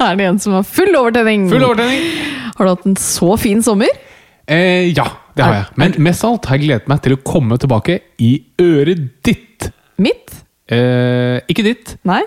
Er 0.06 0.16
det 0.16 0.26
en 0.30 0.38
som 0.40 0.54
har 0.56 0.64
full 0.64 0.94
overtenning? 0.96 1.48
Full 1.50 1.64
overtenning. 1.66 2.04
Har 2.56 2.66
du 2.66 2.72
hatt 2.72 2.86
en 2.88 2.96
så 3.00 3.34
fin 3.40 3.60
sommer? 3.64 3.90
Eh, 4.50 4.88
ja, 4.96 5.06
det 5.36 5.44
har 5.44 5.56
jeg. 5.58 5.66
Men 5.80 5.96
mest 6.08 6.24
av 6.24 6.34
alt 6.34 6.48
har 6.50 6.58
jeg 6.58 6.66
gledet 6.66 6.90
meg 6.90 7.02
til 7.04 7.14
å 7.16 7.20
komme 7.24 7.58
tilbake 7.60 7.98
i 8.24 8.30
øret 8.60 9.02
ditt. 9.26 9.68
Mitt? 10.00 10.32
Eh, 10.70 11.40
ikke 11.50 11.66
ditt, 11.66 11.96
Nei? 12.06 12.22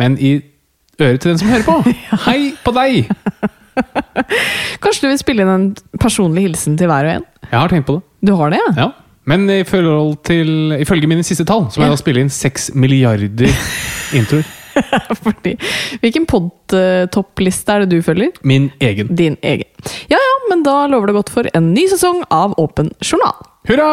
men 0.00 0.14
i 0.16 0.38
øret 0.98 1.20
til 1.22 1.30
den 1.30 1.38
som 1.38 1.50
hører 1.52 1.66
på. 1.66 1.94
Hei 2.26 2.38
på 2.64 2.72
deg! 2.74 3.12
Kanskje 4.82 5.04
du 5.04 5.10
vil 5.12 5.20
spille 5.20 5.44
inn 5.44 5.52
en 5.52 5.68
personlig 6.00 6.46
hilsen 6.48 6.78
til 6.80 6.90
hver 6.90 7.06
og 7.06 7.18
en? 7.20 7.28
Jeg 7.46 7.54
har 7.54 7.72
tenkt 7.72 7.86
på 7.88 7.98
det. 7.98 8.04
Du 8.26 8.34
har 8.40 8.52
det, 8.52 8.58
ja? 8.62 8.72
Ja. 8.86 8.88
Men 9.30 9.46
i 9.52 9.60
forhold 9.68 10.16
til, 10.26 10.72
ifølge 10.82 11.06
mine 11.06 11.22
siste 11.22 11.46
tall, 11.46 11.68
så 11.70 11.78
må 11.78 11.86
jeg 11.86 11.94
da 11.94 12.00
spille 12.00 12.24
inn 12.24 12.32
seks 12.32 12.72
milliarder 12.74 13.52
introer. 14.18 14.48
Fordi, 15.24 15.56
hvilken 16.02 16.26
podtoppliste 16.28 17.74
er 17.74 17.84
det 17.84 17.96
du 17.96 18.04
følger? 18.04 18.32
Min 18.46 18.70
egen. 18.80 19.12
Din 19.16 19.36
egen. 19.42 19.68
Ja 20.12 20.20
ja, 20.20 20.34
men 20.50 20.64
da 20.66 20.86
lover 20.90 21.10
det 21.10 21.18
godt 21.20 21.32
for 21.34 21.48
en 21.56 21.72
ny 21.74 21.86
sesong 21.90 22.22
av 22.32 22.56
Åpen 22.60 22.92
journal. 23.02 23.36
Hurra! 23.68 23.90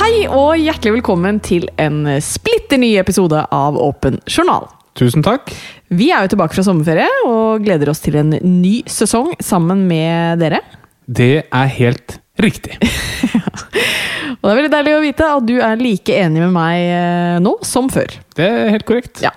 Hei 0.00 0.24
og 0.26 0.56
hjertelig 0.58 0.96
velkommen 0.98 1.38
til 1.44 1.68
en 1.78 2.02
splitter 2.24 2.80
ny 2.80 2.94
episode 2.98 3.44
av 3.54 3.76
Åpen 3.78 4.16
journal. 4.26 4.66
Tusen 4.98 5.22
takk. 5.22 5.52
Vi 5.92 6.08
er 6.10 6.24
jo 6.24 6.32
tilbake 6.32 6.56
fra 6.56 6.64
sommerferie 6.66 7.08
og 7.28 7.62
gleder 7.64 7.92
oss 7.92 8.02
til 8.02 8.18
en 8.20 8.32
ny 8.42 8.80
sesong 8.90 9.32
sammen 9.42 9.84
med 9.90 10.40
dere. 10.42 10.62
Det 11.06 11.46
er 11.46 11.70
helt 11.76 12.18
riktig. 12.44 12.76
Og 14.40 14.46
det 14.46 14.50
er 14.52 14.58
veldig 14.60 14.72
deilig 14.72 14.92
å 14.96 15.02
vite 15.04 15.26
at 15.36 15.44
du 15.48 15.54
er 15.60 15.80
like 15.80 16.14
enig 16.16 16.40
med 16.40 16.52
meg 16.54 16.84
eh, 16.86 17.36
nå 17.44 17.52
som 17.66 17.90
før. 17.92 18.14
Det 18.36 18.46
er 18.46 18.72
helt 18.72 18.86
korrekt. 18.88 19.20
Ja. 19.24 19.34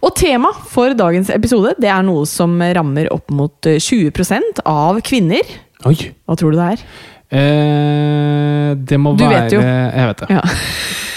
Og 0.00 0.14
tema 0.18 0.50
for 0.72 0.96
dagens 0.98 1.30
episode 1.34 1.76
det 1.78 1.90
er 1.92 2.02
noe 2.06 2.26
som 2.26 2.56
rammer 2.58 3.12
opp 3.14 3.30
mot 3.34 3.70
eh, 3.70 3.78
20% 3.78 4.64
av 4.66 4.98
kvinner. 5.06 5.54
Oi. 5.86 5.96
Hva 6.26 6.38
tror 6.40 6.54
du 6.54 6.58
det 6.58 6.72
er? 6.74 6.84
Eh, 7.30 8.72
det 8.90 8.98
må 8.98 9.14
Du 9.14 9.22
være 9.22 9.44
vet 9.46 9.54
jo. 9.54 9.62
Jeg 9.62 10.10
vet 10.10 10.24
det. 10.24 10.34
Ja. 10.40 10.44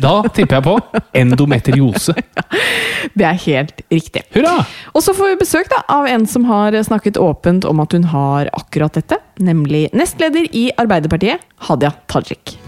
Da 0.00 0.14
tipper 0.28 0.58
jeg 0.58 0.66
på 0.66 1.02
endometriose. 1.20 2.16
Det 3.16 3.26
er 3.26 3.38
helt 3.46 3.84
riktig. 3.92 4.24
Hurra! 4.34 4.58
Og 4.94 5.04
så 5.04 5.14
får 5.16 5.32
vi 5.32 5.40
besøk 5.42 5.70
da, 5.72 5.82
av 5.92 6.08
en 6.10 6.26
som 6.28 6.46
har 6.48 6.76
snakket 6.86 7.20
åpent 7.20 7.68
om 7.68 7.80
at 7.84 7.96
hun 7.96 8.08
har 8.12 8.50
akkurat 8.56 8.96
dette. 9.00 9.20
Nemlig 9.40 9.88
nestleder 9.96 10.50
i 10.56 10.68
Arbeiderpartiet, 10.80 11.44
Hadia 11.68 11.94
Tajik. 12.12 12.58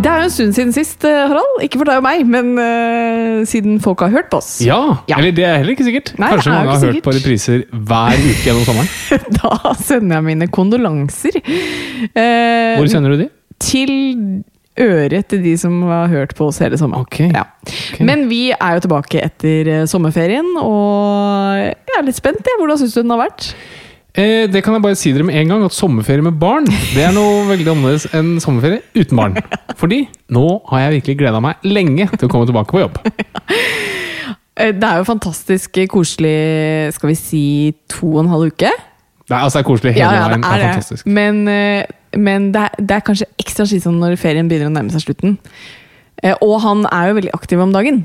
Det 0.00 0.08
er 0.08 0.22
jo 0.22 0.28
en 0.28 0.32
stund 0.32 0.54
siden 0.56 0.70
sist, 0.72 1.02
eh, 1.04 1.26
Harald. 1.28 1.58
Ikke 1.64 1.76
for 1.80 1.88
deg 1.88 1.98
og 2.00 2.04
meg, 2.06 2.22
men 2.28 2.54
uh, 2.56 3.42
siden 3.48 3.74
folk 3.84 4.00
har 4.00 4.12
hørt 4.14 4.30
på 4.32 4.38
oss. 4.40 4.54
Ja, 4.64 4.78
Ja. 5.10 5.18
eller 5.18 5.34
det 5.36 5.44
er 5.44 5.58
heller 5.60 5.74
ikke 5.74 5.84
sikkert. 5.84 6.14
Nei, 6.18 6.30
Kanskje 6.32 6.54
mange 6.54 6.70
har 6.72 6.78
sikkert. 6.80 6.94
hørt 6.94 7.04
på 7.04 7.14
repriser 7.18 7.64
hver 7.90 8.22
uke 8.30 8.46
gjennom 8.46 8.64
sommeren. 8.64 8.88
Da 9.40 9.74
sender 9.76 10.16
jeg 10.16 10.26
mine 10.30 10.48
kondolanser. 10.48 11.36
Uh, 11.44 12.78
Hvor 12.80 12.88
sender 12.94 13.12
du 13.12 13.24
de? 13.26 13.28
Til 13.60 13.92
øret 14.80 15.28
til 15.28 15.42
de 15.44 15.52
som 15.60 15.76
har 15.90 16.08
hørt 16.08 16.32
på 16.38 16.48
oss 16.48 16.62
hele 16.64 16.78
sommeren. 16.80 17.04
Okay. 17.04 17.28
Ja. 17.36 17.44
Men 18.00 18.24
vi 18.32 18.46
er 18.56 18.78
jo 18.78 18.86
tilbake 18.86 19.20
etter 19.26 19.84
sommerferien, 19.90 20.48
og 20.64 21.60
jeg 21.60 21.98
er 22.00 22.08
litt 22.08 22.16
spent. 22.16 22.40
jeg. 22.40 22.56
Hvordan 22.62 22.80
syns 22.80 22.96
du 22.96 23.02
den 23.02 23.12
har 23.12 23.20
vært? 23.26 23.50
Eh, 24.18 24.48
det 24.50 24.62
kan 24.66 24.74
jeg 24.74 24.82
bare 24.82 24.98
si 24.98 25.12
dere 25.14 25.26
med 25.28 25.36
en 25.38 25.52
gang, 25.52 25.64
at 25.68 25.74
sommerferie 25.76 26.24
med 26.26 26.38
barn 26.40 26.66
det 26.66 27.04
er 27.06 27.12
noe 27.14 27.44
veldig 27.52 27.68
annerledes 27.70 28.08
enn 28.16 28.32
sommerferie 28.42 28.82
uten 28.98 29.20
barn. 29.20 29.36
Fordi 29.78 30.00
nå 30.34 30.44
har 30.72 30.86
jeg 30.86 30.96
virkelig 30.98 31.20
gleda 31.22 31.42
meg 31.44 31.62
lenge 31.68 32.08
til 32.16 32.26
å 32.26 32.32
komme 32.32 32.48
tilbake 32.50 32.74
på 32.74 32.82
jobb. 32.86 32.98
Eh, 34.60 34.74
Det 34.76 34.84
er 34.84 34.98
jo 35.00 35.04
fantastisk 35.08 35.78
koselig, 35.88 36.92
skal 36.92 37.08
vi 37.08 37.14
si, 37.16 37.42
to 37.88 38.10
og 38.10 38.24
en 38.24 38.32
halv 38.32 38.50
uke. 38.50 38.68
Det 38.68 39.32
er, 39.32 39.38
altså, 39.46 39.60
det 39.60 39.62
er 39.62 39.68
koselig 39.70 39.92
hele 39.94 40.08
veien. 40.10 40.42
Det 40.42 40.50
er 40.50 40.64
fantastisk. 40.66 41.06
Men, 41.06 41.38
eh, 41.48 42.18
men 42.18 42.48
det, 42.52 42.66
er, 42.66 42.82
det 42.82 42.96
er 42.98 43.04
kanskje 43.06 43.28
ekstra 43.40 43.64
slitsomt 43.70 44.02
når 44.02 44.18
ferien 44.20 44.50
begynner 44.50 44.68
å 44.68 44.74
nærme 44.74 44.92
seg 44.92 45.06
slutten. 45.06 45.38
Eh, 46.22 46.34
Og 46.44 46.56
han 46.60 46.84
er 46.92 47.08
jo 47.10 47.18
veldig 47.20 47.34
aktiv 47.36 47.60
om 47.62 47.72
dagen, 47.72 48.02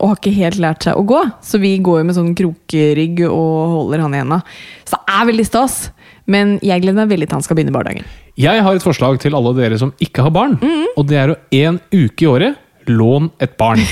og 0.00 0.08
har 0.08 0.16
ikke 0.18 0.34
helt 0.34 0.58
lært 0.62 0.86
seg 0.88 0.98
å 0.98 1.04
gå. 1.06 1.20
Så 1.44 1.60
vi 1.62 1.76
går 1.78 2.00
jo 2.02 2.06
med 2.08 2.16
sånn 2.18 2.32
krokrygg 2.38 3.24
og 3.28 3.76
holder 3.76 4.02
han 4.04 4.14
i 4.16 4.22
henda. 4.22 4.40
Så 4.84 4.98
det 4.98 5.14
er 5.20 5.28
veldig 5.30 5.46
stas. 5.46 5.76
Men 6.30 6.56
jeg 6.62 6.82
gleder 6.84 7.00
meg 7.02 7.10
veldig 7.10 7.26
til 7.28 7.34
han 7.40 7.42
skal 7.46 7.58
begynne 7.58 7.74
barnehagen. 7.74 8.04
Jeg 8.38 8.62
har 8.64 8.74
et 8.78 8.84
forslag 8.84 9.18
til 9.20 9.34
alle 9.34 9.52
dere 9.58 9.78
som 9.80 9.90
ikke 10.02 10.22
har 10.22 10.34
barn. 10.34 10.58
Og 10.96 11.06
det 11.10 11.18
er 11.18 11.32
å 11.34 11.38
en 11.58 11.80
uke 11.92 12.24
i 12.24 12.30
året 12.30 12.88
lån 12.90 13.30
et 13.42 13.56
barn. 13.58 13.82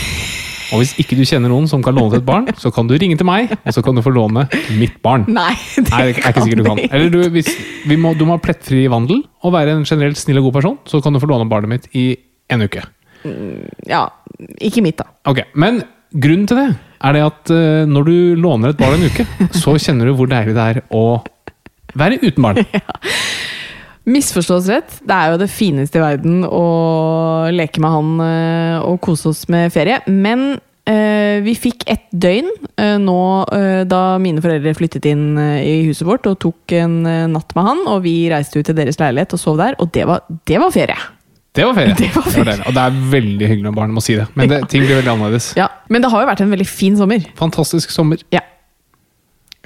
Og 0.70 0.78
hvis 0.84 0.92
ikke 1.02 1.16
du 1.18 1.24
kjenner 1.26 1.50
noen 1.50 1.66
som 1.66 1.82
kan 1.82 1.96
låne 1.98 2.20
et 2.20 2.26
barn, 2.26 2.46
så 2.58 2.70
kan 2.74 2.86
du 2.86 2.94
ringe 2.94 3.16
til 3.18 3.26
meg, 3.26 3.50
og 3.58 3.74
så 3.74 3.82
kan 3.82 3.96
du 3.98 4.02
få 4.06 4.12
låne 4.14 4.44
mitt 4.78 5.00
barn. 5.02 5.24
Nei, 5.26 5.56
det 5.74 5.88
Nei, 5.90 6.02
jeg 6.06 6.20
er 6.22 6.30
ikke 6.30 6.44
sikkert 6.46 6.62
du 6.62 6.68
kan. 6.68 6.82
Eller 6.86 7.10
du, 7.10 7.18
hvis, 7.34 7.50
vi 7.90 7.98
må, 7.98 8.12
du 8.14 8.22
må 8.28 8.36
ha 8.38 8.42
plettfri 8.42 8.84
vandel 8.90 9.24
og 9.42 9.54
være 9.56 9.74
en 9.74 9.82
generelt 9.88 10.20
snill 10.20 10.38
og 10.38 10.46
god 10.48 10.60
person, 10.60 10.78
så 10.86 11.02
kan 11.02 11.16
du 11.16 11.18
få 11.22 11.30
låne 11.30 11.50
barnet 11.50 11.72
mitt 11.74 11.90
i 11.98 12.12
en 12.54 12.62
uke. 12.62 12.84
Ja, 13.88 14.06
ikke 14.60 14.84
mitt, 14.84 15.00
da. 15.00 15.10
Ok, 15.28 15.42
Men 15.54 15.82
grunnen 16.10 16.46
til 16.48 16.58
det 16.58 16.70
er 17.00 17.16
det 17.16 17.24
at 17.24 17.52
eh, 17.54 17.88
når 17.88 18.08
du 18.08 18.16
låner 18.40 18.72
et 18.72 18.80
barn 18.80 18.98
en 18.98 19.08
uke, 19.08 19.26
så 19.62 19.76
kjenner 19.80 20.10
du 20.10 20.16
hvor 20.18 20.30
deilig 20.30 20.56
det 20.56 20.66
er 20.74 20.82
å 20.92 21.04
være 21.96 22.20
uten 22.24 22.48
barn. 22.48 22.64
Ja. 22.76 22.98
Misforstås 24.10 24.66
rett. 24.72 24.94
Det 25.06 25.12
er 25.14 25.28
jo 25.30 25.38
det 25.38 25.50
fineste 25.52 26.00
i 26.00 26.02
verden 26.02 26.40
å 26.42 26.64
leke 27.52 27.82
med 27.84 27.92
han 27.92 28.22
eh, 28.24 28.78
og 28.80 28.96
kose 29.04 29.30
oss 29.30 29.44
med 29.52 29.70
ferie. 29.74 30.00
Men 30.08 30.58
Eh, 30.90 31.42
vi 31.44 31.52
fikk 31.54 31.84
ett 31.92 32.06
døgn 32.10 32.48
nå 33.04 33.16
da 33.86 33.98
mine 34.18 34.40
foreldre 34.42 34.72
flyttet 34.74 35.04
inn 35.06 35.36
i 35.38 35.84
huset 35.86 36.06
vårt 36.08 36.24
og 36.26 36.38
tok 36.42 36.72
en 36.74 36.96
natt 37.30 37.52
med 37.54 37.66
han, 37.68 37.82
og 37.92 38.00
vi 38.08 38.14
reiste 38.32 38.58
ut 38.58 38.66
til 38.66 38.78
deres 38.78 38.98
leilighet 38.98 39.36
og 39.36 39.42
sov 39.42 39.60
der, 39.60 39.76
og 39.78 39.92
det 39.94 40.08
var, 40.08 40.24
det 40.48 40.58
var 40.58 40.72
ferie. 40.74 40.96
Det 41.56 41.64
var 41.66 41.74
ferie. 41.74 41.94
Det 42.00 42.08
var 42.14 42.26
ferie. 42.30 42.44
deilig. 42.46 42.66
Og 42.70 42.76
det 42.76 42.82
er 42.84 42.98
veldig 43.14 43.48
hyggelig 43.50 43.66
når 43.66 43.74
barn 43.80 43.94
må 43.96 44.02
si 44.04 44.14
det. 44.18 44.26
Men 44.38 44.48
det, 44.52 44.60
ting 44.70 44.84
blir 44.86 45.00
veldig 45.00 45.10
annerledes. 45.16 45.50
Ja, 45.58 45.66
Men 45.90 46.04
det 46.04 46.10
har 46.12 46.22
jo 46.22 46.28
vært 46.30 46.42
en 46.44 46.52
veldig 46.54 46.68
fin 46.70 46.96
sommer. 47.00 47.24
Fantastisk 47.40 47.90
sommer. 47.94 48.22
Ja. 48.34 48.44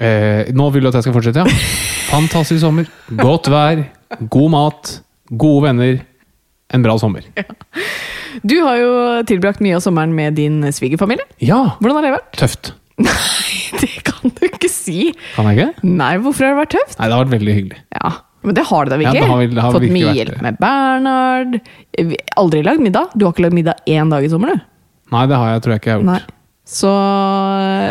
Eh, 0.01 0.49
nå 0.57 0.71
vil 0.75 0.83
du 0.83 0.89
at 0.91 0.97
jeg 0.99 1.07
skal 1.07 1.15
fortsette, 1.19 1.45
ja? 1.45 1.69
Fantastisk 2.15 2.63
sommer. 2.65 2.89
Godt 3.21 3.51
vær, 3.53 3.85
god 4.33 4.51
mat, 4.55 4.95
gode 5.41 5.67
venner. 5.69 6.01
En 6.75 6.83
bra 6.83 6.97
sommer. 6.99 7.27
Du 8.43 8.57
har 8.65 8.79
jo 8.81 8.91
tilbrakt 9.29 9.61
mye 9.63 9.77
av 9.77 9.83
sommeren 9.85 10.15
med 10.17 10.35
din 10.41 10.57
svigerfamilie. 10.75 11.23
Ja, 11.45 11.77
Hvordan 11.79 12.01
har 12.01 12.07
det 12.09 12.15
vært? 12.17 12.33
tøft. 12.41 12.73
Nei, 13.05 13.61
Det 13.79 13.91
kan 14.07 14.33
du 14.35 14.43
ikke 14.49 14.71
si! 14.73 15.13
Kan 15.37 15.47
jeg 15.53 15.61
ikke? 15.61 15.87
Nei, 16.01 16.15
hvorfor 16.25 16.47
har 16.49 16.55
det 16.57 16.63
vært 16.65 16.73
tøft? 16.79 16.97
Nei, 16.99 17.07
det 17.11 17.15
har 17.19 17.23
vært 17.27 17.35
veldig 17.37 17.55
hyggelig. 17.61 17.79
Ja, 17.95 18.11
Men 18.44 18.55
det 18.58 18.64
har 18.69 18.85
det 18.85 18.91
da 18.93 18.96
Ja, 19.00 19.11
virkelig? 19.11 19.20
det 19.23 19.31
har 19.31 19.38
vi- 19.41 19.55
det 19.55 19.62
har 19.64 19.73
Fått 19.73 19.91
mye 19.94 20.14
hjelp 20.19 20.41
med 20.43 20.58
Bernhard. 20.61 21.61
Aldri 22.37 22.62
lagd 22.62 22.81
middag? 22.85 23.11
Du 23.17 23.25
har 23.26 23.32
ikke 23.32 23.44
lagd 23.46 23.55
middag 23.56 23.76
én 23.88 24.11
dag 24.11 24.25
i 24.25 24.29
sommer, 24.29 24.55
du? 24.55 24.61
Nei, 25.12 25.26
det 25.31 25.37
har 25.37 25.49
jeg, 25.55 25.62
tror 25.62 25.73
jeg 25.75 25.81
ikke 25.81 25.91
jeg 25.93 25.99
har 25.99 26.05
Nei. 26.05 26.19
gjort. 26.20 26.31
Så 26.64 26.91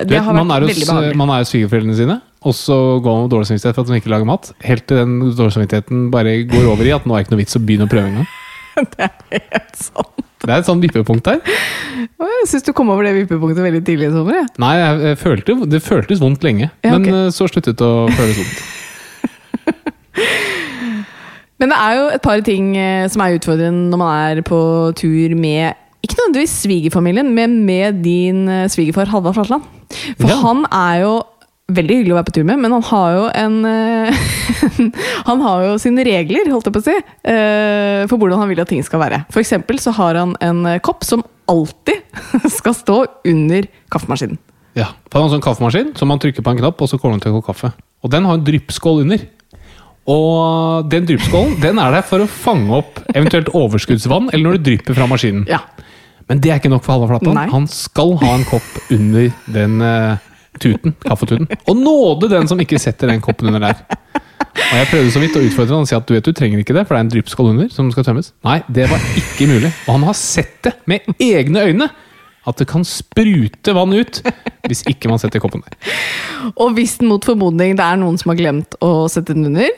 det 0.01 0.09
vet, 0.09 0.23
har 0.25 0.33
vært 0.33 0.49
er 0.55 0.65
veldig 0.67 0.87
behagelig. 0.89 1.15
man 1.15 1.29
er 1.29 1.37
hos 1.43 1.49
svigerforeldrene 1.53 1.95
sine, 1.95 2.21
og 2.43 2.53
så 2.57 2.77
går 3.05 3.13
man 3.13 3.21
med 3.27 3.31
dårlig 3.33 3.47
samvittighet 3.51 3.75
for 3.75 3.81
at 3.81 3.87
de 3.87 3.99
ikke 4.01 4.09
lager 4.13 4.25
mat. 4.25 4.51
Helt 4.65 4.87
til 4.87 4.97
den 4.97 5.19
dårlige 5.37 5.53
samvittigheten 5.57 6.09
bare 6.11 6.33
går 6.49 6.65
over 6.71 6.83
i 6.89 6.93
at 6.95 7.05
nå 7.05 7.13
er 7.13 7.21
det 7.21 7.27
ikke 7.27 7.35
noe 7.35 7.43
vits 7.43 7.55
å 7.59 7.61
begynne 7.65 7.85
å 7.85 7.91
prøve 7.93 8.09
engang. 8.09 8.27
Helt 9.53 9.75
sant. 9.77 10.09
Det 10.43 10.49
er 10.51 10.57
et 10.59 10.65
sånn 10.67 10.81
vippepunkt 10.81 11.23
der. 11.23 11.39
Jeg 12.19 12.47
syns 12.49 12.65
du 12.65 12.73
kom 12.73 12.89
over 12.89 13.03
det 13.05 13.13
vippepunktet 13.15 13.61
veldig 13.63 13.83
tidlig 13.85 14.09
i 14.09 14.11
sommer. 14.11 14.41
Ja. 14.41 14.45
Nei, 14.59 14.73
jeg, 14.81 14.99
jeg 15.07 15.17
følte, 15.21 15.69
det 15.69 15.83
føltes 15.85 16.19
vondt 16.19 16.43
lenge, 16.43 16.71
Ja, 16.83 16.97
men 16.97 17.05
eh, 17.13 17.29
så 17.31 17.45
sluttet 17.47 17.77
det 17.77 17.85
å 17.85 18.09
føles 18.11 18.41
vondt. 18.41 18.63
Men 21.61 21.71
det 21.71 21.77
er 21.79 21.97
jo 21.99 22.07
et 22.11 22.23
par 22.25 22.41
ting 22.45 22.73
eh, 22.75 23.05
som 23.11 23.21
er 23.23 23.37
utfordrende 23.37 23.91
når 23.91 23.99
man 24.01 24.15
er 24.33 24.41
på 24.45 24.59
tur 24.99 25.35
med 25.39 25.79
ikke 26.03 26.17
nødvendigvis 26.19 26.55
svigerfamilien, 26.65 27.29
men 27.31 27.61
med 27.63 28.01
din 28.03 28.41
eh, 28.51 28.65
svigerfar 28.71 29.07
Halvard 29.13 29.37
Flatland. 29.37 29.63
For 30.19 30.27
Ja. 30.27 30.39
han 30.41 30.65
er 30.67 30.97
jo 31.05 31.13
veldig 31.73 31.95
hyggelig 31.95 32.11
å 32.11 32.17
være 32.17 32.27
på 32.27 32.33
tur 32.35 32.47
med, 32.49 32.59
men 32.59 32.73
han 32.75 32.83
har 32.89 33.13
jo 33.15 33.21
en 33.39 33.55
eh, 33.69 34.25
Han 35.29 35.39
har 35.45 35.63
jo 35.63 35.77
sine 35.79 36.03
regler, 36.03 36.49
holdt 36.51 36.67
jeg 36.67 36.75
på 36.75 36.81
å 36.81 36.87
si, 36.89 36.95
for 38.11 38.19
hvordan 38.19 38.41
han 38.41 38.49
vil 38.51 38.59
at 38.59 38.67
ting 38.67 38.83
skal 38.83 38.99
være. 38.99 39.21
For 39.31 39.39
eksempel 39.39 39.79
så 39.79 39.93
har 39.95 40.19
han 40.19 40.33
en 40.43 40.65
kopp 40.83 41.05
som 41.07 41.23
alltid 41.47 42.03
skal 42.59 42.75
stå 42.75 42.97
under 43.31 43.69
kaffemaskinen. 43.93 44.35
Ja, 44.75 44.89
på 45.07 45.21
en 45.21 45.31
sånn 45.31 45.43
kaffemaskin, 45.45 45.93
som 45.95 46.09
man 46.11 46.19
trykker 46.19 46.43
på 46.43 46.51
en 46.51 46.59
knapp, 46.59 46.81
og 46.81 46.89
så 46.91 46.97
kommer 46.99 47.15
den 47.15 47.23
til 47.23 47.31
å 47.31 47.39
koke 47.39 47.53
kaffe. 47.53 47.71
Og 48.03 48.11
den 48.11 48.25
har 48.27 48.35
en 48.35 48.43
dryppskål 48.43 49.03
under. 49.05 49.23
Og 50.09 50.89
den 50.91 51.05
dryppskålen 51.07 51.55
den 51.63 51.79
er 51.79 51.95
der 51.95 52.03
for 52.07 52.23
å 52.23 52.27
fange 52.27 52.75
opp 52.81 52.99
eventuelt 53.13 53.53
overskuddsvann, 53.55 54.29
eller 54.33 54.49
når 54.49 54.59
det 54.59 54.65
drypper 54.67 54.97
fra 54.97 55.07
maskinen. 55.07 55.45
Ja. 55.47 55.61
Men 56.27 56.41
det 56.43 56.51
er 56.51 56.59
ikke 56.59 56.71
nok 56.71 56.83
for 56.85 56.95
Halvard 56.95 57.17
Flatland. 57.17 57.37
Nei. 57.39 57.47
Han 57.53 57.67
skal 57.71 58.15
ha 58.21 58.35
en 58.37 58.45
kopp 58.47 58.91
under 58.91 59.29
den 59.55 59.83
eh, 59.83 60.29
tuten, 60.59 60.95
kaffetuten. 61.03 61.49
Og 61.67 61.79
nåde 61.79 62.31
den 62.31 62.49
som 62.51 62.59
ikke 62.63 62.79
setter 62.81 63.11
den 63.11 63.23
koppen 63.23 63.51
under 63.51 63.69
der. 63.69 63.83
Og 64.53 64.77
jeg 64.77 64.89
prøvde 64.91 65.11
så 65.13 65.21
vidt 65.21 65.37
å 65.37 65.43
utfordre 65.43 65.75
han 65.75 65.85
og 65.85 65.89
si 65.89 65.97
at 65.97 66.07
du 66.07 66.13
vet 66.15 66.27
du 66.27 66.33
trenger 66.35 66.61
ikke 66.61 66.75
det, 66.75 66.85
for 66.85 66.95
det 66.95 67.01
er 67.01 67.05
en 67.07 67.13
dryppskål 67.13 67.51
under 67.53 67.69
som 67.73 67.89
skal 67.93 68.05
tømmes. 68.07 68.31
Nei, 68.45 68.59
det 68.75 68.87
var 68.91 69.03
ikke 69.19 69.47
mulig. 69.49 69.71
Og 69.85 69.95
han 69.95 70.07
har 70.07 70.17
sett 70.17 70.59
det 70.65 70.75
med 70.89 71.07
egne 71.21 71.67
øyne. 71.69 71.89
At 72.43 72.59
det 72.59 72.67
kan 72.67 72.83
sprute 72.83 73.71
vann 73.71 73.93
ut 73.95 74.19
hvis 74.67 74.83
ikke 74.91 75.07
man 75.07 75.21
setter 75.21 75.39
koppen 75.39 75.63
der. 75.63 75.77
Og 76.59 76.73
hvis 76.75 76.97
mot 77.03 77.23
formodning 77.23 77.77
det 77.79 77.85
er 77.85 77.99
noen 78.01 78.17
som 78.19 78.33
har 78.33 78.39
glemt 78.39 78.75
å 78.83 79.05
sette 79.11 79.35
den 79.35 79.47
under, 79.47 79.69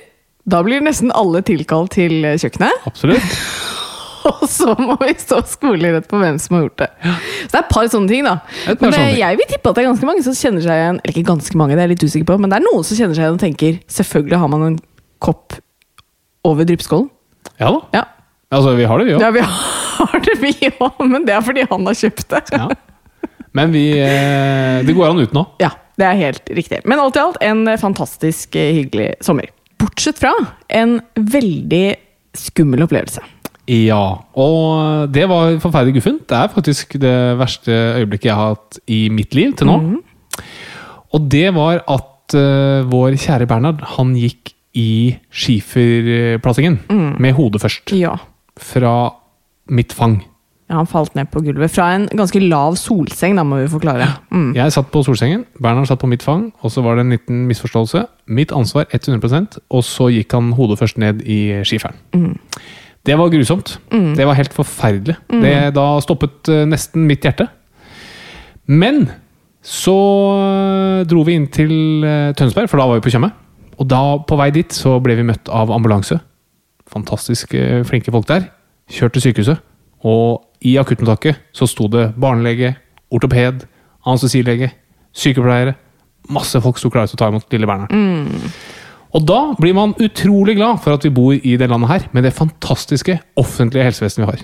da 0.46 0.60
blir 0.66 0.84
nesten 0.86 1.10
alle 1.18 1.42
tilkalt 1.46 1.96
til 1.98 2.22
kjøkkenet. 2.38 2.86
Absolutt. 2.90 3.38
Og 4.30 4.48
så 4.50 4.74
må 4.82 4.96
vi 5.04 5.12
stå 5.22 5.38
skolerett 5.46 6.08
på 6.10 6.18
hvem 6.18 6.38
som 6.42 6.56
har 6.58 6.64
gjort 6.66 6.80
det. 6.82 6.88
Så 7.06 7.50
det 7.52 7.60
er 7.60 7.62
et 7.62 7.70
par 7.70 7.90
sånne 7.94 8.10
ting, 8.10 8.24
da. 8.26 8.32
Et 8.66 8.80
par 8.80 8.88
Men 8.90 8.96
sånne 8.96 9.04
eh, 9.04 9.12
ting. 9.14 9.20
jeg 9.22 9.40
vil 9.42 9.50
tippe 9.52 9.70
at 9.70 9.78
det 9.78 9.84
er 9.84 9.88
ganske 9.92 10.08
mange 10.10 10.24
som 10.26 10.38
kjenner 10.38 10.66
seg 10.66 10.80
igjen 10.82 10.98
Eller 11.04 11.14
ikke 11.14 11.28
ganske 11.30 11.60
mange, 11.62 11.76
det 11.78 11.84
er 11.84 11.86
jeg 11.86 11.94
litt 11.94 12.06
usikker 12.10 12.28
på, 12.32 12.38
men 12.42 12.50
det 12.54 12.58
er 12.58 12.66
noen 12.66 12.88
som 12.88 12.98
kjenner 12.98 13.18
seg 13.18 13.26
igjen 13.28 13.38
og 13.38 13.44
tenker 13.44 13.78
selvfølgelig 14.00 14.40
har 14.42 14.52
man 14.56 14.66
en 14.72 14.80
kopp 15.22 15.58
over 16.46 16.68
dryppskålen. 16.70 17.08
Ja 17.62 17.70
da. 17.76 17.82
Ja. 18.00 18.04
Altså, 18.56 18.74
vi 18.78 18.86
har 18.90 19.02
det, 19.02 19.06
vi 19.10 19.14
òg. 19.18 19.22
ja, 19.26 19.30
vi 19.36 19.46
har 20.00 20.24
det, 20.26 20.36
vi 20.42 20.54
òg, 20.74 21.04
men 21.10 21.26
det 21.30 21.36
er 21.38 21.46
fordi 21.46 21.66
han 21.70 21.86
har 21.90 21.98
kjøpt 22.02 22.26
det. 22.34 22.42
Ja. 22.58 22.68
Men 23.56 23.72
vi 23.78 23.84
eh, 24.04 24.82
Det 24.86 24.94
går 24.98 25.12
an 25.14 25.22
uten 25.22 25.42
òg. 25.44 25.54
Ja, 25.62 25.70
det 26.02 26.10
er 26.10 26.18
helt 26.20 26.50
riktig. 26.58 26.82
Men 26.90 27.02
alt 27.02 27.18
i 27.18 27.22
alt 27.22 27.38
en 27.46 27.62
fantastisk 27.82 28.58
eh, 28.60 28.74
hyggelig 28.82 29.12
sommer. 29.26 29.54
Bortsett 29.82 30.20
fra 30.22 30.34
en 30.70 31.00
veldig 31.16 31.86
skummel 32.36 32.86
opplevelse. 32.86 33.24
Ja, 33.66 34.22
og 34.38 35.10
det 35.14 35.26
var 35.30 35.56
forferdelig 35.62 35.98
guffent. 35.98 36.28
Det 36.30 36.38
er 36.38 36.52
faktisk 36.54 36.98
det 37.02 37.16
verste 37.40 37.74
øyeblikket 38.02 38.30
jeg 38.30 38.38
har 38.38 38.54
hatt 38.54 38.78
i 38.92 39.08
mitt 39.10 39.34
liv 39.38 39.56
til 39.58 39.72
nå. 39.72 39.80
Og 41.16 41.30
det 41.32 41.48
var 41.56 41.82
at 41.82 42.36
uh, 42.38 42.86
vår 42.92 43.18
kjære 43.18 43.48
Bernhard, 43.50 43.82
han 43.96 44.14
gikk 44.20 44.54
i 44.76 45.16
skiferplassingen 45.32 46.82
med 47.24 47.34
hodet 47.38 47.64
først. 47.64 47.96
Ja. 47.96 48.18
Fra 48.60 48.96
mitt 49.72 49.96
fang. 49.96 50.20
Ja, 50.66 50.80
han 50.80 50.88
falt 50.90 51.14
ned 51.14 51.30
på 51.30 51.44
gulvet 51.46 51.70
fra 51.76 51.92
en 51.94 52.08
ganske 52.10 52.40
lav 52.42 52.74
solseng, 52.82 53.36
da 53.38 53.44
må 53.46 53.60
vi 53.62 53.68
forklare. 53.70 54.08
Mm. 54.34 54.48
Jeg 54.58 54.74
satt 54.74 54.88
på 54.94 55.04
solsengen, 55.06 55.44
Bernhard 55.62 55.92
satt 55.92 56.02
på 56.02 56.10
mitt 56.10 56.26
fang, 56.26 56.48
og 56.66 56.74
så 56.74 56.82
var 56.82 56.98
det 56.98 57.06
en 57.06 57.14
liten 57.14 57.44
misforståelse. 57.50 58.02
Mitt 58.34 58.54
ansvar 58.56 58.88
100% 58.90 59.60
og 59.70 59.86
så 59.86 60.10
gikk 60.10 60.34
han 60.34 60.56
hodet 60.58 60.80
først 60.82 60.98
ned 61.02 61.22
i 61.22 61.62
skiferen. 61.68 62.00
Det 63.06 63.18
var 63.20 63.30
grusomt. 63.30 63.76
Det 63.92 64.26
var 64.26 64.40
helt 64.40 64.54
forferdelig. 64.54 65.16
Det, 65.30 65.54
da 65.76 65.86
stoppet 66.02 66.50
eh, 66.50 66.64
nesten 66.66 67.06
mitt 67.06 67.22
hjerte. 67.22 67.46
Men 68.66 69.04
så 69.62 69.98
eh, 70.40 71.04
dro 71.06 71.22
vi 71.28 71.36
inn 71.38 71.46
til 71.54 72.02
eh, 72.02 72.32
Tønsberg, 72.38 72.72
for 72.72 72.82
da 72.82 72.90
var 72.90 72.98
vi 72.98 73.06
på 73.06 73.14
Tjøme. 73.14 73.30
Og 73.78 73.86
da, 73.92 74.02
på 74.26 74.40
vei 74.40 74.50
dit, 74.56 74.74
så 74.74 74.98
ble 75.04 75.20
vi 75.20 75.28
møtt 75.28 75.52
av 75.54 75.70
ambulanse. 75.76 76.18
Fantastisk 76.90 77.54
flinke 77.86 78.14
folk 78.14 78.26
der. 78.30 78.50
Kjørt 78.90 79.18
til 79.18 79.28
sykehuset. 79.28 79.62
Og 80.06 80.46
i 80.66 80.76
akuttmottaket 80.82 81.44
så 81.56 81.68
sto 81.70 81.88
det 81.92 82.10
barnelege, 82.20 82.74
ortoped, 83.14 83.66
anestesilege, 84.06 84.72
sykepleiere. 85.16 85.76
Masse 86.34 86.58
folk 86.62 86.80
sto 86.82 86.90
klare 86.94 87.10
til 87.12 87.20
å 87.20 87.22
ta 87.22 87.30
imot 87.30 87.54
lille 87.54 87.70
Bernhard. 87.70 87.94
Og 89.16 89.24
da 89.24 89.40
blir 89.56 89.76
man 89.78 89.94
utrolig 90.04 90.58
glad 90.58 90.82
for 90.84 90.98
at 90.98 91.06
vi 91.06 91.14
bor 91.14 91.36
i 91.38 91.54
det 91.56 91.70
landet 91.72 91.92
her, 91.92 92.08
med 92.12 92.26
det 92.28 92.34
fantastiske 92.36 93.20
offentlige 93.40 93.86
helsevesenet 93.88 94.26
vi 94.26 94.32
har. 94.32 94.42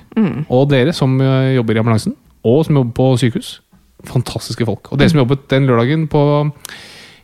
Og 0.53 0.69
dere 0.71 0.93
som 0.95 1.17
eh, 1.19 1.55
jobber 1.57 1.75
i 1.75 1.81
ambulansen, 1.81 2.15
og 2.47 2.61
som 2.65 2.77
jobber 2.79 2.93
på 2.95 3.07
sykehus. 3.19 3.49
Fantastiske 4.07 4.65
folk. 4.65 4.91
Og 4.93 5.01
dere 5.01 5.11
som 5.11 5.19
jobbet 5.19 5.49
den 5.51 5.67
lørdagen 5.67 6.05
på, 6.07 6.21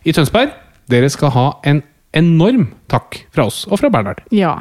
i 0.04 0.12
Tønsberg, 0.14 0.52
dere 0.92 1.10
skal 1.14 1.32
ha 1.38 1.46
en 1.68 1.84
enorm 2.18 2.68
takk 2.92 3.22
fra 3.36 3.48
oss 3.48 3.64
og 3.70 3.80
fra 3.80 3.92
Bernhard. 3.94 4.26
Ja. 4.36 4.58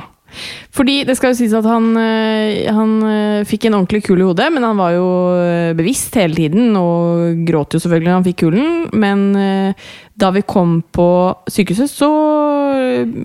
Fordi 0.77 0.99
det 1.09 1.17
skal 1.17 1.33
jo 1.33 1.39
sies 1.39 1.55
at 1.57 1.67
han, 1.69 1.89
øh, 1.97 2.67
han 2.75 2.93
øh, 3.09 3.45
fikk 3.49 3.67
en 3.67 3.79
ordentlig 3.79 4.03
kul 4.05 4.21
i 4.21 4.27
hodet, 4.27 4.51
men 4.53 4.67
han 4.67 4.77
var 4.79 4.93
jo 4.97 5.07
øh, 5.37 5.73
bevisst 5.79 6.19
hele 6.21 6.37
tiden 6.37 6.77
og 6.77 7.41
gråt 7.49 7.77
jo 7.77 7.81
selvfølgelig 7.83 8.11
når 8.11 8.19
han 8.19 8.29
fikk 8.29 8.43
kulen. 8.45 8.75
Men 8.93 9.25
da 10.17 10.31
vi 10.33 10.45
kom 10.49 10.79
på 10.93 11.09
sykehuset, 11.51 11.91
så 11.93 12.11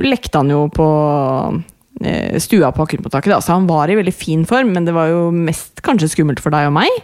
lekte 0.03 0.41
han 0.41 0.51
jo 0.51 0.65
på 0.74 0.88
stua 2.41 2.72
på 2.74 2.86
akuttmottaket. 2.88 3.43
Så 3.43 3.53
han 3.53 3.67
var 3.70 3.91
i 3.91 3.98
veldig 4.00 4.13
fin 4.15 4.46
form, 4.48 4.74
men 4.75 4.88
det 4.88 4.96
var 4.96 5.12
jo 5.12 5.29
mest 5.31 5.84
kanskje 5.86 6.10
skummelt 6.15 6.41
for 6.43 6.53
deg 6.53 6.72
og 6.72 6.75
meg. 6.79 7.03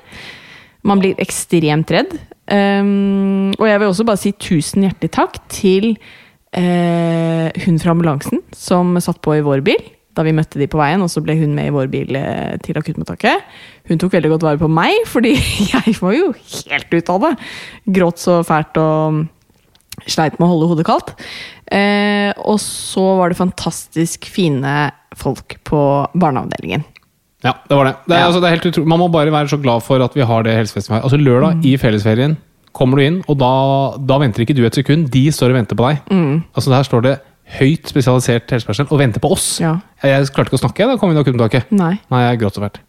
Man 0.87 1.03
blir 1.03 1.19
ekstremt 1.21 1.91
redd. 1.93 2.15
Um, 2.47 3.51
og 3.59 3.65
jeg 3.67 3.79
vil 3.81 3.89
også 3.89 4.05
bare 4.07 4.19
si 4.21 4.31
tusen 4.39 4.85
hjertelig 4.85 5.11
takk 5.11 5.35
til 5.51 5.97
eh, 6.55 7.51
hun 7.65 7.79
fra 7.81 7.93
ambulansen 7.95 8.41
som 8.55 8.95
satt 9.03 9.21
på 9.25 9.37
i 9.37 9.45
vår 9.45 9.63
bil 9.65 9.83
da 10.17 10.23
vi 10.25 10.33
møtte 10.33 10.57
de 10.57 10.65
på 10.65 10.79
veien, 10.79 11.01
og 11.05 11.11
så 11.13 11.21
ble 11.21 11.35
hun 11.37 11.51
med 11.53 11.69
i 11.69 11.73
vår 11.75 11.89
bil 11.93 12.15
eh, 12.17 12.55
til 12.65 12.77
akuttmottaket. 12.79 13.43
Hun 13.85 13.99
tok 14.01 14.15
veldig 14.15 14.31
godt 14.33 14.45
vare 14.47 14.57
på 14.61 14.69
meg, 14.71 15.03
fordi 15.13 15.35
jeg 15.37 15.93
var 16.01 16.15
jo 16.17 16.31
helt 16.33 16.95
ute 16.95 17.13
av 17.13 17.25
det. 17.27 17.33
Gråt 17.99 18.23
så 18.23 18.39
fælt 18.47 18.79
og 18.81 19.23
sleit 20.09 20.39
med 20.39 20.47
å 20.47 20.51
holde 20.55 20.71
hodet 20.71 20.87
kaldt. 20.89 21.13
Eh, 21.69 22.31
og 22.49 22.57
så 22.63 23.03
var 23.19 23.29
det 23.29 23.39
fantastisk 23.39 24.25
fine 24.31 24.89
folk 25.17 25.59
på 25.67 25.81
barneavdelingen. 26.17 26.85
Ja, 27.45 27.53
det 27.69 27.77
var 27.77 27.85
det. 27.85 27.95
det, 28.07 28.15
er, 28.15 28.19
Ja. 28.23 28.27
altså, 28.31 28.41
det 28.41 28.85
Man 28.89 28.99
må 28.99 29.11
bare 29.13 29.31
være 29.31 29.49
så 29.53 29.61
glad 29.61 29.83
for 29.85 30.01
at 30.01 30.15
vi 30.17 30.25
har 30.25 30.43
det 30.43 30.55
helsevesenet 30.57 30.89
vi 30.89 30.97
har. 30.97 31.03
Altså 31.05 31.21
Lørdag 31.21 31.65
i 31.65 31.77
fellesferien 31.77 32.37
kommer 32.75 32.99
du 32.99 33.03
inn, 33.07 33.21
og 33.27 33.37
da, 33.41 33.51
da 33.99 34.17
venter 34.21 34.43
ikke 34.43 34.55
du 34.57 34.63
et 34.67 34.75
sekund. 34.77 35.07
De 35.13 35.25
står 35.33 35.53
og 35.53 35.59
venter 35.61 35.77
på 35.79 35.87
deg. 35.87 36.01
Altså 36.53 36.73
Der 36.73 36.87
står 36.87 37.05
det 37.05 37.15
høyt 37.57 37.87
spesialisert 37.87 38.51
helsepersonell 38.51 38.91
og 38.91 38.99
venter 38.99 39.23
på 39.23 39.29
oss. 39.31 39.45
Ja. 39.63 39.77
Jeg 40.03 40.27
klarte 40.35 40.51
ikke 40.51 40.59
å 40.59 40.63
snakke, 40.65 40.87
da 40.89 40.97
kom 40.99 41.09
vi 41.11 41.15
inn 41.15 41.21
akuttmottaket. 41.21 41.69
Nei. 41.71 41.93
Nei, 42.11 42.23
jeg 42.25 42.41
gråt 42.41 42.57
så 42.57 42.63
fælt. 42.65 42.81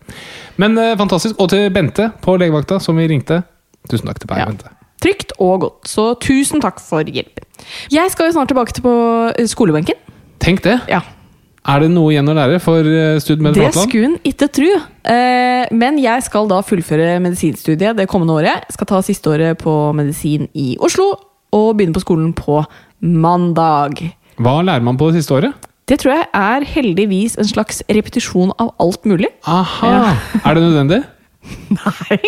Men 0.58 0.74
eh, 0.82 0.96
fantastisk. 0.98 1.38
Og 1.38 1.52
til 1.52 1.68
Bente 1.74 2.08
på 2.24 2.34
legevakta, 2.40 2.80
som 2.82 2.98
vi 2.98 3.06
ringte. 3.10 3.42
Tusen 3.88 4.10
takk 4.10 4.18
til 4.18 4.32
deg, 4.32 4.42
Ja. 4.42 4.48
Bente. 4.50 4.74
Trygt 4.98 5.30
og 5.38 5.60
godt. 5.62 5.86
Så 5.86 6.08
tusen 6.18 6.58
takk 6.60 6.80
for 6.82 7.06
hjelpen. 7.06 7.46
Jeg 7.94 8.10
skal 8.10 8.26
jo 8.26 8.34
snart 8.34 8.50
tilbake 8.50 8.74
til 8.74 8.82
på 8.82 8.94
eh, 9.38 9.46
skolebenken. 9.46 9.94
Tenk 10.42 10.64
det! 10.66 10.80
Ja, 10.90 11.00
Er 11.66 11.80
det 11.82 11.88
noe 11.90 12.12
igjen 12.14 12.28
å 12.30 12.34
lære 12.36 12.60
for 12.62 12.86
eh, 12.86 13.18
Stud 13.20 13.42
med 13.44 13.54
Det 13.58 13.72
skulle 13.74 14.12
en 14.12 14.18
ikke 14.24 14.46
tro. 14.54 14.68
Eh, 15.10 15.66
men 15.74 15.98
jeg 16.00 16.22
skal 16.28 16.46
da 16.48 16.60
fullføre 16.64 17.18
medisinstudiet 17.24 17.96
det 17.98 18.06
kommende 18.08 18.36
året. 18.38 18.62
Jeg 18.68 18.76
skal 18.78 18.86
ta 18.92 19.00
siste 19.04 19.32
året 19.32 19.58
på 19.60 19.74
medisin 19.98 20.46
i 20.54 20.76
Oslo, 20.80 21.10
og 21.52 21.70
begynne 21.76 21.96
på 21.96 22.04
skolen 22.04 22.30
på 22.36 22.62
mandag. 23.02 24.00
Hva 24.38 24.60
lærer 24.64 24.84
man 24.86 24.98
på 25.00 25.10
det 25.10 25.20
siste 25.22 25.34
året? 25.38 25.66
Det 25.88 25.96
tror 26.02 26.12
jeg 26.14 26.26
er 26.36 26.66
heldigvis 26.68 27.38
en 27.40 27.48
slags 27.48 27.80
repetisjon 27.88 28.50
av 28.60 28.74
alt 28.84 29.06
mulig. 29.08 29.30
Aha! 29.48 30.14
Er 30.44 30.58
det 30.58 30.64
nødvendig? 30.66 30.98
Nei. 31.78 32.18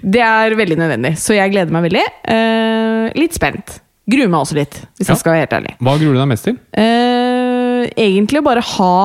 Det 0.00 0.22
er 0.24 0.54
veldig 0.56 0.78
nødvendig, 0.80 1.14
så 1.20 1.36
jeg 1.36 1.52
gleder 1.52 1.74
meg 1.74 1.84
veldig. 1.90 2.04
Eh, 2.34 3.08
litt 3.20 3.36
spent. 3.36 3.78
Gruer 4.10 4.28
meg 4.32 4.42
også 4.44 4.56
litt, 4.58 4.74
hvis 4.98 5.08
Ja. 5.08 5.14
jeg 5.14 5.20
skal 5.22 5.32
være 5.32 5.44
helt 5.44 5.54
ærlig. 5.58 5.74
Hva 5.80 5.94
gruer 6.00 6.12
du 6.16 6.20
deg 6.20 6.28
mest 6.32 6.44
til? 6.48 6.56
Eh, 6.76 7.13
egentlig 7.96 8.42
bare 8.46 8.62
ha 8.74 8.96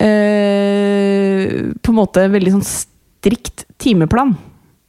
eh, 0.00 1.72
på 1.82 1.92
en 1.94 1.98
måte 1.98 2.26
veldig 2.32 2.56
sånn 2.58 2.66
strikt 2.68 3.66
timeplan. 3.82 4.34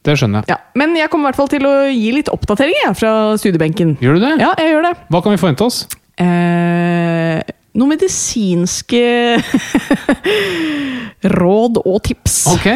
Det 0.08 0.16
skjønner 0.20 0.44
jeg. 0.46 0.54
Ja, 0.54 0.58
Men 0.80 0.96
jeg 0.96 1.10
kommer 1.12 1.28
i 1.28 1.32
hvert 1.32 1.40
fall 1.42 1.52
til 1.52 1.66
å 1.68 1.76
gi 1.92 2.12
litt 2.16 2.30
oppdatering 2.32 2.78
jeg, 2.86 2.96
fra 3.00 3.14
studiebenken. 3.40 3.98
Gjør 4.04 4.20
du 4.20 4.24
det? 4.24 4.34
Ja, 4.40 4.54
jeg 4.62 4.76
gjør 4.76 4.88
det. 4.88 4.94
Hva 5.12 5.24
kan 5.26 5.34
vi 5.36 5.40
forvente 5.42 5.68
oss? 5.68 5.82
Eh, 6.18 7.42
noen 7.78 7.92
medisinske 7.92 9.02
råd 11.38 11.82
og 11.84 11.98
tips. 12.08 12.38
Ok, 12.56 12.70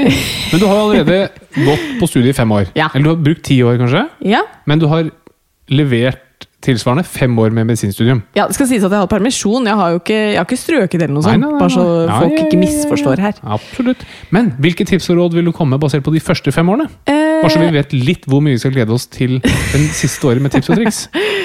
Men 0.51 0.59
du 0.61 0.65
har 0.67 0.81
allerede 0.81 1.21
gått 1.55 1.87
på 2.01 2.09
studiet 2.09 2.35
i 2.35 2.37
fem 2.41 2.51
år. 2.57 2.67
Ja. 2.77 2.89
Eller 2.93 3.07
du 3.07 3.13
har 3.13 3.23
brukt 3.29 3.45
ti 3.47 3.61
år, 3.63 3.79
kanskje? 3.81 4.03
Ja. 4.27 4.43
Men 4.69 4.81
du 4.83 4.87
har 4.91 5.07
levert 5.71 6.21
tilsvarende 6.61 7.03
fem 7.07 7.33
år 7.41 7.49
med 7.55 7.65
medisinstudium. 7.71 8.21
ja, 8.37 8.45
Det 8.47 8.55
skal 8.55 8.67
sies 8.69 8.83
at 8.83 8.91
jeg 8.91 8.97
har 8.99 9.05
hatt 9.07 9.13
permisjon. 9.13 9.65
Jeg 9.65 9.75
har 9.79 9.89
jo 9.95 9.99
ikke, 10.01 10.17
jeg 10.31 10.37
har 10.37 10.45
ikke 10.45 10.59
strøket 10.61 11.01
eller 11.01 11.13
noe 11.15 11.23
sånt. 11.25 11.39
nei, 11.41 11.47
nei, 11.47 11.51
nei, 11.55 11.59
Bare 11.59 11.73
så. 11.73 11.85
Folk 12.21 12.37
ikke 12.45 12.59
misforstår 12.61 13.19
her. 13.25 13.33
Absolutt. 13.57 14.05
Men 14.29 14.51
hvilke 14.61 14.85
tips 14.85 15.09
og 15.09 15.17
råd 15.17 15.33
vil 15.39 15.45
du 15.49 15.51
komme 15.57 15.75
med 15.75 15.81
basert 15.83 16.03
på 16.05 16.13
de 16.13 16.21
første 16.21 16.53
fem 16.53 16.69
årene? 16.69 16.89
Eh, 17.09 17.41
Bare 17.41 17.49
så 17.55 17.59
vi 17.63 17.71
vet 17.73 17.93
litt 17.97 18.25
hvor 18.29 18.41
mye 18.45 18.53
vi 18.57 18.61
skal 18.61 18.71
glede 18.75 18.93
oss 18.93 19.07
til 19.09 19.39
den 19.41 19.87
siste 19.97 20.27
året 20.29 20.41
med 20.41 20.53
tips 20.53 20.69
og 20.69 20.77
triks. 20.77 21.01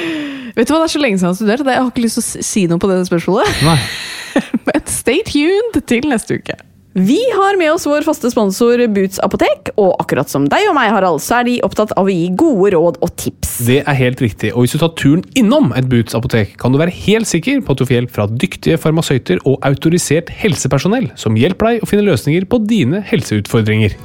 vet 0.57 0.69
du 0.69 0.75
hva, 0.75 0.83
Det 0.85 0.91
er 0.91 0.95
så 0.99 1.01
lenge 1.03 1.19
siden 1.19 1.29
jeg 1.29 1.33
har 1.33 1.41
studert, 1.41 1.67
jeg 1.73 1.81
har 1.83 1.91
ikke 1.91 2.05
lyst 2.05 2.21
til 2.21 2.25
å 2.43 2.47
si 2.53 2.67
noe 2.71 2.79
på 2.83 2.91
det 2.93 3.01
spørsmålet. 3.09 3.61
Nei. 3.65 3.79
Men 4.69 4.87
stay 4.93 5.23
tuned 5.25 5.81
til 5.89 6.09
neste 6.13 6.37
uke. 6.43 6.59
Vi 6.99 7.19
har 7.35 7.59
med 7.61 7.73
oss 7.75 7.85
vår 7.85 8.07
faste 8.07 8.31
sponsor 8.33 8.81
Boots 8.89 9.19
apotek, 9.21 9.69
og 9.77 9.99
akkurat 10.01 10.33
som 10.33 10.47
deg 10.49 10.65
og 10.71 10.79
meg, 10.79 10.89
Harald, 10.95 11.21
så 11.21 11.43
er 11.43 11.45
de 11.45 11.59
opptatt 11.67 11.93
av 11.93 12.09
å 12.09 12.15
gi 12.15 12.31
gode 12.41 12.71
råd 12.73 12.97
og 13.05 13.13
tips. 13.21 13.59
Det 13.69 13.83
er 13.83 13.99
helt 13.99 14.25
riktig, 14.25 14.55
og 14.55 14.65
hvis 14.65 14.79
du 14.79 14.81
tar 14.81 14.95
turen 14.97 15.27
innom 15.37 15.75
et 15.77 15.91
Boots 15.93 16.17
apotek, 16.17 16.57
kan 16.57 16.73
du 16.73 16.81
være 16.81 16.97
helt 17.05 17.29
sikker 17.29 17.61
på 17.61 17.77
at 17.77 17.83
du 17.83 17.85
får 17.85 17.99
hjelp 17.99 18.17
fra 18.17 18.29
dyktige 18.33 18.81
farmasøyter 18.81 19.45
og 19.45 19.61
autorisert 19.69 20.33
helsepersonell 20.41 21.13
som 21.21 21.37
hjelper 21.37 21.75
deg 21.75 21.85
å 21.85 21.93
finne 21.93 22.09
løsninger 22.09 22.49
på 22.49 22.65
dine 22.65 23.05
helseutfordringer. 23.13 24.01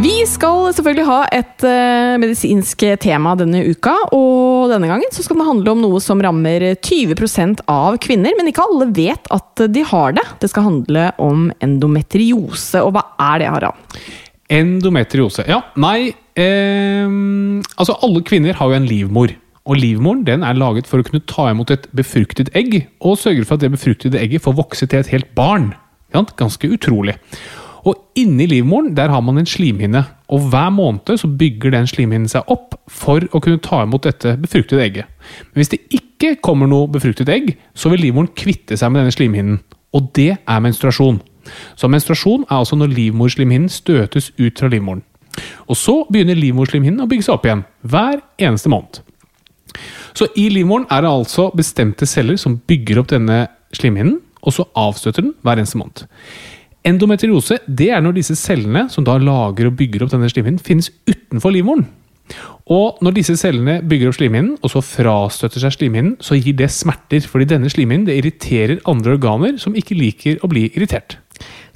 Vi 0.00 0.22
skal 0.24 0.70
selvfølgelig 0.72 1.04
ha 1.04 1.16
et 1.36 1.64
uh, 1.66 2.14
medisinsk 2.22 2.84
tema 3.02 3.34
denne 3.36 3.60
uka, 3.68 3.92
og 4.16 4.70
denne 4.72 4.88
gangen 4.88 5.12
så 5.12 5.20
skal 5.26 5.36
det 5.36 5.44
handle 5.44 5.74
om 5.74 5.82
noe 5.82 6.00
som 6.00 6.22
rammer 6.24 6.64
20% 6.80 7.60
av 7.68 7.98
kvinner, 8.00 8.32
men 8.38 8.48
ikke 8.48 8.64
alle 8.64 8.88
vet 8.96 9.28
at 9.34 9.64
de 9.68 9.84
har 9.90 10.16
det. 10.16 10.24
Det 10.40 10.48
skal 10.52 10.70
handle 10.70 11.04
om 11.20 11.50
endometriose, 11.60 12.80
og 12.80 12.94
hva 12.96 13.04
er 13.26 13.42
det, 13.42 13.50
Harald? 13.52 14.00
Endometriose. 14.50 15.44
Ja, 15.50 15.60
nei 15.78 16.08
eh, 16.08 17.12
Altså, 17.76 17.98
alle 18.00 18.24
kvinner 18.24 18.56
har 18.56 18.72
jo 18.72 18.80
en 18.80 18.88
livmor. 18.88 19.36
Og 19.68 19.76
livmoren 19.76 20.24
den 20.24 20.48
er 20.48 20.56
laget 20.56 20.88
for 20.88 21.02
å 21.02 21.06
kunne 21.06 21.26
ta 21.28 21.50
imot 21.52 21.76
et 21.76 21.90
befruktet 21.92 22.48
egg, 22.56 22.86
og 23.04 23.20
sørge 23.20 23.44
for 23.44 23.60
at 23.60 23.68
det 23.68 23.74
befruktede 23.76 24.24
egget 24.24 24.48
får 24.48 24.62
vokse 24.64 24.88
til 24.88 25.04
et 25.04 25.12
helt 25.12 25.28
barn. 25.36 25.74
Ganske 26.16 26.72
utrolig. 26.72 27.20
Og 27.88 27.96
inni 28.18 28.46
livmoren 28.50 28.92
der 28.96 29.08
har 29.12 29.22
man 29.24 29.40
en 29.40 29.48
slimhinne, 29.48 30.02
og 30.28 30.50
hver 30.52 30.68
måned 30.74 31.16
så 31.18 31.28
bygger 31.40 31.72
den 31.74 31.88
slimhinnen 31.88 32.28
seg 32.28 32.48
opp 32.52 32.76
for 32.90 33.24
å 33.32 33.40
kunne 33.40 33.62
ta 33.64 33.82
imot 33.86 34.04
dette 34.04 34.36
befruktede 34.40 34.84
egget. 34.84 35.08
Men 35.50 35.62
hvis 35.62 35.72
det 35.72 35.80
ikke 35.96 36.36
kommer 36.44 36.68
noe 36.70 36.90
befruktet 36.92 37.30
egg, 37.32 37.54
så 37.74 37.92
vil 37.92 38.04
livmoren 38.04 38.32
kvitte 38.36 38.76
seg 38.76 38.92
med 38.92 39.02
denne 39.02 39.16
slimhinnen. 39.16 39.60
Og 39.96 40.10
det 40.14 40.34
er 40.38 40.62
menstruasjon. 40.62 41.22
Så 41.78 41.88
menstruasjon 41.90 42.44
er 42.46 42.58
altså 42.60 42.76
når 42.78 42.92
livmorslimhinnen 42.94 43.72
støtes 43.72 44.30
ut 44.38 44.60
fra 44.60 44.68
livmoren. 44.70 45.02
Og 45.70 45.78
så 45.78 46.02
begynner 46.10 46.38
livmorslimhinnen 46.38 47.02
å 47.02 47.08
bygge 47.10 47.26
seg 47.26 47.38
opp 47.38 47.46
igjen, 47.46 47.64
hver 47.86 48.20
eneste 48.42 48.70
måned. 48.70 49.00
Så 50.16 50.26
i 50.38 50.48
livmoren 50.52 50.88
er 50.90 51.04
det 51.04 51.10
altså 51.10 51.48
bestemte 51.56 52.08
celler 52.08 52.38
som 52.40 52.58
bygger 52.68 53.00
opp 53.00 53.12
denne 53.12 53.44
slimhinnen, 53.76 54.18
og 54.40 54.56
så 54.56 54.66
avstøter 54.78 55.24
den 55.24 55.36
hver 55.46 55.60
eneste 55.60 55.78
måned. 55.78 56.06
Endometriose 56.86 57.60
det 57.68 57.90
er 57.92 58.02
når 58.04 58.16
disse 58.16 58.36
cellene 58.38 58.86
som 58.92 59.04
da 59.04 59.18
lager 59.20 59.68
og 59.68 59.76
bygger 59.78 60.04
opp 60.04 60.14
denne 60.14 60.30
slimhinnen, 60.32 60.62
finnes 60.62 60.88
utenfor 61.08 61.52
livmoren. 61.52 61.86
Og 62.70 63.00
når 63.02 63.16
disse 63.16 63.34
cellene 63.40 63.80
bygger 63.90 64.10
opp 64.10 64.16
slimhinnen, 64.20 64.54
og 64.62 64.72
så 64.72 64.82
frastøtter 64.84 65.64
seg 65.64 65.74
slimhinnen, 65.74 66.14
så 66.22 66.38
gir 66.38 66.54
det 66.56 66.70
smerter, 66.72 67.24
fordi 67.26 67.48
denne 67.50 67.70
slimhinnen 67.72 68.12
irriterer 68.14 68.78
andre 68.90 69.16
organer 69.16 69.58
som 69.60 69.74
ikke 69.76 69.98
liker 69.98 70.38
å 70.44 70.50
bli 70.50 70.68
irritert. 70.70 71.18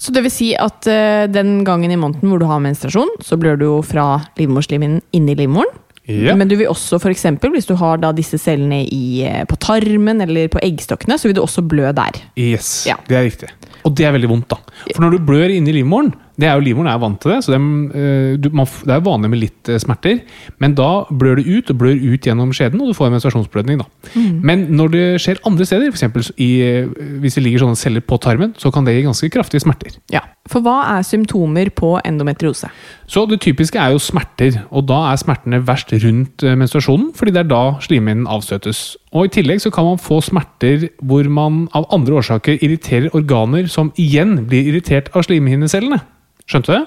Så 0.00 0.12
det 0.14 0.24
vil 0.24 0.32
si 0.32 0.50
at 0.58 0.86
uh, 0.90 1.24
den 1.30 1.62
gangen 1.66 1.92
i 1.92 1.98
måneden 1.98 2.30
hvor 2.30 2.40
du 2.42 2.46
har 2.48 2.62
menstruasjon, 2.62 3.16
så 3.24 3.38
blør 3.40 3.58
du 3.58 3.66
jo 3.66 3.78
fra 3.86 4.24
livmorslimhinnen 4.38 5.02
inn 5.16 5.28
i 5.30 5.36
livmoren. 5.38 5.80
Ja. 6.08 6.34
Men 6.36 6.48
du 6.50 6.56
vil 6.60 6.68
også 6.68 6.98
for 7.00 7.08
eksempel, 7.08 7.50
hvis 7.54 7.66
du 7.66 7.74
har 7.80 7.96
da 8.02 8.10
disse 8.12 8.36
cellene 8.38 8.82
i, 8.84 9.22
eh, 9.24 9.44
på 9.48 9.56
tarmen 9.56 10.20
eller 10.20 10.48
på 10.52 10.60
eggstokkene, 10.62 11.16
så 11.18 11.28
vil 11.30 11.36
du 11.38 11.42
også 11.42 11.62
blø 11.66 11.90
der. 11.96 12.18
Yes, 12.36 12.84
Ja. 12.86 12.96
det 13.08 13.16
er 13.16 13.24
riktig. 13.24 13.48
Og 13.84 13.94
det 13.96 14.04
er 14.06 14.12
veldig 14.12 14.28
vondt, 14.28 14.48
da. 14.48 14.56
For 14.94 15.00
når 15.04 15.10
du 15.16 15.18
blør 15.24 15.48
inni 15.54 15.72
livmoren 15.72 16.12
det 16.40 16.48
er 16.48 16.56
jo 16.58 16.64
Livmoren 16.66 16.90
er 16.90 16.98
vant 16.98 17.20
til 17.22 17.30
det, 17.30 17.38
så 17.46 17.54
det, 17.54 17.60
eh, 17.94 18.34
du, 18.42 18.48
man, 18.56 18.66
det 18.66 18.94
er 18.96 19.02
vanlig 19.06 19.30
med 19.30 19.40
litt 19.40 19.70
eh, 19.70 19.78
smerter. 19.78 20.20
Men 20.62 20.74
da 20.74 21.04
blør 21.06 21.38
det 21.38 21.46
ut, 21.46 21.70
og 21.70 21.78
blør 21.78 21.94
ut 21.94 22.26
gjennom 22.26 22.50
skjeden, 22.56 22.80
og 22.82 22.90
du 22.90 22.96
får 22.98 23.08
en 23.08 23.14
menstruasjonsblødning. 23.14 23.82
Mm. 24.14 24.40
Men 24.42 24.64
når 24.74 24.94
det 24.94 25.04
skjer 25.22 25.42
andre 25.46 25.68
steder, 25.68 25.94
f.eks. 25.94 26.34
hvis 26.34 27.38
det 27.38 27.44
ligger 27.44 27.62
sånne 27.62 27.78
celler 27.78 28.02
på 28.02 28.18
tarmen, 28.22 28.54
så 28.58 28.72
kan 28.74 28.86
det 28.86 28.96
gi 28.96 29.04
ganske 29.06 29.30
kraftige 29.34 29.62
smerter. 29.62 29.94
Ja. 30.12 30.24
For 30.50 30.60
hva 30.60 30.80
er 30.92 31.04
symptomer 31.06 31.70
på 31.72 31.94
endometriose? 32.04 32.68
Så 33.08 33.22
det 33.30 33.38
typiske 33.44 33.78
er 33.80 33.94
jo 33.94 34.02
smerter, 34.02 34.58
og 34.74 34.84
da 34.90 34.98
er 35.12 35.20
smertene 35.20 35.62
verst 35.64 35.94
rundt 36.02 36.44
eh, 36.44 36.56
menstruasjonen, 36.58 37.12
fordi 37.16 37.32
det 37.36 37.44
er 37.44 37.52
da 37.52 37.62
slimhinnen 37.84 38.26
avstøtes. 38.28 38.82
Og 39.14 39.28
I 39.28 39.32
tillegg 39.38 39.62
så 39.62 39.70
kan 39.72 39.86
man 39.86 40.02
få 40.02 40.18
smerter 40.24 40.88
hvor 40.98 41.30
man 41.30 41.68
av 41.78 41.86
andre 41.94 42.18
årsaker 42.18 42.58
irriterer 42.58 43.14
organer 43.14 43.70
som 43.70 43.92
igjen 43.94 44.42
blir 44.50 44.72
irritert 44.72 45.12
av 45.14 45.28
slimhinnecellene. 45.28 46.02
Skjønte 46.50 46.72
du 46.72 46.76
det? 46.78 46.84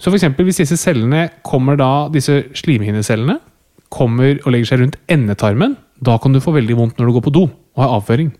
Så 0.00 0.10
for 0.10 0.18
eksempel 0.18 0.48
hvis 0.48 0.58
disse 0.62 0.76
cellene 0.80 1.28
kommer 1.46 1.78
da, 1.78 2.08
disse 2.12 2.42
slimhinnecellene 2.58 3.38
kommer 3.90 4.38
og 4.44 4.52
legger 4.52 4.70
seg 4.70 4.82
rundt 4.82 4.98
endetarmen, 5.10 5.76
da 6.00 6.16
kan 6.18 6.32
du 6.32 6.40
få 6.40 6.54
veldig 6.56 6.76
vondt 6.78 6.98
når 6.98 7.10
du 7.10 7.14
går 7.18 7.26
på 7.26 7.34
do 7.34 7.42
og 7.46 7.82
har 7.84 7.94
avføring. 7.98 8.32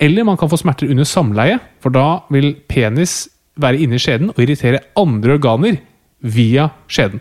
Eller 0.00 0.24
man 0.24 0.38
kan 0.40 0.48
få 0.48 0.56
smerter 0.60 0.88
under 0.90 1.04
samleie, 1.04 1.58
for 1.82 1.92
da 1.92 2.22
vil 2.32 2.54
penis 2.68 3.26
være 3.58 3.82
inni 3.84 3.98
skjeden 4.00 4.30
og 4.32 4.40
irritere 4.42 4.84
andre 4.96 5.36
organer 5.36 5.80
via 6.22 6.68
skjeden. 6.88 7.20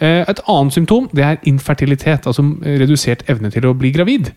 Eh, 0.00 0.24
Et 0.28 0.40
annet 0.48 0.74
symptom 0.74 1.08
det 1.14 1.24
er 1.24 1.40
infertilitet, 1.50 2.26
altså 2.26 2.42
redusert 2.62 3.24
evne 3.30 3.50
til 3.50 3.66
å 3.66 3.74
bli 3.74 3.90
gravid. 3.94 4.32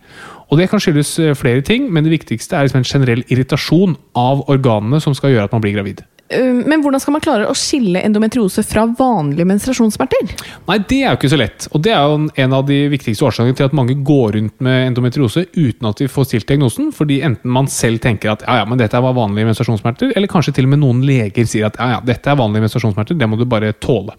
Og 0.50 0.58
Det 0.58 0.68
kan 0.70 0.80
skyldes 0.80 1.18
eh, 1.18 1.34
flere 1.34 1.60
ting, 1.60 1.90
men 1.92 2.04
det 2.04 2.14
viktigste 2.14 2.56
er 2.56 2.66
liksom 2.66 2.82
en 2.82 2.84
generell 2.84 3.24
irritasjon 3.28 3.96
av 4.14 4.48
organene 4.48 5.00
som 5.00 5.14
skal 5.14 5.30
gjøre 5.30 5.44
at 5.44 5.52
man 5.52 5.62
blir 5.62 5.76
gravid. 5.76 6.02
Uh, 6.32 6.62
Men 6.68 6.82
hvordan 6.84 7.02
skal 7.02 7.16
man 7.16 7.24
klare 7.24 7.48
å 7.48 7.56
skille 7.56 8.02
endometriose 8.02 8.64
fra 8.66 8.86
vanlige 8.98 9.46
menstruasjonssmerter? 9.48 10.34
Nei, 10.68 10.78
det 10.90 11.00
er 11.02 11.10
jo 11.10 11.20
ikke 11.20 11.32
så 11.32 11.40
lett. 11.40 11.68
Og 11.72 11.82
det 11.84 11.94
er 11.94 12.02
jo 12.02 12.28
en- 12.36 12.52
av 12.52 12.66
de 12.66 12.88
viktigste 12.92 13.24
årsakene 13.24 13.56
til 13.56 13.64
at 13.64 13.72
mange 13.72 13.94
går 14.04 14.34
rundt 14.36 14.60
med 14.60 14.90
endometriose 14.90 15.46
uten 15.56 15.88
at 15.88 15.96
de 15.96 16.08
får 16.08 16.26
stilt 16.28 16.46
diagnosen. 16.46 16.92
Fordi 16.92 17.22
enten 17.24 17.48
man 17.48 17.66
selv 17.66 18.00
tenker 18.04 18.32
at 18.34 18.42
ja, 18.46 18.58
ja, 18.60 18.64
men 18.68 18.78
dette 18.78 19.00
var 19.00 19.16
vanlige 19.16 19.48
menstruasjonssmerter, 19.48 20.12
eller 20.16 20.28
kanskje 20.28 20.52
til 20.54 20.68
og 20.68 20.74
med 20.74 20.82
noen 20.82 21.00
leger 21.06 21.46
sier 21.48 21.70
at 21.70 21.78
ja, 21.80 21.88
ja, 21.96 22.00
dette 22.04 22.28
er 22.28 22.36
vanlige 22.36 22.66
menstruasjonssmerter, 22.66 23.16
det 23.16 23.28
må 23.28 23.38
du 23.38 23.46
bare 23.48 23.72
tåle. 23.72 24.12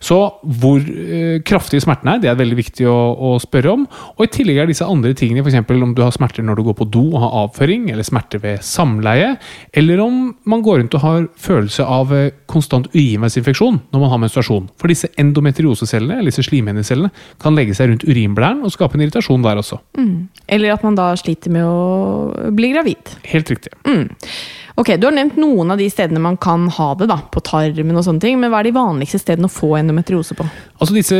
Så 0.00 0.20
hvor 0.44 0.80
kraftig 0.80 1.60
kraftige 1.60 1.84
smertene 1.84 2.16
er, 2.16 2.22
det 2.22 2.30
er 2.30 2.38
veldig 2.38 2.58
viktig 2.58 2.86
å, 2.88 2.96
å 3.14 3.30
spørre 3.42 3.74
om. 3.74 3.86
Og 4.16 4.24
i 4.24 4.30
tillegg 4.32 4.62
er 4.62 4.70
disse 4.70 4.86
andre 4.86 5.12
tingene, 5.14 5.44
f.eks. 5.44 5.58
om 5.70 5.94
du 5.94 6.02
har 6.02 6.14
smerter 6.14 6.44
når 6.46 6.60
du 6.60 6.64
går 6.70 6.78
på 6.80 6.88
do 6.90 7.04
og 7.12 7.20
har 7.24 7.36
avføring, 7.44 7.88
eller 7.92 8.06
smerter 8.06 8.42
ved 8.42 8.64
samleie, 8.66 9.34
eller 9.76 10.02
om 10.04 10.20
man 10.48 10.64
går 10.64 10.82
rundt 10.82 10.96
og 10.98 11.04
har 11.04 11.28
følelse 11.50 11.84
av 11.84 12.14
eh, 12.16 12.30
konstant 12.50 12.88
urinveisinfeksjon 12.94 13.80
når 13.90 14.04
man 14.04 14.12
har 14.14 14.22
menstruasjon. 14.22 14.70
For 14.80 14.92
disse 14.92 15.10
endometriosecellene, 15.20 16.20
eller 16.20 16.32
disse 16.32 16.46
slimhinnecellene, 16.46 17.10
kan 17.42 17.58
legge 17.58 17.76
seg 17.76 17.90
rundt 17.92 18.06
urinblæren 18.08 18.62
og 18.66 18.74
skape 18.74 18.96
en 18.96 19.04
irritasjon 19.04 19.44
der 19.44 19.60
også. 19.60 19.80
Eller 20.48 20.74
at 20.76 20.86
man 20.86 20.98
da 20.98 21.10
sliter 21.18 21.52
med 21.54 21.66
å 21.66 22.50
bli 22.54 22.72
gravid. 22.74 23.14
Helt 23.30 23.52
riktig. 23.52 23.74
Ok, 24.80 24.94
Du 24.96 25.04
har 25.08 25.12
nevnt 25.12 25.36
noen 25.36 25.74
av 25.74 25.80
de 25.80 25.90
stedene 25.92 26.22
man 26.22 26.38
kan 26.40 26.68
ha 26.72 26.92
det, 26.96 27.10
da, 27.10 27.18
på 27.32 27.42
tarmen 27.44 27.98
og 27.98 28.04
sånne 28.06 28.22
ting. 28.22 28.38
Men 28.40 28.52
hva 28.52 28.62
er 28.62 28.70
de 28.70 28.76
vanligste 28.76 29.20
stedene 29.20 29.50
å 29.50 29.52
få 29.52 29.74
endometriose 29.76 30.36
på? 30.38 30.46
Altså 30.80 30.96
Disse 30.96 31.18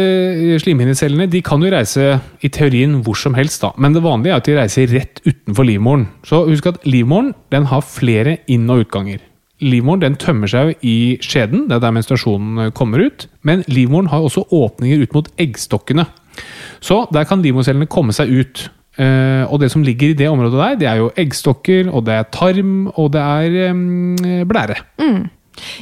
slimhinnecellene 0.64 1.28
de 1.30 1.42
kan 1.44 1.60
jo 1.60 1.72
reise 1.75 2.14
i 2.40 2.49
teorien 2.52 3.00
hvor 3.04 3.18
som 3.20 3.37
helst, 3.37 3.60
da. 3.64 3.75
men 3.76 3.96
det 3.96 4.04
vanlige 4.06 4.32
er 4.32 4.40
at 4.40 4.49
de 4.49 4.56
reiser 4.56 4.94
rett 4.94 5.20
utenfor 5.26 5.68
livmoren. 5.68 6.08
Så 6.25 6.44
husk 6.49 6.70
at 6.72 6.80
livmoren 6.88 7.34
den 7.52 7.68
har 7.68 7.84
flere 7.84 8.38
inn- 8.49 8.70
og 8.72 8.87
utganger. 8.87 9.20
Livmoren 9.60 10.02
den 10.02 10.18
tømmer 10.20 10.50
seg 10.50 10.74
i 10.86 11.18
skjeden, 11.24 11.66
det 11.68 11.78
er 11.78 11.84
der 11.84 11.94
menstruasjonen 11.96 12.72
kommer 12.76 13.04
ut. 13.06 13.28
Men 13.46 13.64
livmoren 13.68 14.10
har 14.12 14.24
også 14.24 14.46
åpninger 14.50 15.04
ut 15.04 15.16
mot 15.16 15.32
eggstokkene. 15.40 16.06
Så 16.80 17.02
der 17.12 17.26
kan 17.28 17.42
livmorcellene 17.44 17.90
komme 17.90 18.14
seg 18.16 18.32
ut. 18.32 18.68
Eh, 19.00 19.44
og 19.46 19.60
det 19.62 19.70
som 19.72 19.84
ligger 19.86 20.10
i 20.10 20.16
det 20.18 20.28
området 20.28 20.60
der, 20.60 20.78
det 20.80 20.88
er 20.90 21.02
jo 21.02 21.12
eggstokker, 21.18 21.92
og 21.92 22.06
det 22.08 22.16
er 22.16 22.30
tarm, 22.32 22.88
og 22.94 23.12
det 23.14 23.20
er 23.20 23.76
blære. 24.48 24.48
blære. 24.48 24.80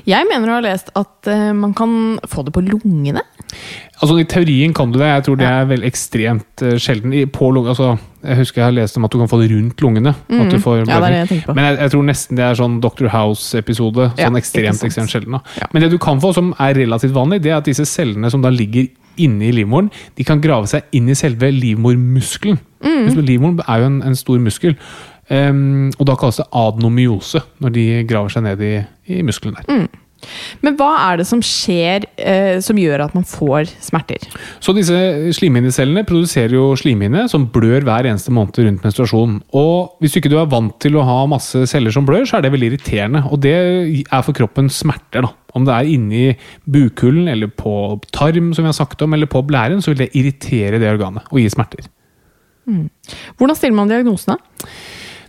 Jeg 0.08 0.28
mener 0.30 0.50
å 0.50 0.58
ha 0.58 0.64
lest 0.64 0.92
at 0.98 1.30
uh, 1.30 1.50
man 1.56 1.74
kan 1.76 2.18
få 2.28 2.44
det 2.46 2.54
på 2.54 2.62
lungene. 2.66 3.22
Altså 3.98 4.18
I 4.20 4.26
teorien 4.28 4.74
kan 4.76 4.92
du 4.92 4.98
det. 5.00 5.08
Jeg 5.08 5.26
tror 5.26 5.38
det 5.40 5.48
er 5.48 5.70
veldig 5.70 5.88
ekstremt 5.88 6.64
uh, 6.64 6.76
sjelden. 6.80 7.14
I, 7.16 7.24
på 7.30 7.50
lung, 7.54 7.68
altså, 7.70 7.96
jeg 8.22 8.40
husker 8.42 8.62
jeg 8.62 8.68
har 8.68 8.76
lest 8.76 8.98
om 9.00 9.08
at 9.08 9.14
du 9.14 9.18
kan 9.22 9.30
få 9.30 9.40
det 9.42 9.50
rundt 9.54 9.82
lungene. 9.84 10.14
At 10.28 10.52
du 10.52 10.58
får 10.62 10.78
Mm. 10.78 10.92
Ja, 10.92 11.00
det 11.00 11.08
er 11.08 11.10
det 11.10 11.18
jeg 11.18 11.28
tenker 11.32 11.50
på. 11.50 11.54
Men 11.58 11.64
jeg, 11.64 11.78
jeg 11.82 11.92
tror 11.94 12.06
nesten 12.06 12.38
det 12.38 12.44
er 12.44 12.58
sånn 12.58 12.78
Dr. 12.84 13.08
House-episode. 13.12 14.10
Sånn 14.14 14.38
ja, 14.38 14.40
ekstremt 14.42 14.84
ekstremt 14.86 15.12
sjelden. 15.12 15.40
Ja. 15.58 15.68
Men 15.72 15.84
det 15.84 15.90
du 15.94 15.98
kan 16.02 16.20
få, 16.22 16.32
som 16.36 16.54
er 16.62 16.78
relativt 16.78 17.16
vanlig, 17.16 17.42
det 17.42 17.52
er 17.52 17.60
at 17.60 17.68
disse 17.68 17.86
cellene 17.88 18.30
som 18.30 18.44
da 18.44 18.52
ligger 18.54 18.88
inni 19.18 19.50
livmoren, 19.52 19.90
de 20.14 20.26
kan 20.26 20.40
grave 20.42 20.68
seg 20.70 20.86
inn 20.94 21.10
i 21.10 21.16
selve 21.18 21.50
livmormuskelen. 21.54 22.60
Mm. 22.84 23.18
Livmoren 23.26 23.62
er 23.66 23.82
jo 23.82 23.88
en, 23.90 24.02
en 24.06 24.18
stor 24.18 24.38
muskel. 24.42 24.76
Ehm, 25.34 25.88
og 25.98 26.08
da 26.08 26.16
kalles 26.18 26.40
det 26.40 26.50
adenomyose, 26.56 27.42
når 27.62 27.74
de 27.74 27.88
graver 28.08 28.32
seg 28.32 28.46
ned 28.48 28.62
i, 28.64 28.74
i 29.12 29.24
muskelen 29.26 29.58
der. 29.58 29.66
Mm. 29.68 30.04
Men 30.66 30.74
hva 30.78 30.88
er 31.04 31.20
det 31.20 31.28
som 31.28 31.40
skjer 31.44 32.04
eh, 32.18 32.58
som 32.64 32.78
gjør 32.80 33.04
at 33.04 33.14
man 33.14 33.26
får 33.28 33.70
smerter? 33.84 34.24
Så 34.64 34.74
disse 34.74 34.96
slimhinnecellene 35.36 36.02
produserer 36.08 36.56
jo 36.56 36.72
slimhinne 36.78 37.26
som 37.30 37.46
blør 37.54 37.86
hver 37.86 38.08
eneste 38.10 38.34
måned 38.34 38.58
rundt 38.58 38.86
menstruasjon. 38.86 39.36
Og 39.58 40.02
hvis 40.02 40.18
ikke 40.18 40.32
du 40.32 40.38
er 40.40 40.50
vant 40.50 40.74
til 40.82 40.98
å 40.98 41.06
ha 41.06 41.20
masse 41.30 41.62
celler 41.70 41.94
som 41.94 42.08
blør, 42.08 42.26
så 42.26 42.38
er 42.38 42.46
det 42.46 42.52
veldig 42.56 42.72
irriterende. 42.72 43.24
Og 43.30 43.42
det 43.46 43.54
er 43.54 44.26
for 44.26 44.36
kroppen 44.36 44.72
smerter, 44.74 45.28
da. 45.28 45.32
Om 45.56 45.64
det 45.64 45.74
er 45.74 45.92
inni 45.94 46.24
bukhulen 46.70 47.30
eller 47.30 47.50
på 47.54 47.72
tarm, 48.14 48.50
som 48.54 48.66
vi 48.66 48.72
har 48.72 48.76
sagt 48.76 49.00
om, 49.06 49.14
eller 49.14 49.30
på 49.30 49.42
blæren, 49.46 49.80
så 49.82 49.94
vil 49.94 50.02
det 50.02 50.12
irritere 50.18 50.82
det 50.82 50.90
organet 50.90 51.30
og 51.30 51.40
gi 51.40 51.48
smerter. 51.54 51.86
Hvordan 53.38 53.56
stiller 53.56 53.78
man 53.78 53.88
diagnosene? 53.88 54.36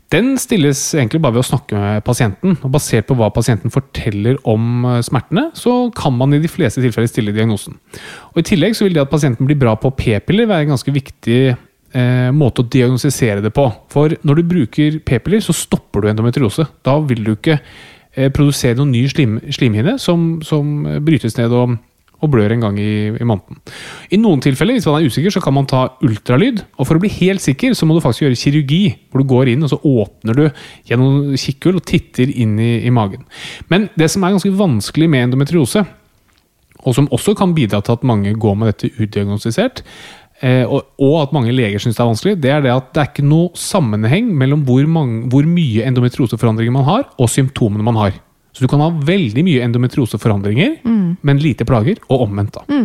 Den 0.09 0.31
stilles 0.41 0.79
egentlig 0.97 1.19
bare 1.21 1.35
ved 1.35 1.43
å 1.43 1.49
snakke 1.51 1.77
med 1.77 2.03
pasienten. 2.05 2.55
og 2.65 2.71
Basert 2.73 3.05
på 3.09 3.17
hva 3.17 3.29
pasienten 3.33 3.73
forteller 3.73 4.39
om 4.49 4.85
eh, 4.89 5.01
smertene, 5.05 5.49
så 5.57 5.91
kan 5.95 6.15
man 6.17 6.33
i 6.33 6.41
de 6.41 6.49
fleste 6.49 6.81
tilfeller 6.81 7.09
stille 7.11 7.33
diagnosen. 7.35 7.77
Og 8.33 8.41
I 8.41 8.47
tillegg 8.49 8.77
så 8.77 8.87
vil 8.87 8.97
det 8.97 9.03
at 9.03 9.11
pasienten 9.11 9.45
blir 9.45 9.59
bra 9.59 9.75
på 9.77 9.93
p-piller 9.99 10.49
være 10.49 10.65
en 10.65 10.73
ganske 10.73 10.95
viktig 10.95 11.37
eh, 11.51 12.31
måte 12.33 12.65
å 12.65 12.71
diagnostisere 12.73 13.45
det 13.45 13.53
på. 13.53 13.67
For 13.93 14.17
når 14.25 14.41
du 14.41 14.49
bruker 14.55 14.97
p-piller, 15.05 15.45
så 15.45 15.53
stopper 15.53 16.01
du 16.01 16.09
endometriose. 16.09 16.65
Da 16.85 16.97
vil 17.05 17.21
du 17.27 17.35
ikke 17.35 17.59
eh, 17.59 18.33
produsere 18.33 18.79
noen 18.81 18.95
ny 18.95 19.05
slim, 19.13 19.37
slimhinne 19.53 19.99
som, 20.01 20.39
som 20.45 20.73
brytes 21.05 21.37
ned 21.37 21.53
og, 21.53 21.77
og 22.19 22.31
blør 22.33 22.51
en 22.53 22.63
gang 22.65 22.79
i, 22.81 22.91
i 23.15 23.27
måneden. 23.27 23.59
I 24.11 24.19
noen 24.19 24.41
tilfeller, 24.43 24.75
hvis 24.75 24.88
man 24.89 24.99
er 24.99 25.07
usikker, 25.07 25.33
så 25.33 25.43
kan 25.43 25.55
man 25.55 25.69
ta 25.69 25.85
ultralyd. 26.05 26.63
Og 26.77 26.88
for 26.89 26.99
å 26.99 27.03
bli 27.03 27.11
helt 27.19 27.43
sikker, 27.43 27.75
så 27.77 27.88
må 27.88 27.95
du 27.95 28.03
faktisk 28.03 28.25
gjøre 28.25 28.39
kirurgi. 28.39 28.81
Hvor 29.09 29.23
du 29.23 29.29
går 29.29 29.53
inn 29.53 29.63
og 29.65 29.71
så 29.71 29.79
åpner 29.88 30.38
du 30.38 30.45
gjennom 30.89 31.31
kikkhull 31.39 31.79
og 31.79 31.88
titter 31.88 32.31
inn 32.31 32.57
i, 32.59 32.73
i 32.88 32.93
magen. 32.93 33.23
Men 33.71 33.88
det 33.99 34.11
som 34.11 34.25
er 34.25 34.35
ganske 34.35 34.53
vanskelig 34.59 35.09
med 35.11 35.29
endometriose, 35.29 35.85
og 36.88 36.95
som 36.95 37.09
også 37.15 37.35
kan 37.35 37.55
bidra 37.55 37.81
til 37.83 37.97
at 37.97 38.07
mange 38.07 38.33
går 38.39 38.55
med 38.59 38.71
dette 38.71 38.91
udiagnostisert, 38.99 39.83
eh, 40.43 40.63
og, 40.63 41.15
at 41.21 41.35
mange 41.35 41.55
leger 41.55 41.81
syns 41.81 41.97
det 41.97 42.03
er 42.03 42.11
vanskelig, 42.13 42.38
det 42.43 42.53
er 42.55 42.63
det 42.63 42.71
at 42.75 42.93
det 42.95 43.03
er 43.03 43.11
ikke 43.11 43.27
noe 43.27 43.51
sammenheng 43.59 44.31
mellom 44.39 44.63
hvor, 44.67 44.88
mange, 44.88 45.27
hvor 45.31 45.47
mye 45.47 45.88
endometrioseforandringer 45.88 46.75
man 46.75 46.88
har, 46.88 47.07
og 47.19 47.31
symptomene 47.31 47.85
man 47.85 47.99
har. 47.99 48.19
Så 48.60 48.67
du 48.67 48.72
kan 48.72 48.82
ha 48.84 48.89
veldig 48.91 49.43
mye 49.48 49.63
endometrioseforandringer, 49.63 50.82
men 51.24 51.39
lite 51.39 51.63
plager, 51.63 52.02
og 52.12 52.26
omvendt. 52.28 52.60
da. 52.60 52.82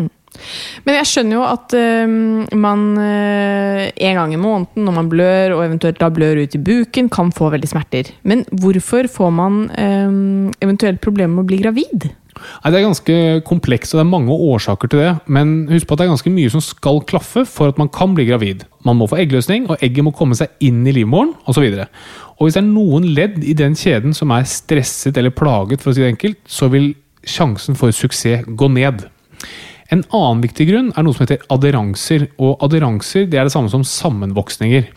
Men 0.87 0.99
jeg 0.99 1.09
skjønner 1.11 1.37
jo 1.37 1.45
at 1.47 1.75
øh, 1.79 2.15
man 2.59 2.83
øh, 2.99 3.85
en 3.95 4.19
gang 4.19 4.35
i 4.35 4.41
måneden 4.41 4.87
når 4.87 4.97
man 4.99 5.11
blør, 5.11 5.57
og 5.57 5.65
eventuelt 5.67 6.01
da 6.01 6.11
blør 6.15 6.43
ut 6.43 6.55
i 6.55 6.63
buken, 6.63 7.11
kan 7.11 7.33
få 7.35 7.51
veldig 7.55 7.71
smerter. 7.71 8.11
Men 8.23 8.45
hvorfor 8.51 9.09
får 9.11 9.31
man 9.35 9.65
øh, 9.71 10.53
eventuelt 10.65 11.03
problemer 11.05 11.37
med 11.37 11.47
å 11.47 11.51
bli 11.53 11.63
gravid? 11.63 12.11
Nei, 12.35 12.71
Det 12.73 12.79
er 12.79 12.87
ganske 12.89 13.17
komplekst, 13.47 13.95
og 13.95 14.01
det 14.01 14.05
er 14.05 14.11
mange 14.11 14.35
årsaker 14.35 14.91
til 14.91 15.03
det. 15.05 15.13
Men 15.31 15.55
husk 15.71 15.87
på 15.87 15.95
at 15.95 16.03
det 16.03 16.07
er 16.09 16.15
ganske 16.15 16.35
mye 16.35 16.53
som 16.53 16.63
skal 16.65 17.03
klaffe 17.07 17.45
for 17.49 17.71
at 17.71 17.79
man 17.81 17.91
kan 17.95 18.15
bli 18.17 18.27
gravid. 18.29 18.65
Man 18.85 18.99
må 18.99 19.09
få 19.09 19.21
eggløsning, 19.23 19.69
og 19.71 19.83
egget 19.85 20.05
må 20.05 20.13
komme 20.17 20.37
seg 20.39 20.51
inn 20.65 20.83
i 20.87 20.95
livmoren 20.97 21.33
osv. 21.49 21.65
Og, 21.65 21.87
og 22.35 22.47
hvis 22.47 22.57
det 22.57 22.63
er 22.65 22.71
noen 22.71 23.07
ledd 23.15 23.41
i 23.47 23.55
den 23.57 23.77
kjeden 23.79 24.15
som 24.17 24.33
er 24.35 24.47
stresset 24.49 25.17
eller 25.21 25.35
plaget, 25.35 25.83
for 25.83 25.93
å 25.93 25.97
si 25.97 26.03
det 26.03 26.13
enkelt, 26.15 26.41
så 26.51 26.69
vil 26.73 26.93
sjansen 27.25 27.79
for 27.79 27.95
suksess 27.95 28.45
gå 28.59 28.69
ned. 28.75 29.07
En 29.93 30.03
annen 30.17 30.43
viktig 30.43 30.67
grunn 30.71 30.91
er 30.95 31.05
noe 31.05 31.15
som 31.15 31.27
heter 31.27 31.45
aderanser. 31.53 32.29
Og 32.43 32.63
aderanser 32.65 33.29
det 33.31 33.39
er 33.39 33.49
det 33.49 33.55
samme 33.55 33.71
som 33.73 33.85
sammenvoksninger. 33.87 34.89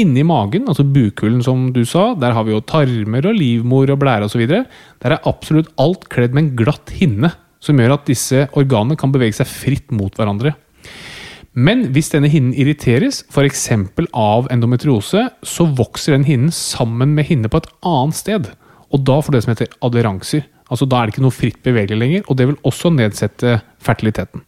Inni 0.00 0.22
magen, 0.28 0.66
altså 0.68 0.84
bukhulen 0.84 1.40
som 1.44 1.70
du 1.72 1.82
sa, 1.88 2.10
der 2.20 2.34
har 2.36 2.44
vi 2.44 2.52
jo 2.52 2.64
tarmer 2.64 3.28
og 3.30 3.38
livmor 3.38 3.92
og 3.92 4.00
blære 4.02 4.28
osv. 4.28 4.44
Der 4.46 5.16
er 5.16 5.28
absolutt 5.28 5.72
alt 5.80 6.08
kledd 6.12 6.36
med 6.36 6.44
en 6.44 6.54
glatt 6.58 6.92
hinne, 6.98 7.32
som 7.64 7.80
gjør 7.80 7.96
at 7.96 8.08
disse 8.08 8.44
organene 8.56 8.98
kan 9.00 9.12
bevege 9.14 9.38
seg 9.38 9.48
fritt 9.50 9.92
mot 9.96 10.12
hverandre. 10.16 10.52
Men 11.56 11.86
hvis 11.94 12.12
denne 12.12 12.28
hinnen 12.28 12.52
irriteres, 12.52 13.22
f.eks. 13.32 13.62
av 14.12 14.50
endometriose, 14.52 15.22
så 15.40 15.68
vokser 15.78 16.12
den 16.16 16.26
hinnen 16.28 16.52
sammen 16.52 17.16
med 17.16 17.30
hinne 17.30 17.48
på 17.48 17.62
et 17.62 17.70
annet 17.80 18.18
sted. 18.18 18.50
Og 18.92 19.02
da 19.08 19.16
får 19.22 19.32
du 19.32 19.38
det 19.38 19.46
som 19.46 19.54
heter 19.54 19.72
aderanser. 19.88 20.44
Altså 20.66 20.86
Da 20.90 20.98
er 20.98 21.06
det 21.06 21.14
ikke 21.14 21.22
noe 21.22 21.34
fritt 21.34 21.58
bevegelig 21.62 21.98
lenger, 22.00 22.22
og 22.26 22.38
det 22.38 22.48
vil 22.50 22.56
også 22.66 22.90
nedsette 22.90 23.60
fertiliteten. 23.86 24.42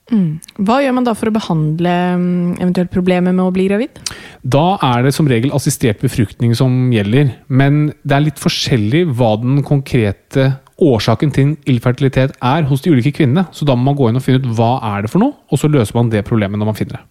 Hva 0.59 0.81
gjør 0.83 0.97
man 0.97 1.07
da 1.07 1.15
for 1.15 1.31
å 1.31 1.35
behandle 1.35 1.93
mm, 2.19 2.57
eventuelt 2.59 2.91
problemer 2.91 3.35
med 3.35 3.45
å 3.45 3.53
bli 3.55 3.69
gravid? 3.69 4.01
Da 4.43 4.81
er 4.83 5.07
det 5.07 5.15
som 5.15 5.31
regel 5.31 5.55
assistert 5.55 6.03
befruktning 6.03 6.57
som 6.59 6.89
gjelder, 6.95 7.37
men 7.47 7.93
det 8.03 8.17
er 8.17 8.27
litt 8.27 8.43
forskjellig 8.43 9.07
hva 9.15 9.37
den 9.39 9.63
konkrete 9.67 10.57
årsaken 10.79 11.33
til 11.35 11.55
infertilitet 11.71 12.37
er 12.45 12.67
hos 12.69 12.83
de 12.85 12.93
ulike 12.95 13.13
kvinnene. 13.17 13.49
Så 13.53 13.67
da 13.69 13.77
må 13.77 13.91
man 13.91 13.99
gå 13.99 14.09
inn 14.09 14.21
og 14.21 14.25
finne 14.25 14.43
ut 14.43 14.51
hva 14.59 14.77
er 14.95 15.05
det 15.05 15.13
for 15.13 15.23
noe, 15.23 15.37
og 15.51 15.61
så 15.61 15.71
løser 15.71 15.99
man 15.99 16.13
det 16.13 16.27
problemet 16.29 16.61
når 16.61 16.71
man 16.71 16.79
finner 16.79 16.99
det. 16.99 17.05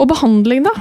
Og 0.00 0.08
behandling, 0.10 0.64
da? 0.66 0.74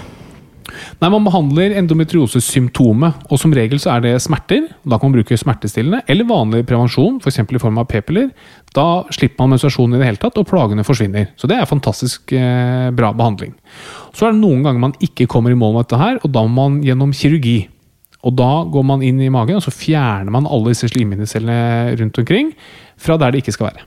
Nei, 1.01 1.09
Man 1.11 1.25
behandler 1.25 1.75
endometriosesymptomet, 1.77 3.25
og 3.29 3.39
som 3.41 3.53
regel 3.55 3.81
så 3.81 3.95
er 3.95 4.05
det 4.05 4.13
smerter. 4.23 4.69
Da 4.83 4.97
kan 4.97 5.11
man 5.11 5.17
bruke 5.19 5.37
smertestillende 5.37 6.03
eller 6.09 6.29
vanlig 6.29 6.63
prevensjon, 6.69 7.19
f.eks. 7.21 7.41
i 7.43 7.61
form 7.61 7.81
av 7.81 7.89
p-piller. 7.91 8.31
Da 8.75 9.03
slipper 9.13 9.43
man 9.43 9.53
menstruasjonen 9.53 9.97
i 9.97 10.01
det 10.01 10.09
hele 10.09 10.21
tatt, 10.21 10.39
og 10.39 10.47
plagene 10.49 10.85
forsvinner. 10.87 11.29
Så 11.37 11.49
det 11.51 11.59
er 11.59 11.69
fantastisk 11.69 12.33
eh, 12.37 12.89
bra 12.95 13.11
behandling. 13.17 13.53
Så 14.15 14.27
er 14.27 14.33
det 14.33 14.41
noen 14.41 14.63
ganger 14.65 14.87
man 14.87 14.97
ikke 15.03 15.27
kommer 15.29 15.53
i 15.53 15.59
mål 15.59 15.77
med 15.77 15.87
dette 15.87 16.01
her, 16.01 16.19
og 16.23 16.33
da 16.33 16.45
må 16.47 16.69
man 16.69 16.81
gjennom 16.85 17.13
kirurgi. 17.17 17.59
Og 18.23 18.35
da 18.39 18.63
går 18.71 18.85
man 18.87 19.01
inn 19.03 19.19
i 19.21 19.29
magen, 19.33 19.57
og 19.59 19.63
så 19.65 19.71
fjerner 19.75 20.31
man 20.31 20.47
alle 20.47 20.71
disse 20.71 20.87
slimhinnecellene 20.87 21.95
rundt 21.99 22.17
omkring 22.21 22.53
fra 22.97 23.17
der 23.19 23.31
det 23.35 23.41
ikke 23.43 23.51
skal 23.57 23.71
være. 23.71 23.83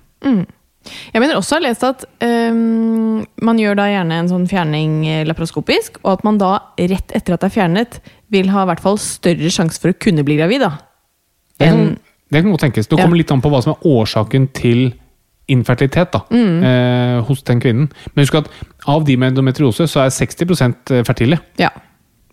Jeg 1.13 1.21
mener 1.23 1.35
også 1.39 1.57
jeg 1.57 1.63
har 1.63 1.69
lest 1.71 1.85
at 1.89 2.05
øhm, 2.23 3.25
man 3.43 3.59
gjør 3.59 3.79
da 3.79 3.87
gjerne 3.91 4.19
en 4.21 4.29
sånn 4.31 4.45
fjerning 4.51 4.99
eh, 5.09 5.23
laparoskopisk, 5.27 5.99
og 6.05 6.13
at 6.19 6.27
man 6.29 6.39
da 6.39 6.51
rett 6.79 7.15
etter 7.17 7.35
at 7.35 7.43
det 7.43 7.49
er 7.51 7.55
fjernet, 7.57 7.97
vil 8.31 8.51
ha 8.53 8.63
i 8.67 8.69
hvert 8.71 8.83
fall 8.85 8.99
større 9.01 9.51
sjanse 9.51 9.81
for 9.83 9.91
å 9.95 9.99
kunne 9.99 10.23
bli 10.27 10.37
gravid. 10.39 10.61
da. 10.67 10.77
Det 11.59 11.71
kan, 11.73 11.83
det 12.31 12.43
kan 12.45 12.53
godt 12.53 12.65
tenkes. 12.67 12.87
Det 12.91 12.99
Ja. 12.99 13.03
kommer 13.07 13.17
litt 13.17 13.33
an 13.33 13.41
på 13.43 13.51
hva 13.51 13.63
som 13.65 13.73
er 13.75 13.89
årsaken 13.89 14.49
til 14.53 14.93
infertilitet 15.49 16.11
da, 16.13 16.21
eh, 16.35 17.21
hos 17.25 17.43
den 17.47 17.61
kvinnen. 17.63 17.89
Men 18.15 18.25
husk 18.27 18.35
at 18.35 18.49
av 18.87 19.05
de 19.07 19.17
med 19.17 19.33
endometriose 19.33 19.87
så 19.89 20.05
er 20.05 20.11
60% 20.11 20.93
fertile. 21.07 21.41
ja. 21.59 21.71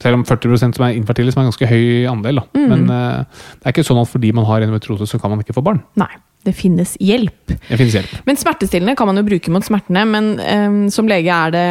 Selv 0.01 0.15
om 0.17 0.23
40% 0.25 0.75
som 0.75 0.85
er 0.87 0.95
infertile, 0.97 1.31
som 1.31 1.41
er 1.41 1.45
en 1.45 1.51
ganske 1.51 1.67
høy 1.69 2.05
andel. 2.09 2.41
Da. 2.41 2.43
Men 2.59 2.87
uh, 2.89 3.23
det 3.59 3.65
er 3.69 3.75
ikke 3.75 3.85
sånn 3.87 4.01
at 4.01 4.09
fordi 4.11 4.31
man 4.35 4.45
har 4.49 4.61
endometriose, 4.65 5.05
så 5.07 5.19
kan 5.21 5.29
man 5.31 5.39
ikke 5.45 5.53
få 5.55 5.63
barn. 5.63 5.83
Nei. 5.95 6.09
Det 6.43 6.51
finnes 6.57 6.97
hjelp. 6.99 7.53
Det 7.69 7.77
finnes 7.79 7.93
hjelp. 7.95 8.15
Men 8.27 8.35
smertestillende 8.35 8.97
kan 8.99 9.07
man 9.07 9.15
jo 9.15 9.23
bruke 9.23 9.47
mot 9.53 9.63
smertene, 9.63 10.01
men 10.11 10.25
um, 10.43 10.81
som 10.91 11.07
lege 11.07 11.31
er 11.31 11.53
det 11.55 11.67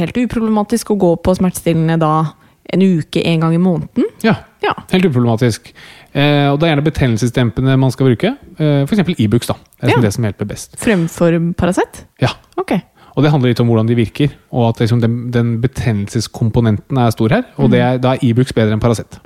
helt 0.00 0.16
uproblematisk 0.18 0.90
å 0.90 0.96
gå 0.98 1.12
på 1.22 1.34
smertestillende 1.38 1.94
da 2.02 2.10
en 2.74 2.82
uke 2.82 3.22
en 3.22 3.44
gang 3.44 3.54
i 3.54 3.60
måneden. 3.62 4.08
Ja, 4.26 4.34
Ja. 4.66 4.72
helt 4.90 5.04
uproblematisk. 5.06 5.68
Eh, 6.10 6.48
og 6.50 6.58
det 6.58 6.66
er 6.66 6.72
gjerne 6.72 6.82
betennelsesdempende 6.88 7.76
man 7.78 7.92
skal 7.94 8.08
bruke. 8.08 8.32
Eh, 8.58 8.82
F.eks. 8.88 9.14
Ibux. 9.22 9.46
da. 9.46 9.54
Det 9.54 9.84
er 9.84 9.86
liksom 9.92 10.02
Ja. 10.02 10.06
det 10.08 10.14
som 10.16 10.24
hjelper 10.26 10.48
best. 10.50 10.74
Fremfor 10.82 11.38
Paracet? 11.54 12.02
Ja, 12.20 12.32
Ok. 12.58 12.72
Og 13.16 13.24
det 13.24 13.32
handler 13.32 13.52
litt 13.52 13.60
om 13.64 13.70
hvordan 13.70 13.88
de 13.88 13.96
virker, 13.96 14.32
og 14.52 14.70
at 14.70 14.82
liksom 14.84 15.00
den, 15.00 15.18
den 15.32 15.56
betennelseskomponenten 15.62 16.98
er 17.00 17.14
stor 17.14 17.32
her. 17.32 17.46
Og 17.56 17.70
det 17.72 17.80
er, 17.80 18.00
da 18.02 18.12
er 18.12 18.24
Ibux 18.26 18.52
bedre 18.52 18.76
enn 18.76 18.82
Paracet. 18.82 19.16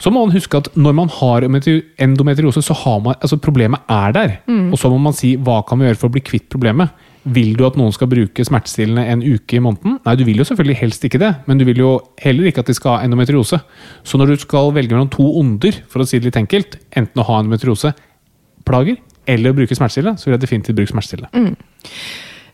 Så 0.00 0.08
må 0.14 0.22
man 0.24 0.32
huske 0.32 0.56
at 0.56 0.70
når 0.80 0.94
man 0.96 1.10
har 1.12 1.44
endometriose, 1.44 2.62
så 2.64 2.76
har 2.84 3.00
man 3.04 3.18
altså 3.18 3.36
problemet 3.42 3.82
er 3.90 4.14
der. 4.16 4.36
Og 4.72 4.78
så 4.80 4.88
må 4.88 5.00
man 5.02 5.16
si 5.16 5.34
hva 5.36 5.58
kan 5.66 5.80
vi 5.80 5.90
gjøre 5.90 6.00
for 6.00 6.08
å 6.08 6.14
bli 6.14 6.22
kvitt 6.24 6.46
problemet. 6.52 6.94
Vil 7.28 7.50
du 7.58 7.66
at 7.66 7.76
noen 7.76 7.92
skal 7.92 8.08
bruke 8.08 8.46
smertestillende 8.46 9.04
en 9.12 9.20
uke 9.20 9.58
i 9.58 9.60
måneden? 9.60 9.98
Nei, 10.06 10.14
du 10.16 10.24
vil 10.24 10.40
jo 10.40 10.46
selvfølgelig 10.48 10.78
helst 10.80 11.04
ikke 11.04 11.20
det, 11.20 11.34
men 11.50 11.60
du 11.60 11.66
vil 11.68 11.82
jo 11.82 11.90
heller 12.22 12.48
ikke 12.48 12.62
at 12.64 12.70
de 12.70 12.78
skal 12.78 12.96
ha 12.96 13.04
endometriose. 13.04 13.60
Så 14.06 14.22
når 14.22 14.32
du 14.32 14.46
skal 14.46 14.72
velge 14.78 14.94
mellom 14.94 15.10
to 15.12 15.26
onder, 15.42 15.82
for 15.90 16.00
å 16.00 16.08
si 16.08 16.16
det 16.16 16.30
litt 16.30 16.40
enkelt, 16.40 16.78
enten 16.96 17.20
å 17.20 17.26
ha 17.28 17.42
endometrioseplager 17.42 19.02
eller 19.28 19.52
å 19.52 19.60
bruke 19.60 19.76
smertestillende, 19.76 20.16
så 20.16 20.30
vil 20.30 20.38
jeg 20.38 20.46
definitivt 20.46 20.80
bruke 20.80 20.94
smertestillende. 20.94 21.44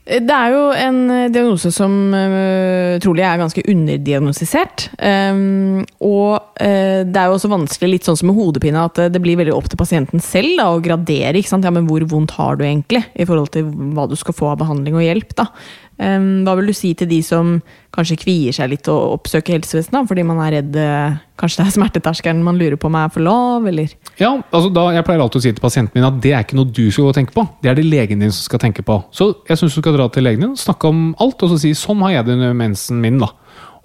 Det 0.06 0.30
er 0.30 0.52
jo 0.54 0.66
en 0.70 0.98
eh, 1.10 1.28
diagnose 1.34 1.72
som 1.74 1.94
uh, 2.14 2.94
trolig 3.02 3.24
er 3.26 3.40
ganske 3.40 3.64
underdiagnostisert. 3.72 4.84
Um, 5.02 5.80
og 5.98 6.36
uh, 6.62 7.02
det 7.02 7.18
er 7.18 7.26
jo 7.26 7.34
også 7.34 7.50
vanskelig, 7.50 7.96
litt 7.96 8.06
sånn 8.06 8.18
som 8.20 8.30
med 8.30 8.38
hodepine, 8.38 8.84
at 8.86 9.00
det 9.10 9.22
blir 9.22 9.40
veldig 9.40 9.56
opp 9.56 9.66
til 9.72 9.80
pasienten 9.80 10.22
selv 10.22 10.60
da, 10.60 10.68
å 10.70 10.84
gradere. 10.84 11.34
ikke 11.40 11.50
sant? 11.50 11.66
Ja, 11.66 11.74
men 11.74 11.88
Hvor 11.90 12.06
vondt 12.12 12.36
har 12.38 12.54
du 12.54 12.62
egentlig, 12.68 13.02
i 13.18 13.26
forhold 13.26 13.50
til 13.56 13.66
hva 13.96 14.06
du 14.06 14.14
skal 14.20 14.36
få 14.38 14.52
av 14.52 14.62
behandling 14.62 14.94
og 14.94 15.02
hjelp. 15.08 15.34
da. 15.42 15.48
Hva 15.96 16.54
vil 16.58 16.68
du 16.68 16.74
si 16.76 16.90
til 16.98 17.08
de 17.08 17.22
som 17.24 17.54
kanskje 17.96 18.18
kvier 18.20 18.52
seg 18.52 18.68
litt 18.68 18.88
å 18.92 18.96
oppsøke 19.14 19.54
helsevesenet, 19.54 20.04
fordi 20.10 20.24
man 20.28 20.42
er 20.44 20.58
redd 20.58 20.76
øh, 20.76 21.14
Kanskje 21.36 21.60
det 21.60 21.66
er 21.66 21.74
smerteterskelen 21.74 22.38
man 22.44 22.56
lurer 22.56 22.78
på 22.80 22.88
om 22.88 22.94
er 22.96 23.10
for 23.12 23.24
lav, 23.24 23.66
eller? 23.68 23.90
Ja, 24.16 24.30
altså 24.50 24.70
da, 24.72 24.86
Jeg 24.96 25.04
pleier 25.04 25.20
alltid 25.20 25.40
å 25.40 25.44
si 25.44 25.52
til 25.52 25.64
pasienten 25.64 25.98
min 25.98 26.06
at 26.08 26.20
det 26.24 26.32
er 26.32 26.46
ikke 26.46 26.56
noe 26.56 26.70
du 26.72 26.86
skal 26.88 27.04
gå 27.04 27.10
og 27.12 27.18
tenke 27.18 27.34
på. 27.36 27.44
Det 27.60 27.72
er 27.72 27.76
det 27.76 27.84
legen 27.84 28.24
din 28.24 28.32
som 28.32 28.46
skal 28.46 28.62
tenke 28.62 28.84
på. 28.86 28.96
Så 29.12 29.34
jeg 29.48 29.60
syns 29.60 29.76
du 29.76 29.82
skal 29.82 29.98
dra 29.98 30.08
til 30.12 30.24
legen 30.24 30.46
din, 30.46 30.54
snakke 30.56 30.88
om 30.88 31.10
alt, 31.20 31.44
og 31.44 31.52
så 31.52 31.60
si 31.60 31.74
sånn 31.76 32.00
har 32.06 32.14
jeg 32.14 32.28
det 32.28 32.38
under 32.38 32.56
mensen 32.56 33.02
min. 33.04 33.20
da. 33.20 33.28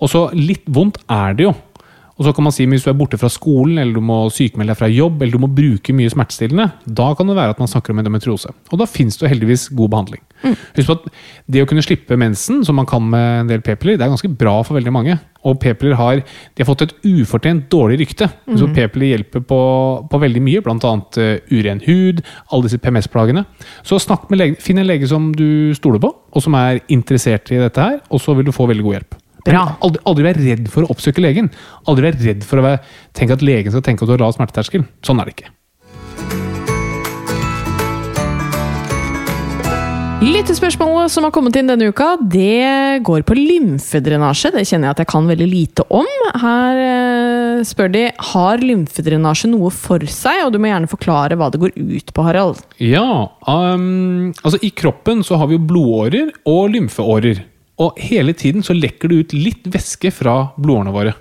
Og 0.02 0.10
så 0.10 0.24
litt 0.34 0.64
vondt 0.72 1.02
er 1.12 1.36
det 1.38 1.50
jo. 1.50 1.54
Og 2.22 2.28
så 2.28 2.36
kan 2.38 2.46
man 2.46 2.54
si 2.54 2.68
at 2.68 2.70
hvis 2.70 2.84
du 2.86 2.92
er 2.92 2.98
borte 3.00 3.18
fra 3.18 3.32
skolen, 3.34 3.80
eller 3.82 3.98
du 3.98 4.04
må 4.06 4.20
sykemelde 4.30 4.76
deg 4.76 4.78
fra 4.78 4.90
jobb, 4.92 5.24
eller 5.24 5.34
du 5.34 5.42
må 5.42 5.48
bruke 5.58 5.96
mye 5.98 6.12
smertestillende, 6.14 6.68
da 6.86 7.08
kan 7.18 7.32
det 7.32 7.38
være 7.40 7.56
at 7.56 7.62
man 7.62 7.72
snakker 7.72 7.96
om 7.96 8.02
endometriose. 8.04 8.52
Og 8.70 8.78
da 8.78 8.86
finnes 8.86 9.18
det 9.18 9.32
heldigvis 9.32 9.72
god 9.74 9.90
behandling. 9.96 10.22
Husk 10.44 10.86
på 10.86 10.98
at 11.00 11.08
det 11.50 11.64
å 11.64 11.70
kunne 11.70 11.82
slippe 11.82 12.18
mensen, 12.20 12.62
som 12.68 12.78
man 12.78 12.86
kan 12.90 13.08
med 13.10 13.26
en 13.40 13.50
del 13.50 13.64
p-piller, 13.66 13.98
det 13.98 14.06
er 14.06 14.14
ganske 14.14 14.30
bra 14.38 14.60
for 14.68 14.78
veldig 14.78 14.94
mange. 14.94 15.18
Og 15.50 15.58
p-piller 15.64 15.98
har, 15.98 16.22
har 16.60 16.70
fått 16.70 16.84
et 16.86 16.94
ufortjent 17.08 17.66
dårlig 17.74 18.04
rykte. 18.04 18.30
Så 18.54 18.70
p-piller 18.76 19.16
hjelper 19.16 19.42
på, 19.50 19.62
på 20.12 20.22
veldig 20.22 20.44
mye, 20.46 20.62
bl.a. 20.62 20.94
Uh, 21.18 21.34
uren 21.50 21.82
hud, 21.88 22.22
alle 22.52 22.68
disse 22.68 22.82
PMS-plagene. 22.84 23.48
Så 23.82 23.98
snakk 24.04 24.30
med 24.30 24.44
lege, 24.44 24.62
finn 24.62 24.82
en 24.82 24.90
lege 24.90 25.10
som 25.10 25.32
du 25.34 25.74
stoler 25.78 26.04
på, 26.04 26.14
og 26.14 26.46
som 26.46 26.58
er 26.62 26.84
interessert 26.94 27.50
i 27.50 27.62
dette 27.62 27.82
her, 27.82 28.00
og 28.14 28.22
så 28.22 28.38
vil 28.38 28.46
du 28.46 28.54
få 28.56 28.70
veldig 28.70 28.86
god 28.86 29.00
hjelp. 29.00 29.21
Bra. 29.48 29.64
Aldri, 29.82 30.04
aldri 30.06 30.28
vær 30.28 30.42
redd 30.42 30.70
for 30.74 30.86
å 30.86 30.92
oppsøke 30.94 31.24
legen. 31.24 31.50
Aldri 31.90 32.10
vær 32.10 32.22
redd 32.28 32.46
for 32.48 32.62
å 32.62 32.68
være, 32.68 32.84
tenke 33.18 33.38
at 33.38 33.46
legen 33.46 33.74
skal 33.74 33.86
tenke 33.86 34.06
at 34.06 34.12
du 34.12 34.16
har 34.18 34.24
lav 34.28 34.38
smerteterskel. 34.38 34.86
Sånn 35.06 35.22
er 35.22 35.30
det 35.30 35.38
ikke. 35.38 35.52
Lyttespørsmålet 40.22 41.10
som 41.10 41.26
har 41.26 41.32
kommet 41.34 41.56
inn 41.58 41.72
denne 41.72 41.88
uka, 41.90 42.12
det 42.22 43.02
går 43.02 43.24
på 43.26 43.34
lymfedrenasje. 43.34 44.52
Det 44.54 44.68
kjenner 44.70 44.92
jeg 44.92 44.94
at 44.94 45.00
jeg 45.02 45.10
kan 45.10 45.30
veldig 45.32 45.48
lite 45.50 45.86
om. 45.90 46.10
Her 46.38 46.82
eh, 46.84 47.64
spør 47.66 47.90
de 47.90 48.04
har 48.28 48.62
lymfedrenasje 48.62 49.50
noe 49.50 49.72
for 49.74 50.06
seg, 50.06 50.44
og 50.46 50.54
du 50.54 50.60
må 50.62 50.70
gjerne 50.70 50.92
forklare 50.92 51.40
hva 51.42 51.50
det 51.50 51.64
går 51.64 51.74
ut 51.74 52.14
på, 52.14 52.26
Harald. 52.28 52.62
Ja, 52.78 53.32
um, 53.50 54.30
altså 54.44 54.62
i 54.62 54.70
kroppen 54.70 55.26
så 55.26 55.42
har 55.42 55.50
vi 55.50 55.58
jo 55.58 55.66
blodårer 55.72 56.30
og 56.46 56.70
lymfeårer. 56.76 57.42
Og 57.80 58.00
hele 58.02 58.34
tiden 58.38 58.66
så 58.66 58.76
lekker 58.76 59.10
det 59.10 59.20
ut 59.22 59.36
litt 59.38 59.68
væske 59.72 60.12
fra 60.14 60.36
blodårene 60.58 60.94
våre. 60.96 61.16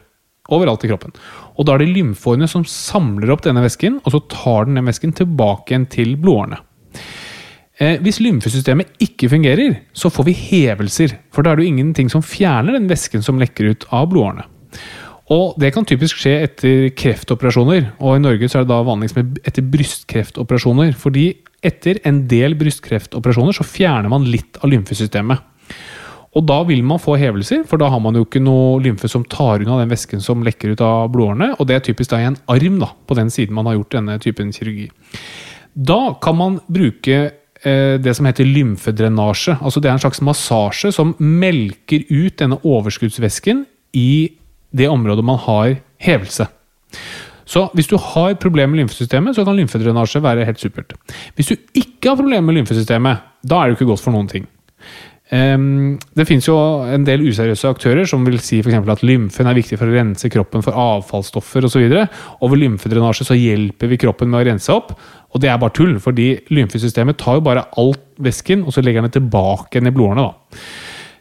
Overalt 0.51 0.85
i 0.85 0.91
kroppen. 0.91 1.15
Og 1.57 1.67
da 1.67 1.77
er 1.77 1.85
det 1.85 1.93
lymfeårene 1.95 2.49
som 2.51 2.67
samler 2.67 3.31
opp 3.31 3.45
denne 3.45 3.63
væsken, 3.63 4.01
og 4.03 4.15
så 4.15 4.23
tar 4.33 4.67
den 4.67 4.81
den 4.81 4.89
væsken 4.91 5.15
tilbake 5.17 5.73
igjen 5.73 5.87
til 5.93 6.17
blodårene. 6.21 6.59
Eh, 7.81 7.97
hvis 8.05 8.21
lymfesystemet 8.21 8.99
ikke 9.01 9.31
fungerer, 9.33 9.79
så 9.97 10.11
får 10.13 10.27
vi 10.27 10.37
hevelser. 10.37 11.15
For 11.33 11.45
da 11.45 11.53
er 11.53 11.61
det 11.61 11.65
jo 11.65 11.75
ingenting 11.75 12.11
som 12.13 12.25
fjerner 12.25 12.77
den 12.77 12.91
væsken 12.91 13.25
som 13.25 13.39
lekker 13.41 13.71
ut 13.73 13.87
av 13.95 14.11
blodårene. 14.11 14.45
Og 15.31 15.55
det 15.63 15.71
kan 15.73 15.87
typisk 15.87 16.19
skje 16.19 16.33
etter 16.49 16.89
kreftoperasjoner. 16.99 17.93
Og 18.03 18.19
i 18.19 18.23
Norge 18.25 18.49
så 18.51 18.61
er 18.61 18.67
det 18.67 18.73
da 18.73 18.81
vanligst 18.83 19.21
etter 19.47 19.63
brystkreftoperasjoner. 19.73 20.91
Fordi 20.99 21.29
etter 21.63 22.03
en 22.09 22.25
del 22.29 22.57
brystkreftoperasjoner 22.59 23.55
så 23.55 23.67
fjerner 23.67 24.11
man 24.11 24.27
litt 24.27 24.59
av 24.61 24.73
lymfesystemet. 24.73 25.47
Og 26.39 26.47
da 26.47 26.61
vil 26.69 26.83
man 26.87 27.01
få 27.03 27.17
hevelser, 27.19 27.65
for 27.67 27.81
da 27.81 27.89
har 27.91 28.01
man 28.03 28.15
jo 28.15 28.23
ikke 28.23 28.43
noe 28.43 28.79
lymfe 28.83 29.09
som 29.11 29.25
tar 29.27 29.65
unna 29.65 29.81
den 29.81 29.91
væsken 29.91 30.23
som 30.23 30.45
lekker 30.47 30.77
ut 30.77 30.83
av 30.87 31.09
blodårene. 31.11 31.57
Og 31.59 31.67
det 31.67 31.77
er 31.77 31.87
typisk 31.89 32.13
da 32.13 32.21
i 32.23 32.29
en 32.29 32.39
arm, 32.51 32.79
da, 32.83 32.93
på 33.07 33.17
den 33.19 33.33
siden 33.35 33.57
man 33.57 33.67
har 33.67 33.81
gjort 33.81 33.97
denne 33.97 34.19
typen 34.23 34.53
kirurgi. 34.55 34.87
Da 35.75 35.99
kan 36.23 36.39
man 36.39 36.61
bruke 36.71 37.17
eh, 37.19 37.97
det 37.99 38.15
som 38.15 38.29
heter 38.31 38.47
lymfedrenasje. 38.47 39.57
Altså 39.59 39.83
det 39.83 39.91
er 39.91 39.99
en 39.99 40.05
slags 40.05 40.23
massasje 40.23 40.93
som 40.95 41.17
melker 41.19 42.07
ut 42.11 42.39
denne 42.39 42.61
overskuddsvæsken 42.63 43.65
i 43.99 44.13
det 44.71 44.87
området 44.87 45.27
man 45.27 45.43
har 45.49 45.81
hevelse. 45.99 46.47
Så 47.51 47.65
hvis 47.75 47.91
du 47.91 47.97
har 47.99 48.39
problemer 48.39 48.77
med 48.77 48.85
lymfesystemet, 48.85 49.35
så 49.35 49.43
kan 49.43 49.59
lymfedrenasje 49.59 50.23
være 50.23 50.47
helt 50.47 50.63
supert. 50.63 50.95
Hvis 51.35 51.51
du 51.51 51.57
ikke 51.75 52.13
har 52.13 52.21
problemer 52.21 52.47
med 52.47 52.61
lymfesystemet, 52.61 53.27
da 53.43 53.59
er 53.59 53.71
det 53.71 53.81
ikke 53.81 53.91
godt 53.91 54.05
for 54.05 54.15
noen 54.15 54.31
ting. 54.31 54.47
Ehm, 55.31 55.95
det 56.19 56.27
finnes 56.27 56.49
jo 56.49 56.57
en 56.91 57.05
del 57.07 57.23
useriøse 57.23 57.71
aktører 57.71 58.09
som 58.09 58.25
vil 58.27 58.41
si 58.43 58.59
for 58.67 58.75
at 58.75 59.05
lymfen 59.07 59.47
er 59.47 59.55
viktig 59.55 59.79
for 59.79 59.87
å 59.87 59.95
rense 59.95 60.31
kroppen 60.33 60.65
for 60.67 60.75
avfallsstoffer 60.75 61.69
osv. 61.69 61.87
Ved 61.87 62.61
lymfedrenasje 62.65 63.29
så 63.29 63.39
hjelper 63.39 63.93
vi 63.93 64.01
kroppen 64.03 64.31
med 64.31 64.43
å 64.43 64.49
rense 64.51 64.75
opp. 64.75 64.95
Og 65.31 65.43
det 65.43 65.53
er 65.53 65.61
bare 65.63 65.77
tull, 65.77 65.99
fordi 66.03 66.33
lymfesystemet 66.51 67.21
tar 67.21 67.39
jo 67.39 67.47
bare 67.47 67.69
alt 67.79 68.03
væsken 68.19 68.65
og 68.67 68.75
så 68.75 68.83
legger 68.83 69.07
den 69.07 69.15
tilbake 69.21 69.79
igjen 69.79 69.93
i 69.93 69.95
blodårene. 69.95 70.27
da. 70.27 70.59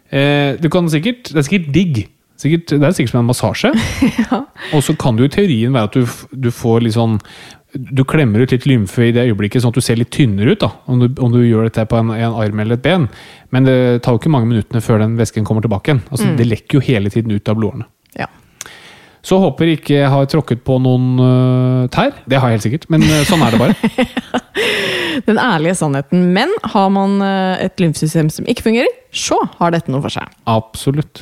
Eh, 0.09 0.55
du 0.57 0.69
kan 0.69 0.89
sikkert, 0.89 1.29
Det 1.29 1.37
er 1.37 1.45
sikkert 1.45 1.73
digg. 1.73 2.07
Sikkert, 2.39 2.71
det 2.71 2.83
er 2.83 2.91
sikkert 2.95 3.11
som 3.11 3.19
en 3.19 3.27
massasje. 3.27 3.69
Og 4.73 4.83
så 4.83 4.95
kan 4.95 5.17
det 5.17 5.25
jo 5.25 5.27
i 5.27 5.33
teorien 5.33 5.73
være 5.75 5.89
at 5.89 5.93
du, 5.97 6.05
du 6.31 6.51
får 6.55 6.85
litt 6.85 6.95
sånn 6.95 7.17
du 7.73 8.01
klemmer 8.07 8.41
ut 8.41 8.53
litt 8.53 8.65
lymfe 8.65 9.05
i 9.05 9.13
det 9.13 9.27
øyeblikket, 9.27 9.61
sånn 9.61 9.73
at 9.73 9.77
du 9.77 9.85
ser 9.85 9.99
litt 9.99 10.11
tynnere 10.13 10.55
ut. 10.55 10.63
da, 10.63 10.71
Om 10.89 11.03
du, 11.03 11.07
om 11.21 11.31
du 11.33 11.39
gjør 11.43 11.67
dette 11.67 11.85
på 11.89 11.99
en, 11.99 12.09
en 12.15 12.37
arm 12.41 12.59
eller 12.63 12.79
et 12.79 12.85
ben. 12.85 13.05
Men 13.53 13.67
det 13.67 13.77
tar 14.05 14.15
jo 14.15 14.21
ikke 14.21 14.33
mange 14.33 14.49
minuttene 14.49 14.81
før 14.81 15.03
den 15.03 15.17
væsken 15.19 15.45
kommer 15.45 15.65
tilbake 15.65 15.91
igjen. 15.91 16.03
Altså, 16.09 16.33
Det 16.37 16.47
lekker 16.47 16.79
jo 16.79 16.85
hele 16.85 17.13
tiden 17.13 17.33
ut 17.35 17.49
av 17.49 17.59
blodårene. 17.59 17.85
Ja. 18.17 18.29
Så 19.21 19.37
håper 19.41 19.67
jeg 19.67 19.81
ikke 19.81 19.97
jeg 19.99 20.09
har 20.09 20.29
tråkket 20.31 20.63
på 20.65 20.79
noen 20.81 21.19
uh, 21.19 21.89
tær. 21.93 22.15
Det 22.25 22.39
har 22.39 22.49
jeg 22.49 22.59
helt 22.59 22.65
sikkert, 22.65 22.87
men 22.89 23.05
uh, 23.05 23.21
sånn 23.27 23.43
er 23.45 23.53
det 23.53 23.61
bare. 23.61 24.45
Den 25.29 25.41
ærlige 25.41 25.75
sannheten. 25.77 26.29
Men 26.33 26.53
har 26.73 26.89
man 26.95 27.19
uh, 27.21 27.59
et 27.61 27.77
lymfesystem 27.83 28.31
som 28.33 28.49
ikke 28.49 28.65
fungerer, 28.71 28.89
så 29.13 29.37
har 29.59 29.75
dette 29.75 29.93
noe 29.93 30.01
for 30.05 30.15
seg. 30.15 30.39
Absolutt. 30.49 31.21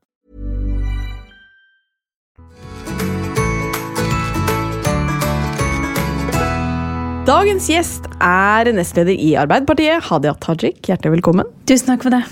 Dagens 7.27 7.67
gjest 7.69 8.07
er 8.23 8.69
nestleder 8.73 9.13
i 9.13 9.33
Arbeiderpartiet, 9.39 10.01
Hadia 10.07 10.33
Tajik. 10.41 10.79
Hjertelig 10.89 11.19
velkommen. 11.19 11.47
Tusen 11.69 11.91
takk 11.91 12.03
for 12.05 12.13
det. 12.15 12.23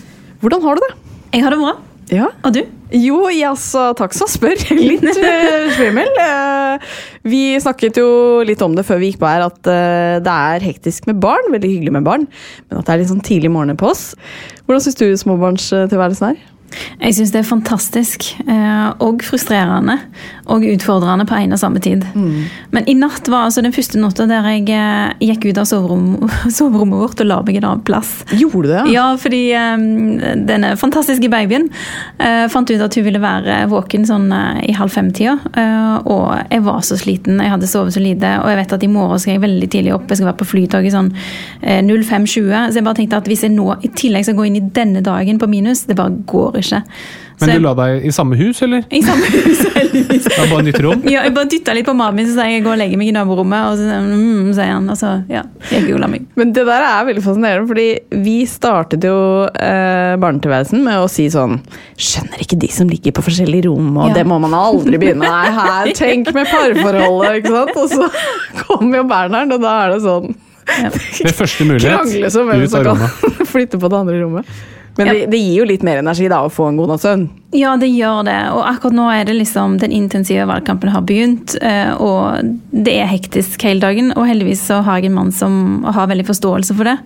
Hvordan 0.42 0.64
har 0.66 0.80
du 0.80 0.84
det? 0.88 0.92
Jeg 1.36 1.46
har 1.46 1.54
det 1.54 1.60
bra. 1.62 1.74
Ja. 2.10 2.30
Og 2.48 2.56
du? 2.56 2.62
Jo, 2.98 3.20
altså, 3.52 3.92
takk 4.00 4.16
som 4.18 4.30
spør. 4.32 4.58
Litt 4.80 5.06
uh, 5.06 5.70
svimmel. 5.78 6.10
Eh, 6.24 6.90
vi 7.30 7.42
snakket 7.62 8.00
jo 8.02 8.08
litt 8.48 8.64
om 8.66 8.74
det 8.78 8.86
før 8.88 9.02
vi 9.04 9.12
gikk 9.12 9.22
på 9.22 9.30
her, 9.30 9.46
at 9.46 9.70
eh, 9.70 10.18
det 10.26 10.34
er 10.54 10.66
hektisk 10.66 11.06
med 11.10 11.22
barn. 11.22 11.52
Veldig 11.54 11.70
hyggelig 11.76 11.94
med 12.00 12.08
barn, 12.10 12.26
men 12.70 12.82
at 12.82 12.88
det 12.90 12.96
er 12.96 13.04
litt 13.04 13.12
sånn 13.14 13.26
tidlig 13.26 13.54
morgen 13.54 13.78
på 13.78 13.92
oss. 13.94 14.08
Hvordan 14.66 14.88
syns 14.88 14.98
du 15.04 15.06
småbarnstilværelsen 15.22 16.32
er? 16.34 16.48
Jeg 17.02 17.16
syns 17.18 17.32
det 17.34 17.40
er 17.44 17.48
fantastisk. 17.50 18.26
eh, 18.46 18.90
Og 19.06 19.22
frustrerende. 19.26 20.00
Og 20.50 20.64
utfordrende 20.66 21.26
på 21.30 21.36
en 21.38 21.54
og 21.54 21.60
samme 21.62 21.82
tid. 21.84 22.06
Men 22.74 22.88
i 22.90 22.96
natt 22.98 23.28
var 23.30 23.48
altså 23.48 23.62
den 23.62 23.74
første 23.76 24.00
natta 24.02 24.26
der 24.30 24.48
jeg 24.50 24.66
eh, 24.74 25.14
gikk 25.30 25.50
ut 25.50 25.60
av 25.62 25.68
soverommet, 25.70 26.34
soverommet 26.58 27.04
vårt 27.04 27.22
og 27.24 27.30
la 27.30 27.40
meg 27.46 27.60
en 27.60 27.68
annen 27.70 27.84
plass. 27.86 28.12
Gjorde 28.34 28.64
du 28.66 28.72
det? 28.74 28.84
Ja, 28.96 29.06
fordi 29.22 29.42
eh, 29.54 29.86
denne 30.50 30.74
fantastiske 30.80 31.30
babyen 31.32 31.70
eh, 32.18 32.48
fant 32.52 32.70
ut 32.72 32.82
at 32.82 32.98
hun 32.98 33.06
ville 33.06 33.22
være 33.24 33.62
våken 33.72 34.08
sånn 34.10 34.30
eh, 34.36 34.64
i 34.72 34.76
halv 34.78 34.94
fem-tida. 34.96 35.38
Eh, 35.54 36.10
og 36.10 36.34
jeg 36.50 36.66
var 36.66 36.82
så 36.88 36.98
sliten, 37.00 37.42
jeg 37.44 37.54
hadde 37.54 37.70
sovet 37.70 37.96
så 37.96 38.04
lite, 38.04 38.34
og 38.42 38.50
jeg 38.52 38.62
vet 38.64 38.76
at 38.80 38.86
i 38.86 38.92
morgen 38.92 39.22
skal 39.22 39.36
jeg 39.36 39.46
veldig 39.46 39.70
tidlig 39.70 39.96
opp. 39.96 40.10
Jeg 40.10 40.22
skal 40.22 40.32
være 40.32 40.42
på 40.42 40.50
flytoget 40.56 40.96
sånn 40.96 41.14
eh, 41.62 41.82
05.20. 41.86 42.28
Så 42.74 42.80
jeg 42.80 42.88
bare 42.90 43.00
tenkte 43.02 43.22
at 43.22 43.30
hvis 43.30 43.46
jeg 43.46 43.56
nå 43.56 43.72
i 43.86 43.94
tillegg 43.94 44.28
skal 44.28 44.38
gå 44.40 44.50
inn 44.50 44.60
i 44.60 44.68
denne 44.82 45.06
dagen 45.06 45.42
på 45.42 45.50
minus, 45.52 45.86
det 45.90 45.98
bare 46.00 46.18
går 46.30 46.62
ikke. 46.64 46.84
Så 47.40 47.46
Men 47.48 47.54
jeg- 47.54 47.62
du 47.62 47.68
la 47.70 47.74
deg 47.80 48.06
i 48.06 48.12
samme 48.12 48.36
hus, 48.36 48.62
eller? 48.66 48.82
I 48.92 49.00
samme 49.02 49.24
hus, 49.32 49.60
heldigvis. 49.74 50.26
Det 50.28 50.38
var 50.42 50.48
bare 50.52 50.64
nytt 50.68 50.80
rom? 50.84 51.04
Ja, 51.08 51.22
jeg 51.24 51.34
bare 51.38 51.48
dytta 51.48 51.74
litt 51.78 51.86
på 51.88 51.94
mannen 51.96 52.16
min, 52.20 52.28
så 52.28 52.34
sa 52.36 52.44
jeg 52.50 52.58
jeg 52.60 52.64
går 52.66 52.74
og 52.76 52.80
legger 52.82 52.98
meg 53.00 53.08
i 53.08 53.14
naborommet. 53.16 53.70
Og 53.72 53.78
så 53.80 53.88
han, 53.88 54.10
mm, 54.12 54.50
sier 54.58 54.74
han, 54.74 54.90
og 54.92 54.98
så 55.00 55.12
ja, 55.32 55.44
jeg 55.72 55.86
gikk 55.86 55.94
og 55.96 56.02
la 56.04 56.08
meg. 56.12 56.26
Men 56.36 56.52
det 56.58 56.66
der 56.68 56.84
er 56.90 57.06
veldig 57.08 57.24
fascinerende, 57.24 57.68
fordi 57.72 57.88
vi 58.26 58.36
startet 58.46 59.08
jo 59.08 59.16
eh, 59.56 60.18
barnetilværelsen 60.20 60.84
med 60.84 61.00
å 61.00 61.08
si 61.10 61.30
sånn 61.32 61.62
Skjønner 62.00 62.44
ikke 62.44 62.60
de 62.60 62.68
som 62.76 62.88
ligger 62.92 63.12
på 63.16 63.24
forskjellige 63.24 63.66
rom, 63.70 63.96
og 63.98 64.10
Ja. 64.10 64.14
det 64.20 64.26
må 64.28 64.40
man 64.44 64.52
aldri 64.56 65.00
begynne. 65.00 65.24
Nei, 65.24 65.50
her, 65.56 65.94
tenk 66.02 66.34
med 66.36 66.48
parforholdet, 66.52 67.40
ikke 67.40 67.56
sant. 67.56 67.72
Og 67.80 67.90
så 67.90 68.10
kommer 68.66 69.00
jo 69.00 69.08
Bernhard, 69.08 69.52
og 69.56 69.62
da 69.64 69.78
er 69.86 69.96
det 69.96 70.02
sånn 70.04 70.36
Ved 70.70 71.34
første 71.34 71.66
mulighet, 71.66 71.96
Krangle 71.98 72.30
som 72.30 72.46
hvem 72.46 72.62
ut 72.62 72.70
som 72.70 72.80
av 72.80 72.86
kan 72.86 73.00
rommet. 73.00 73.48
flytte 73.54 73.80
på 73.82 73.90
det 73.90 73.98
andre 74.04 74.20
rommet. 74.22 74.46
Men 75.00 75.10
det, 75.16 75.26
det 75.32 75.40
gir 75.40 75.62
jo 75.62 75.68
litt 75.70 75.84
mer 75.88 76.02
energi 76.04 76.28
da 76.32 76.42
å 76.46 76.50
få 76.52 76.68
en 76.70 76.78
god 76.80 76.92
natts 76.94 77.06
søvn. 77.08 77.28
Ja, 77.56 77.72
det 77.82 77.88
gjør 77.90 78.20
det. 78.28 78.36
Og 78.54 78.62
akkurat 78.70 78.94
nå 78.94 79.06
er 79.10 79.24
det 79.26 79.34
liksom 79.40 79.78
den 79.82 79.94
intensive 79.96 80.44
valgkampen 80.46 80.92
har 80.94 81.02
begynt. 81.08 81.56
eh, 81.66 81.94
Og 81.98 82.52
det 82.70 82.94
er 83.00 83.10
hektisk 83.10 83.64
hele 83.66 83.82
dagen. 83.82 84.12
Og 84.14 84.28
heldigvis 84.30 84.62
så 84.70 84.82
har 84.86 85.00
jeg 85.00 85.10
en 85.10 85.16
mann 85.18 85.32
som 85.34 85.84
har 85.88 86.12
veldig 86.12 86.28
forståelse 86.28 86.76
for 86.78 86.92
det. 86.92 86.98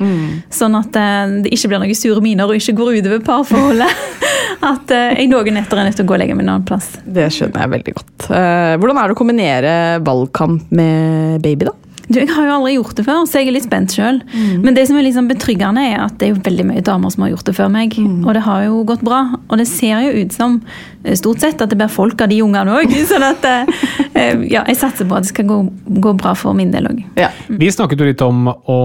Sånn 0.52 0.76
at 0.82 1.00
eh, 1.00 1.38
det 1.46 1.54
ikke 1.56 1.72
blir 1.72 1.84
noen 1.86 1.96
sure 1.96 2.24
miner 2.26 2.50
og 2.52 2.60
ikke 2.60 2.76
går 2.82 3.00
utover 3.00 3.24
parforholdet. 3.30 4.04
At 4.74 4.92
eh, 4.96 5.14
jeg 5.22 5.30
noen 5.32 5.56
netter 5.58 5.80
er 5.80 5.88
nødt 5.90 5.98
til 6.00 6.06
å 6.06 6.10
gå 6.12 6.16
og 6.18 6.22
legge 6.22 6.36
meg 6.36 6.46
en 6.46 6.54
annen 6.58 6.68
plass. 6.68 6.92
Det 7.06 7.30
skjønner 7.36 7.64
jeg 7.66 7.74
veldig 7.78 7.96
godt. 7.98 8.28
Hvordan 8.28 9.00
er 9.00 9.08
det 9.10 9.16
å 9.16 9.20
kombinere 9.20 9.72
valgkamp 10.08 10.72
med 10.76 11.42
baby, 11.44 11.68
da? 11.72 11.74
Du, 12.10 12.20
Jeg 12.20 12.30
har 12.34 12.48
jo 12.48 12.56
aldri 12.58 12.74
gjort 12.76 12.98
det 12.98 13.06
før, 13.08 13.22
så 13.30 13.40
jeg 13.40 13.50
er 13.50 13.56
litt 13.56 13.68
spent 13.68 13.94
sjøl. 13.96 14.20
Men 14.64 14.76
det 14.76 14.86
som 14.90 14.98
er 15.00 15.06
liksom 15.06 15.30
betryggende, 15.32 15.84
er 15.94 16.02
at 16.04 16.18
det 16.20 16.28
er 16.28 16.34
jo 16.34 16.42
veldig 16.44 16.66
mye 16.68 16.84
damer 16.84 17.14
som 17.14 17.24
har 17.24 17.32
gjort 17.32 17.48
det 17.48 17.56
før 17.56 17.70
meg. 17.72 17.96
Og 17.98 18.34
det 18.36 18.44
har 18.44 18.66
jo 18.66 18.82
gått 18.88 19.06
bra. 19.06 19.22
Og 19.48 19.62
det 19.62 19.68
ser 19.70 20.04
jo 20.04 20.24
ut 20.24 20.36
som 20.36 20.58
eh, 21.04 21.16
stort 21.20 21.44
sett 21.44 21.64
at 21.64 21.72
det 21.72 21.80
blir 21.80 21.92
folk 21.92 22.20
av 22.24 22.32
de 22.32 22.42
ungene 22.44 22.76
òg. 22.82 22.92
Sånn 23.12 23.24
at 23.24 23.48
eh, 23.48 23.72
eh, 24.20 24.44
ja, 24.52 24.66
jeg 24.68 24.80
satser 24.82 25.08
på 25.08 25.16
at 25.16 25.28
det 25.28 25.32
skal 25.32 25.48
gå, 25.48 25.60
gå 26.04 26.16
bra 26.20 26.34
for 26.38 26.58
min 26.58 26.74
del 26.74 26.90
òg. 26.92 27.00
Ja. 27.20 27.32
Vi 27.48 27.72
snakket 27.72 28.04
jo 28.04 28.10
litt 28.10 28.26
om 28.26 28.52
å 28.52 28.80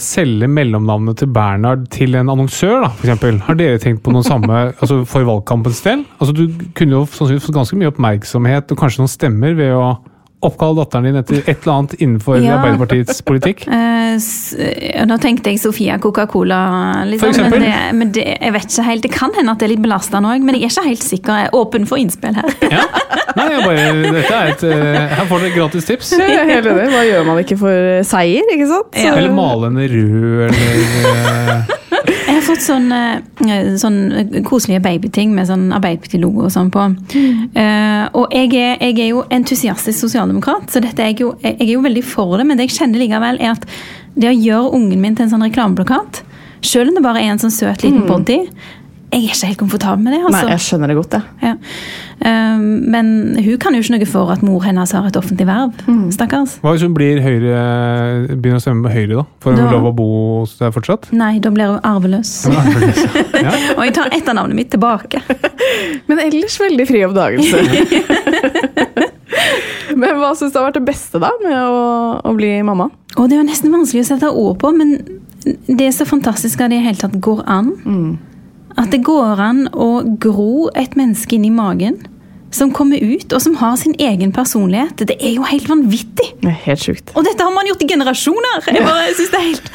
selge 0.00 0.48
mellomnavnet 0.48 1.20
til 1.20 1.30
Bernhard 1.34 1.84
til 1.92 2.16
en 2.16 2.32
annonsør, 2.32 2.80
da, 2.86 2.90
for 2.94 3.08
eksempel. 3.10 3.42
Har 3.44 3.60
dere 3.60 3.82
tenkt 3.82 4.04
på 4.06 4.14
noe 4.14 4.24
samme 4.24 4.64
altså 4.80 5.02
for 5.08 5.28
valgkampens 5.28 5.84
del? 5.84 6.06
Altså, 6.16 6.32
du 6.32 6.66
kunne 6.78 7.00
jo 7.00 7.04
sannsynligvis 7.10 7.48
fått 7.50 7.60
ganske 7.60 7.78
mye 7.80 7.92
oppmerksomhet 7.92 8.72
og 8.72 8.80
kanskje 8.80 9.04
noen 9.04 9.12
stemmer 9.12 9.56
ved 9.58 9.76
å 9.76 9.86
oppkalle 10.48 10.76
datteren 10.82 11.08
din 11.08 11.16
etter 11.20 11.40
et 11.44 11.62
eller 11.64 11.74
annet 11.78 11.94
innenfor 12.00 12.38
Ja. 12.42 12.58
Arbeiderpartiets 12.58 13.22
politikk. 13.26 13.64
Uh, 13.68 14.14
s- 14.20 14.54
nå 15.08 15.16
tenkte 15.22 15.50
jeg 15.52 15.60
Sofia 15.62 15.98
Coca-Cola, 16.02 16.60
liksom, 17.08 17.34
men, 17.50 17.64
det, 17.64 17.72
men 17.98 18.12
det, 18.14 18.24
jeg 18.40 18.52
vet 18.54 18.68
ikke 18.70 18.86
helt. 18.88 19.02
Det 19.08 19.12
kan 19.14 19.34
hende 19.36 19.52
at 19.54 19.58
det 19.62 19.68
er 19.68 19.74
litt 19.74 19.82
belastende 19.84 20.30
òg, 20.34 20.44
men 20.46 20.58
jeg 20.58 20.68
er 20.68 20.74
ikke 20.74 20.86
helt 20.90 21.06
sikker. 21.08 21.40
Jeg 21.42 21.50
er 21.50 21.56
åpen 21.60 21.86
for 21.90 22.00
innspill 22.00 22.36
her. 22.38 22.56
Ja. 22.70 22.84
Nei, 23.34 23.46
jeg 23.50 23.62
bare, 23.66 23.86
dette 24.14 24.34
er 24.38 24.52
et, 24.52 24.62
uh, 24.62 25.16
her 25.18 25.26
får 25.30 25.42
dere 25.46 25.54
gratis 25.56 25.88
tips. 25.88 26.12
Enig. 26.20 26.60
Hva 26.94 27.02
gjør 27.08 27.24
man 27.26 27.40
ikke 27.42 27.56
for 27.58 27.88
seier, 28.06 28.46
ikke 28.54 28.68
sant? 28.70 28.92
Så- 28.94 29.14
Eller 29.16 29.32
male 29.34 29.70
henne 29.72 29.88
rød, 29.90 30.44
eller 30.48 31.72
Jeg 31.73 31.73
har 32.44 32.54
fått 32.54 32.64
sånn, 32.64 32.92
eh, 32.92 33.72
sånn 33.80 34.44
koselige 34.44 34.82
babyting 34.84 35.32
med 35.34 35.48
sånn 35.48 35.70
Arbeiderparti-logo 35.74 36.46
og 36.46 36.52
sånn 36.52 36.70
på. 36.74 36.84
Eh, 37.54 38.04
og 38.12 38.32
jeg 38.34 38.52
er, 38.58 38.78
jeg 38.82 38.98
er 38.98 39.10
jo 39.12 39.24
entusiastisk 39.32 40.04
sosialdemokrat, 40.06 40.68
så 40.70 40.82
dette 40.84 41.02
er 41.02 41.12
jeg, 41.12 41.22
jo, 41.24 41.34
jeg 41.42 41.56
er 41.60 41.74
jo 41.74 41.84
veldig 41.84 42.04
for 42.04 42.36
det. 42.38 42.46
Men 42.46 42.58
det 42.58 42.68
jeg 42.68 42.78
kjenner 42.78 43.02
likevel, 43.02 43.40
er 43.40 43.54
at 43.54 43.66
det 44.14 44.30
å 44.30 44.36
gjøre 44.36 44.72
ungen 44.78 45.00
min 45.02 45.16
til 45.16 45.26
en 45.26 45.34
sånn 45.34 45.46
reklameplakat, 45.46 46.22
selv 46.64 46.90
om 46.90 46.98
det 46.98 47.04
bare 47.04 47.22
er 47.22 47.34
en 47.34 47.42
sånn 47.42 47.54
søt 47.54 47.84
liten 47.84 48.06
body, 48.08 48.40
jeg 49.14 49.22
er 49.22 49.34
ikke 49.34 49.48
helt 49.52 49.60
komfortabel 49.60 50.02
med 50.04 50.12
det. 50.16 50.20
Altså. 50.24 50.40
Nei, 50.42 50.50
jeg 50.54 50.62
skjønner 50.64 50.90
det 50.90 50.96
godt, 50.98 51.14
jeg. 51.14 51.22
Ja. 51.44 51.54
Um, 52.24 52.64
men 52.94 53.08
hun 53.44 53.58
kan 53.60 53.74
jo 53.76 53.82
ikke 53.82 53.94
noe 53.96 54.06
for 54.08 54.30
at 54.32 54.42
mor 54.46 54.62
hennes 54.64 54.92
har 54.96 55.06
et 55.08 55.16
offentlig 55.18 55.46
verv. 55.48 55.72
Stakkars. 56.14 56.56
Hva 56.62 56.72
hvis 56.74 56.84
hun 56.86 56.94
blir 56.96 57.20
høyre, 57.24 57.58
begynner 58.38 58.58
å 58.60 58.64
stemme 58.64 58.84
med 58.86 58.94
Høyre, 58.94 59.20
da? 59.20 59.24
Får 59.44 59.54
hun 59.54 59.60
Da- 59.64 59.72
lov 59.74 59.88
å 59.90 59.94
bo 59.98 60.08
hos 60.40 60.56
deg 60.60 60.72
fortsatt? 60.74 61.08
Nei, 61.14 61.38
da 61.42 61.50
blir 61.54 61.74
hun 61.74 61.80
arveløs. 61.84 62.34
Ja. 63.44 63.50
Og 63.76 63.82
jeg 63.84 63.92
tar 63.96 64.08
etternavnet 64.14 64.56
mitt 64.56 64.70
tilbake. 64.72 65.18
Men 66.08 66.20
ellers 66.22 66.54
veldig 66.62 66.86
fri 66.88 67.02
oppdagelse. 67.04 67.58
Men 70.00 70.16
hva 70.18 70.30
syns 70.38 70.54
du 70.54 70.58
har 70.60 70.68
vært 70.70 70.78
det 70.80 70.86
beste 70.88 71.20
da 71.22 71.30
med 71.42 71.54
å, 71.54 71.82
å 72.24 72.32
bli 72.36 72.54
mamma? 72.66 72.88
Og 73.18 73.28
det 73.28 73.36
er 73.36 73.42
jo 73.42 73.48
nesten 73.50 73.74
vanskelig 73.74 74.04
å 74.06 74.08
sette 74.14 74.30
ord 74.32 74.56
på, 74.62 74.70
men 74.74 74.96
det 75.68 75.86
er 75.90 75.92
så 75.94 76.06
fantastisk 76.08 76.62
at 76.64 76.72
det 76.72 76.78
i 76.78 76.80
det 76.80 76.86
hele 76.88 77.02
tatt 77.04 77.18
går 77.22 77.42
an. 77.52 77.68
At 78.80 78.90
det 78.90 79.02
går 79.06 79.40
an 79.40 79.66
å 79.70 79.88
gro 80.18 80.68
et 80.74 80.96
menneske 80.98 81.36
inn 81.36 81.44
i 81.46 81.52
magen 81.54 82.00
som 82.54 82.70
kommer 82.70 83.00
ut, 83.02 83.32
og 83.34 83.40
som 83.42 83.56
har 83.58 83.74
sin 83.80 83.94
egen 83.98 84.30
personlighet. 84.34 85.00
Det 85.10 85.16
er 85.18 85.32
jo 85.34 85.42
helt 85.46 85.66
vanvittig! 85.70 86.28
Det 86.40 86.50
er 86.52 86.58
helt 86.68 86.82
sjukt. 86.86 87.10
Og 87.18 87.24
dette 87.26 87.42
har 87.42 87.50
man 87.54 87.66
gjort 87.66 87.82
i 87.82 87.88
generasjoner! 87.90 88.60
Jeg 88.70 88.84
bare 88.86 89.08
synes 89.16 89.30
det 89.34 89.40
er 89.40 89.46
helt 89.50 89.70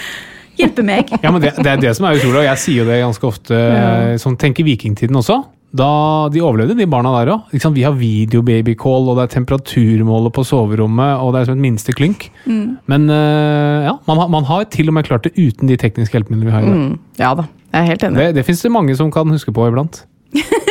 Hjelpe 0.60 0.84
meg. 0.84 1.12
Ja, 1.24 1.30
men 1.32 1.40
det, 1.44 1.54
det 1.64 1.70
er 1.72 1.80
det 1.80 1.92
som 1.96 2.08
er 2.10 2.18
utrolig, 2.20 2.42
og 2.42 2.48
jeg 2.50 2.60
sier 2.60 2.82
jo 2.82 2.88
det 2.90 2.98
ganske 3.00 3.28
ofte. 3.30 3.56
Ja. 3.56 4.18
Sånn, 4.20 4.36
tenk 4.40 4.60
i 4.60 4.66
vikingtiden 4.68 5.16
også. 5.16 5.38
Da 5.72 5.88
De 6.34 6.42
overlevde, 6.44 6.76
de 6.76 6.88
barna 6.90 7.12
der 7.20 7.30
òg. 7.36 7.52
Vi 7.76 7.84
har 7.86 7.94
videobabycall, 7.96 9.08
og 9.12 9.20
det 9.20 9.28
er 9.28 9.34
temperaturmålet 9.38 10.34
på 10.36 10.44
soverommet, 10.48 11.20
og 11.24 11.32
det 11.36 11.44
er 11.44 11.48
som 11.52 11.56
et 11.60 11.64
minste 11.64 11.96
klynk. 11.96 12.28
Men 12.48 13.08
eh, 13.08 13.88
ja, 13.88 13.94
man, 14.10 14.20
har- 14.24 14.32
man 14.36 14.48
har 14.50 14.66
til 14.74 14.92
og 14.92 14.98
med 15.00 15.08
klart 15.08 15.28
det 15.30 15.36
uten 15.40 15.68
de 15.72 15.78
tekniske 15.80 16.16
hjelpemidlene 16.18 16.50
vi 16.50 16.56
har 16.58 16.64
i 16.68 16.72
dag. 16.72 16.82
Mm, 16.90 17.00
ja 17.22 17.32
da, 17.40 17.48
jeg 17.70 17.80
er 17.82 17.90
helt 17.94 18.04
enig. 18.08 18.22
Det, 18.22 18.30
det 18.40 18.46
fins 18.48 18.64
det 18.66 18.72
mange 18.74 18.96
som 18.98 19.12
kan 19.14 19.30
huske 19.30 19.54
på 19.56 19.68
iblant. 19.70 20.04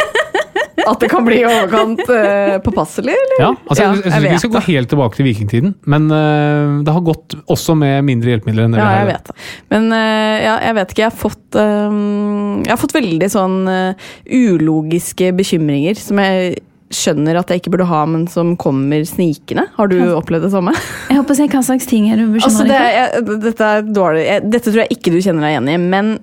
At 0.89 1.03
det 1.03 1.11
kan 1.13 1.25
bli 1.27 1.41
i 1.43 1.47
overkant 1.47 2.01
uh, 2.09 2.55
påpasselig, 2.65 3.13
eller? 3.13 3.41
Ja, 3.43 3.49
altså, 3.69 3.83
Ja, 3.83 3.89
jeg, 3.93 3.99
jeg, 3.99 4.13
syns 4.13 4.23
ikke 4.25 4.33
vi 4.33 4.43
skal 4.43 4.53
gå 4.55 4.63
helt 4.69 4.91
tilbake 4.93 5.19
til 5.19 5.27
vikingtiden, 5.29 5.75
men 5.91 6.07
uh, 6.09 6.79
det 6.87 6.95
har 6.95 7.05
gått 7.05 7.37
også 7.51 7.77
med 7.79 8.07
mindre 8.09 8.33
hjelpemidler 8.33 8.69
enn 8.69 8.77
det 8.77 8.81
Ja, 8.81 8.87
vi 8.87 8.95
har. 8.95 9.03
jeg 9.03 9.11
vet 9.11 9.29
det. 9.29 9.37
Men 9.75 9.91
uh, 9.93 10.37
ja, 10.47 10.55
jeg 10.69 10.79
vet 10.79 10.95
ikke. 10.95 11.05
Jeg 11.05 11.11
har 11.11 11.19
fått, 11.25 11.59
um, 11.59 12.63
jeg 12.65 12.73
har 12.73 12.81
fått 12.81 12.97
veldig 12.97 13.29
sånn 13.33 13.59
eh, 13.69 14.09
ulogiske 14.39 15.31
bekymringer 15.37 15.99
som 16.01 16.23
jeg 16.23 16.57
skjønner 16.95 17.37
at 17.37 17.51
jeg 17.53 17.61
ikke 17.61 17.75
burde 17.75 17.89
ha, 17.91 18.01
men 18.09 18.25
som 18.33 18.55
kommer 18.61 19.05
snikende. 19.05 19.67
Har 19.77 19.91
du 19.93 19.99
opplevd 20.17 20.47
det 20.47 20.55
samme? 20.55 20.73
Jeg 21.11 21.21
håper 21.21 21.35
å 21.35 21.39
si 21.43 21.49
hva 21.53 21.63
slags 21.67 21.89
ting 21.91 22.09
er 22.09 22.21
du 22.21 22.31
bekymrer 22.33 22.49
Altså, 22.49 22.65
deg 22.65 22.73
det, 22.73 23.05
for? 23.19 23.45
dette 23.45 23.71
er 23.75 23.87
dårlig. 24.01 24.25
Jeg, 24.25 24.45
dette 24.55 24.73
tror 24.73 24.83
jeg 24.87 24.97
ikke 24.97 25.13
du 25.13 25.21
kjenner 25.21 25.45
deg 25.45 25.57
igjen 25.57 25.73
i, 25.75 25.79
men 25.85 26.15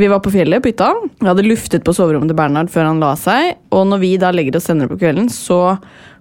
vi 0.00 0.08
var 0.10 0.22
på 0.24 0.32
fjellet 0.34 0.62
på 0.64 0.72
hytta. 0.72 0.90
Vi 1.20 1.28
hadde 1.28 1.44
luftet 1.46 1.84
på 1.86 1.94
soverommet 1.96 2.30
til 2.32 2.38
Bernhard 2.38 2.70
før 2.72 2.88
han 2.90 3.02
la 3.02 3.12
seg. 3.20 3.58
Og 3.74 3.84
når 3.90 4.00
vi 4.02 4.14
da 4.20 4.32
legger 4.34 4.58
oss 4.58 4.68
senere 4.70 4.90
på 4.90 4.98
kvelden, 5.00 5.28
så 5.32 5.76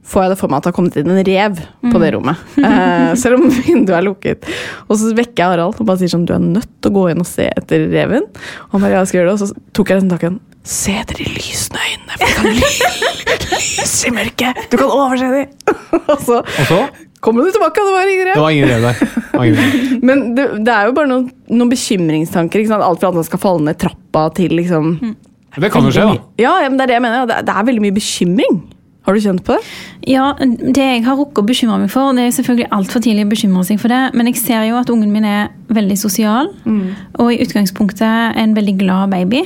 får 0.10 0.24
jeg 0.26 0.32
det 0.34 0.38
for 0.39 0.50
meg 0.52 0.60
at 0.60 0.65
det 0.65 0.72
har 0.72 0.76
kommet 0.78 0.98
inn 1.00 1.12
en 1.13 1.22
rev 1.28 1.60
på 1.92 2.02
det 2.02 2.13
rommet. 2.15 2.46
Eh, 2.70 3.13
selv 3.18 3.39
om 3.39 3.48
vinduet 3.50 3.98
er 3.98 4.06
lukket. 4.06 4.46
Og 4.88 5.00
så 5.00 5.13
vekker 5.18 5.42
jeg 5.42 5.54
Harald 5.56 5.80
og 5.80 5.88
bare 5.88 6.02
sier 6.02 6.12
sånn 6.12 6.28
Du 6.28 6.36
er 6.36 6.44
nødt 6.44 6.70
til 6.70 6.92
å 6.92 6.96
gå 7.00 7.06
inn 7.12 7.24
og 7.24 7.28
se 7.30 7.48
etter 7.50 7.88
reven. 7.92 8.28
Og 8.68 8.76
han 8.78 8.86
bare 8.86 8.98
ja, 8.98 9.02
jeg 9.02 9.12
skal 9.12 9.22
gjøre 9.22 9.32
det. 9.32 9.36
Og 9.38 9.50
så 9.50 9.74
tok 9.80 9.92
jeg 9.94 10.04
den 10.04 10.13
takken. 10.13 10.39
Se 10.70 10.94
etter 11.02 11.22
de 11.24 11.26
lysende 11.34 11.82
øynene, 11.82 12.20
for 12.20 12.28
det 12.28 12.36
kan 12.38 13.30
Lys 13.50 13.96
i 14.06 14.12
mørket! 14.13 14.60
Du 14.70 14.78
kan 14.78 14.92
overse 14.92 15.30
dem! 15.34 15.48
Og 16.12 16.20
så 16.26 16.42
Og 16.44 16.65
så 16.70 16.80
kommer 17.19 17.45
du 17.45 17.51
tilbake, 17.51 17.84
det 17.86 17.95
var 17.95 18.12
ingen 18.13 18.32
Det 18.34 18.41
var 18.41 18.55
ingen 18.55 18.69
rev 18.69 18.88
der. 18.88 18.95
Men 20.08 20.23
det, 20.36 20.47
det 20.65 20.73
er 20.73 20.89
jo 20.89 20.95
bare 20.97 21.10
noen, 21.12 21.29
noen 21.51 21.71
bekymringstanker. 21.71 22.62
Ikke 22.62 22.73
sant? 22.73 22.86
Alt 22.86 23.03
fra 23.03 23.12
at 23.12 23.19
man 23.19 23.27
skal 23.27 23.41
falle 23.43 23.65
ned 23.67 23.79
trappa 23.79 24.27
til 24.36 24.55
liksom 24.60 24.97
Det 25.60 25.71
kan 25.73 25.88
jo 25.88 25.93
skje, 25.93 26.05
da. 26.08 26.17
Ja, 26.39 26.58
ja, 26.63 26.67
men 26.69 26.77
det 26.79 26.86
er 26.86 26.91
det 26.91 26.99
jeg 26.99 27.05
mener. 27.08 27.29
Det 27.29 27.39
det 27.47 27.55
er 27.55 27.65
veldig 27.71 27.84
mye 27.88 27.95
bekymring. 27.95 28.60
Har 29.08 29.15
du 29.15 29.23
kjent 29.23 29.41
på 29.47 29.55
det? 29.55 29.63
Ja, 30.12 30.34
det 30.38 30.84
jeg 30.84 31.03
har 31.05 31.15
rukket 31.17 31.41
å 31.41 31.47
bekymre 31.47 31.79
meg 31.82 31.89
for, 31.89 32.12
det 32.13 32.27
er 32.27 32.34
selvfølgelig 32.36 32.67
altfor 32.75 33.01
tidlig 33.01 33.23
å 33.25 33.29
bekymre 33.32 33.63
seg 33.65 33.79
for 33.82 33.89
det, 33.89 34.01
men 34.13 34.29
jeg 34.29 34.38
ser 34.38 34.67
jo 34.67 34.75
at 34.77 34.91
ungen 34.93 35.10
min 35.10 35.25
er 35.25 35.47
veldig 35.73 35.97
sosial, 35.97 36.51
og 37.17 37.32
i 37.34 37.39
utgangspunktet 37.41 38.38
en 38.38 38.53
veldig 38.58 38.75
glad 38.84 39.15
baby. 39.15 39.41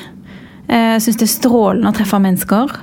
Jeg 0.68 1.04
syns 1.06 1.22
det 1.22 1.30
er 1.30 1.32
strålende 1.32 1.94
å 1.94 1.96
treffe 1.96 2.20
mennesker. 2.20 2.76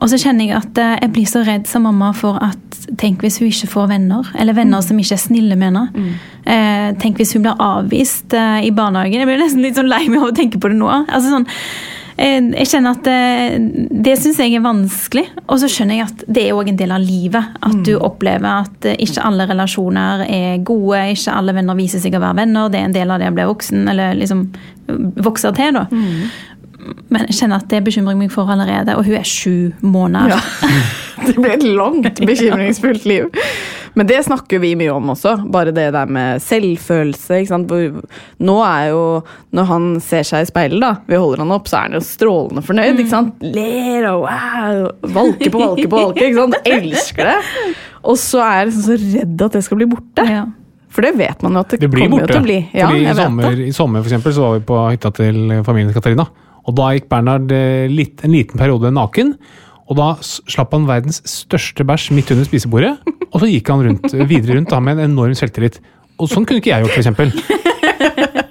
Og 0.00 0.08
så 0.08 0.16
kjenner 0.20 0.48
jeg 0.48 0.56
at 0.56 0.78
eh, 0.80 0.96
jeg 1.04 1.12
blir 1.14 1.28
så 1.28 1.44
redd 1.46 1.68
som 1.68 1.84
mamma 1.88 2.12
for 2.16 2.40
at 2.42 2.66
Tenk 2.98 3.20
hvis 3.22 3.36
hun 3.38 3.46
ikke 3.46 3.68
får 3.70 3.86
venner, 3.92 4.26
eller 4.40 4.56
venner 4.56 4.80
som 4.82 4.98
ikke 4.98 5.14
er 5.14 5.20
snille 5.22 5.54
med 5.54 5.68
henne. 5.68 6.14
Eh, 6.42 6.88
tenk 6.98 7.20
hvis 7.20 7.36
hun 7.36 7.44
blir 7.44 7.60
avvist 7.62 8.34
eh, 8.34 8.64
i 8.66 8.72
barnehagen. 8.74 9.20
Jeg 9.20 9.28
blir 9.28 9.38
nesten 9.38 9.62
litt 9.62 9.76
sånn 9.78 9.90
lei 9.92 10.08
meg 10.10 10.24
av 10.24 10.32
å 10.32 10.34
tenke 10.34 10.58
på 10.58 10.72
det 10.72 10.78
nå. 10.80 10.88
Altså 11.04 11.30
sånn, 11.30 11.46
eh, 12.16 12.40
jeg 12.56 12.70
kjenner 12.72 12.96
at 12.96 13.06
eh, 13.12 13.54
Det 14.08 14.16
syns 14.18 14.40
jeg 14.42 14.56
er 14.58 14.64
vanskelig. 14.64 15.26
Og 15.46 15.60
så 15.62 15.70
skjønner 15.70 16.00
jeg 16.00 16.08
at 16.08 16.24
det 16.26 16.48
er 16.48 16.58
òg 16.58 16.72
en 16.72 16.80
del 16.80 16.96
av 16.96 17.04
livet. 17.04 17.54
At 17.62 17.78
du 17.86 17.94
opplever 18.00 18.64
at 18.64 18.90
eh, 18.90 18.98
ikke 19.06 19.22
alle 19.30 19.46
relasjoner 19.52 20.26
er 20.26 20.58
gode, 20.66 21.04
ikke 21.14 21.36
alle 21.36 21.54
venner 21.60 21.78
viser 21.78 22.02
seg 22.02 22.18
å 22.18 22.24
være 22.24 22.40
venner. 22.42 22.72
Det 22.72 22.80
er 22.80 22.90
en 22.90 22.98
del 22.98 23.14
av 23.14 23.22
det 23.22 23.30
å 23.30 23.38
bli 23.38 23.48
voksen, 23.52 23.86
eller 23.92 24.18
liksom 24.18 24.48
vokse 25.22 25.52
til, 25.54 25.76
da. 25.76 25.86
Men 27.10 27.26
jeg 27.28 27.36
kjenner 27.40 27.60
at 27.60 27.68
det 27.70 27.82
bekymrer 27.86 28.16
meg 28.18 28.30
for 28.32 28.50
allerede, 28.50 28.94
og 28.96 29.04
hun 29.06 29.18
er 29.18 29.26
sju 29.28 29.72
måneder. 29.82 30.40
Det 31.20 31.34
blir 31.36 31.52
et 31.52 31.64
langt, 31.76 32.20
bekymringsfullt 32.30 33.02
liv. 33.04 33.26
Men 33.98 34.06
det 34.08 34.22
snakker 34.24 34.60
vi 34.62 34.70
mye 34.78 34.92
om 34.94 35.10
også. 35.12 35.34
Bare 35.52 35.74
det 35.76 35.90
der 35.92 36.08
med 36.08 36.40
selvfølelse. 36.40 37.40
Ikke 37.42 37.50
sant? 37.50 37.72
Nå 38.40 38.54
er 38.64 38.86
jo 38.92 39.02
Når 39.52 39.68
han 39.68 39.88
ser 40.00 40.24
seg 40.24 40.46
i 40.46 40.48
speilet, 40.48 40.80
da, 40.80 40.94
vi 41.10 41.18
holder 41.20 41.42
han 41.42 41.52
opp, 41.52 41.68
så 41.68 41.76
er 41.80 41.88
han 41.88 41.98
jo 41.98 42.02
strålende 42.06 42.62
fornøyd. 42.64 43.02
Ikke 43.02 43.12
sant? 43.12 43.42
Ler 43.42 44.06
og 44.12 44.24
wow, 44.24 44.80
valker 45.18 45.52
på 45.52 45.60
valker 45.64 45.90
på 45.90 46.00
valker. 46.06 46.30
Ikke 46.30 46.40
sant? 46.40 46.58
Elsker 46.70 47.32
det. 47.32 47.38
Og 48.00 48.16
så 48.22 48.40
er 48.46 48.54
jeg 48.62 48.70
liksom 48.70 48.86
så 48.86 48.98
redd 49.18 49.46
at 49.50 49.58
det 49.58 49.64
skal 49.66 49.80
bli 49.82 49.90
borte. 49.90 50.28
Ja. 50.30 50.44
For 50.90 51.06
det 51.06 51.12
vet 51.20 51.42
man 51.44 51.58
jo 51.58 51.66
at 51.66 51.74
det, 51.74 51.82
Det 51.84 51.90
blir 51.92 52.06
kommer 52.08 52.24
borte. 52.24 52.30
jo 52.30 52.38
til 52.38 52.40
å 52.40 52.46
bli. 52.48 52.60
Ja, 52.72 52.88
Fordi 52.88 53.04
i 53.04 53.18
sommer. 53.18 53.60
I 53.66 53.72
sommer 53.76 54.00
for 54.06 54.08
eksempel, 54.10 54.34
så 54.38 54.46
var 54.46 54.56
vi 54.56 54.64
på 54.70 54.78
hytta 54.94 55.12
til 55.20 55.42
familien 55.66 55.92
Katarina. 55.94 56.30
Og 56.70 56.76
da 56.78 56.92
gikk 56.94 57.08
Bernhard 57.10 57.50
eh, 57.54 57.90
litt, 57.90 58.22
en 58.26 58.34
liten 58.34 58.60
periode 58.60 58.92
naken. 58.94 59.34
Og 59.90 59.98
da 59.98 60.12
slapp 60.22 60.74
han 60.76 60.86
verdens 60.86 61.18
største 61.26 61.82
bæsj 61.86 62.12
midt 62.14 62.30
under 62.30 62.46
spisebordet. 62.46 62.92
Og 63.30 63.40
så 63.42 63.48
gikk 63.50 63.72
han 63.72 63.82
rundt, 63.88 64.14
videre 64.30 64.58
rundt 64.58 64.70
da 64.70 64.78
med 64.82 65.00
en 65.00 65.10
enorm 65.10 65.34
selvtillit. 65.38 65.80
Og 66.20 66.30
sånn 66.30 66.46
kunne 66.46 66.62
ikke 66.62 66.70
jeg 66.70 66.86
gjort, 66.86 66.94
f.eks. 67.00 67.58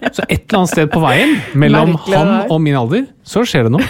Så 0.10 0.26
et 0.26 0.42
eller 0.42 0.58
annet 0.58 0.72
sted 0.72 0.90
på 0.92 1.02
veien, 1.04 1.36
mellom 1.62 1.94
Merkelig 1.94 2.18
han 2.18 2.52
og 2.52 2.62
min 2.66 2.76
alder, 2.76 3.06
så 3.24 3.44
skjer 3.48 3.68
det 3.68 3.74
noe. 3.76 3.86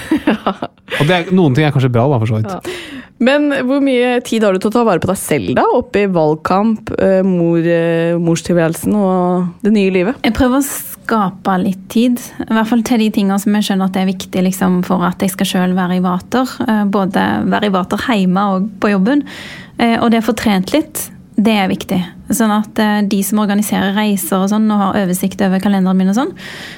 Og 1.00 1.08
det 1.08 1.16
er, 1.16 1.30
noen 1.34 1.56
ting 1.56 1.66
er 1.66 1.74
kanskje 1.74 1.92
bra, 1.94 2.04
da, 2.12 2.20
for 2.20 2.30
så 2.30 2.42
vidt. 2.42 2.99
Men 3.20 3.50
hvor 3.68 3.82
mye 3.84 4.20
tid 4.24 4.46
har 4.46 4.56
du 4.56 4.62
til 4.64 4.72
å 4.72 4.76
ta 4.78 4.84
vare 4.88 5.02
på 5.04 5.10
deg 5.10 5.20
selv, 5.20 5.50
da? 5.58 5.66
Oppi 5.76 6.06
valgkamp, 6.08 6.94
eh, 7.04 7.20
mor, 7.28 7.60
eh, 7.60 8.16
morstilværelsen 8.16 8.96
og 8.96 9.50
det 9.66 9.74
nye 9.76 9.92
livet? 9.92 10.22
Jeg 10.24 10.34
prøver 10.38 10.62
å 10.62 10.68
skape 10.70 11.58
litt 11.64 11.82
tid. 11.92 12.22
I 12.46 12.54
hvert 12.54 12.70
fall 12.72 12.84
til 12.88 13.04
de 13.04 13.10
tingene 13.12 13.40
som 13.40 13.54
jeg 13.54 13.68
skjønner 13.68 13.90
at 13.90 13.98
det 13.98 14.04
er 14.06 14.14
viktig 14.14 14.46
liksom, 14.48 14.86
for 14.88 15.04
at 15.04 15.20
jeg 15.20 15.34
skal 15.36 15.46
selv 15.52 15.76
være 15.76 15.98
i 16.00 16.06
vater. 16.06 16.48
Eh, 16.68 16.86
Både 16.86 17.26
være 17.50 17.68
i 17.68 17.76
vater 17.76 17.98
hjemme 18.08 18.46
og 18.56 18.70
på 18.80 18.94
jobben. 18.96 19.26
Og 19.80 20.12
det 20.12 20.20
å 20.20 20.26
få 20.28 20.34
trent 20.36 20.74
litt, 20.74 21.10
det 21.40 21.54
er 21.56 21.70
viktig. 21.72 22.00
Sånn 22.30 22.52
at 22.54 22.78
eh, 22.80 23.02
de 23.10 23.22
som 23.26 23.40
organiserer 23.42 23.96
reiser 23.98 24.38
og 24.44 24.50
sånn, 24.52 24.68
og 24.72 24.78
har 24.84 25.00
oversikt 25.04 25.42
over 25.42 25.60
kalenderen 25.64 25.98
min 25.98 26.10
og 26.12 26.16
sånn, 26.16 26.34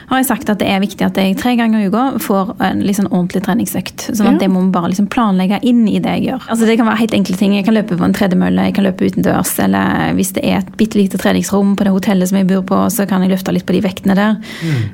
har 0.10 0.22
jeg 0.22 0.28
sagt 0.30 0.50
at 0.50 0.60
det 0.60 0.68
er 0.72 0.80
viktig 0.80 1.06
at 1.06 1.18
jeg 1.20 1.38
tre 1.38 1.56
ganger 1.60 1.84
i 1.84 1.90
uka 1.92 2.06
får 2.24 2.54
en 2.62 2.82
sånn 2.94 3.10
ordentlig 3.12 3.44
treningsøkt. 3.44 4.08
Sånn 4.16 4.28
at 4.28 4.34
Ja. 4.34 4.40
det 4.46 4.50
må 4.50 4.62
vi 4.66 4.72
bare 4.72 4.90
liksom 4.92 5.08
planlegge 5.12 5.60
inn 5.64 5.88
i 5.88 6.00
det 6.00 6.12
jeg 6.18 6.28
gjør. 6.30 6.48
Altså 6.50 6.66
Det 6.66 6.78
kan 6.78 6.88
være 6.88 6.98
helt 7.04 7.14
enkle 7.14 7.38
ting. 7.38 7.54
Jeg 7.56 7.66
kan 7.66 7.74
løpe 7.76 7.98
på 7.98 8.04
en 8.04 8.14
tredemølle, 8.14 8.66
jeg 8.70 8.76
kan 8.76 8.84
løpe 8.86 9.06
utendørs, 9.12 9.60
eller 9.60 10.14
hvis 10.16 10.34
det 10.34 10.44
er 10.46 10.58
et 10.60 10.78
bitte 10.78 10.96
lite 10.96 11.18
treningsrom 11.18 11.76
på 11.76 11.84
det 11.84 11.92
hotellet 11.92 12.30
som 12.30 12.38
jeg 12.38 12.48
bor 12.48 12.62
på, 12.64 12.86
så 12.92 13.08
kan 13.08 13.22
jeg 13.22 13.32
løfte 13.32 13.52
litt 13.54 13.66
på 13.66 13.74
de 13.74 13.82
vektene 13.82 14.16
der. 14.16 14.38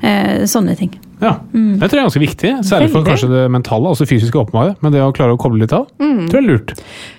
Eh, 0.02 0.46
sånne 0.46 0.76
ting. 0.78 0.92
Ja, 1.22 1.34
Det 1.52 1.90
tror 1.90 1.98
jeg 1.98 2.04
er 2.04 2.08
ganske 2.10 2.22
viktig. 2.22 2.52
Særlig 2.68 2.92
for 2.94 3.06
kanskje 3.08 3.30
det 3.32 3.46
mentale, 3.52 3.90
altså 3.90 4.06
fysiske 4.06 4.38
åpenbare. 4.38 4.76
Men 4.82 4.94
det 4.94 5.02
å 5.02 5.14
klare 5.16 5.34
å 5.34 5.42
koble 5.42 5.64
litt 5.64 5.74
av, 5.74 5.88
tror 5.98 6.38
jeg 6.38 6.44
er 6.44 6.50
lurt. 6.52 6.76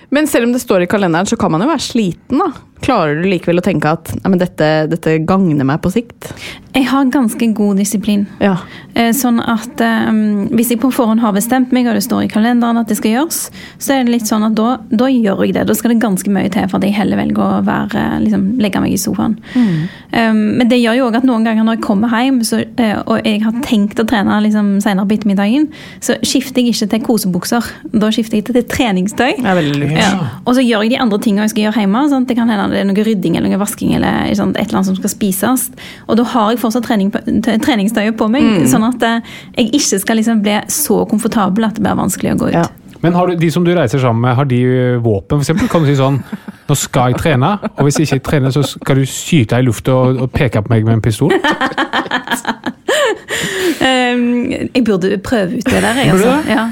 Men 0.09 0.25
selv 0.25 0.47
om 0.47 0.53
det 0.55 0.61
står 0.63 0.83
i 0.83 0.89
kalenderen, 0.89 1.27
så 1.29 1.37
kan 1.37 1.51
man 1.53 1.61
jo 1.61 1.67
være 1.69 1.85
sliten, 1.85 2.39
da. 2.41 2.47
Klarer 2.79 3.17
du 3.19 3.25
likevel 3.27 3.59
å 3.59 3.63
tenke 3.63 3.89
at 3.91 4.07
nei, 4.21 4.29
men 4.31 4.39
dette, 4.39 4.67
dette 4.87 5.17
gagner 5.27 5.67
meg 5.67 5.81
på 5.83 5.91
sikt? 5.91 6.29
Jeg 6.73 6.85
har 6.87 7.09
ganske 7.11 7.49
god 7.57 7.77
disiplin. 7.81 8.23
Ja. 8.39 8.53
Eh, 8.95 9.09
Sånn 9.13 9.41
at 9.41 9.81
um, 9.83 10.47
Hvis 10.55 10.69
jeg 10.71 10.79
på 10.79 10.91
forhånd 10.93 11.19
har 11.19 11.33
bestemt 11.35 11.73
meg, 11.75 11.89
og 11.91 11.97
det 11.97 12.05
står 12.05 12.23
i 12.23 12.29
kalenderen 12.31 12.79
at 12.79 12.87
det 12.87 12.95
skal 12.97 13.17
gjøres, 13.17 13.39
så 13.81 13.97
er 13.97 14.05
det 14.07 14.13
litt 14.15 14.29
sånn 14.29 14.45
at 14.47 14.55
da, 14.57 14.77
da 14.89 15.09
gjør 15.11 15.43
jeg 15.45 15.57
det. 15.57 15.65
Da 15.67 15.75
skal 15.75 15.91
det 15.93 15.99
ganske 16.01 16.31
mye 16.31 16.49
til 16.53 16.69
for 16.71 16.79
at 16.79 16.87
jeg 16.87 16.95
heller 16.95 17.19
velger 17.19 17.43
å 17.43 17.61
være, 17.67 18.05
liksom, 18.23 18.45
legge 18.63 18.81
meg 18.85 18.95
i 18.95 19.01
sofaen. 19.01 19.35
Eh, 19.59 20.31
men 20.31 20.69
det 20.71 20.79
gjør 20.79 21.01
jo 21.01 21.07
også 21.09 21.21
at 21.21 21.27
noen 21.29 21.45
ganger 21.49 21.67
når 21.67 21.77
jeg 21.77 21.85
kommer 21.89 22.15
hjem, 22.15 22.39
så, 22.47 22.63
eh, 22.79 22.95
og 23.03 23.19
jeg 23.27 23.43
har 23.43 23.53
tenkt 23.65 23.88
å 23.97 24.05
trene 24.09 24.37
liksom, 24.45 24.71
senere 24.83 25.07
på 25.09 25.17
ettermiddagen, 25.17 25.67
så 26.03 26.17
skifter 26.21 26.61
jeg 26.61 26.75
ikke 26.75 26.89
til 26.93 27.03
kosebukser. 27.07 27.69
Da 27.93 28.11
skifter 28.13 28.39
jeg 28.39 28.47
til, 28.47 28.59
til 28.59 28.67
treningstøy. 28.69 29.39
Ja. 29.41 30.09
Og 30.43 30.55
så 30.57 30.65
gjør 30.65 30.85
jeg 30.85 30.95
de 30.95 31.01
andre 31.01 31.21
tingene 31.23 31.47
jeg 31.47 31.55
skal 31.55 31.65
gjøre 31.67 31.85
hjemme. 31.85 32.03
Sånn 32.11 32.27
det 32.29 32.37
kan 32.39 32.51
hende 32.51 32.69
det 32.73 32.83
er 32.83 32.89
noe 32.89 33.05
rydding 33.07 33.39
eller 33.39 33.53
noe 33.53 33.61
vasking 33.61 33.95
eller 33.97 34.33
sånn, 34.37 34.53
et 34.55 34.67
eller 34.67 34.81
annet 34.81 34.91
som 34.91 34.99
skal 34.99 35.13
spises. 35.13 35.69
Og 36.07 36.19
da 36.19 36.27
har 36.33 36.53
jeg 36.53 36.61
fortsatt 36.61 36.85
trening 36.85 37.13
på, 37.13 37.23
treningstøyet 37.45 38.17
på 38.19 38.29
meg, 38.31 38.67
sånn 38.69 38.85
at 38.89 39.07
eh, 39.07 39.33
jeg 39.57 39.73
ikke 39.81 40.03
skal 40.05 40.21
liksom 40.21 40.43
bli 40.45 40.59
så 40.73 41.01
komfortabel 41.09 41.69
at 41.69 41.79
det 41.79 41.85
blir 41.85 41.97
vanskelig 41.99 42.35
å 42.35 42.43
gå 42.43 42.51
ut. 42.51 42.59
Ja. 42.59 42.67
Men 42.99 43.15
har 43.15 43.27
du, 43.27 43.35
de 43.39 43.51
som 43.51 43.63
du 43.63 43.71
reiser 43.75 43.99
sammen 43.99 44.21
med, 44.25 44.35
har 44.35 44.45
de 44.45 44.59
våpen? 44.99 45.19
våpen, 45.19 45.39
f.eks.? 45.39 45.71
Kan 45.71 45.83
du 45.83 45.89
si 45.89 45.97
sånn 45.99 46.19
Nå 46.69 46.75
skal 46.77 47.13
jeg 47.13 47.21
trene, 47.23 47.55
og 47.71 47.87
hvis 47.87 47.97
jeg 47.97 48.09
ikke 48.09 48.25
trener, 48.27 48.53
så 48.53 48.61
skal 48.61 48.99
du 48.99 49.07
skyte 49.09 49.57
i 49.57 49.65
lufta 49.65 49.95
og, 49.95 50.19
og 50.25 50.33
peke 50.33 50.61
på 50.61 50.69
meg 50.69 50.85
med 50.85 50.99
en 50.99 51.01
pistol? 51.01 51.33
Um, 53.79 54.23
jeg 54.51 54.83
burde 54.87 55.11
prøve 55.23 55.59
ut 55.59 55.67
det 55.69 55.81
der, 55.83 55.99
jeg, 56.01 56.11
altså. 56.13 56.33
Ja. 56.49 56.65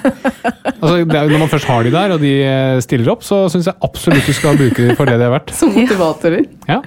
Altså, 0.78 0.96
det 1.08 1.18
er, 1.18 1.30
når 1.32 1.42
man 1.46 1.52
først 1.52 1.70
har 1.70 1.86
de 1.88 1.94
der, 1.94 2.14
og 2.16 2.22
de 2.24 2.34
stiller 2.84 3.12
opp, 3.14 3.24
så 3.26 3.46
syns 3.52 3.70
jeg 3.70 3.80
absolutt 3.86 4.28
du 4.28 4.36
skal 4.36 4.60
bruke 4.60 4.88
dem 4.90 4.98
for 5.00 5.10
det 5.10 5.18
de 5.22 5.28
er 5.28 5.34
verdt. 5.34 5.54
Som 5.60 5.72
motivatorer. 5.76 6.46
Ja. 6.70 6.82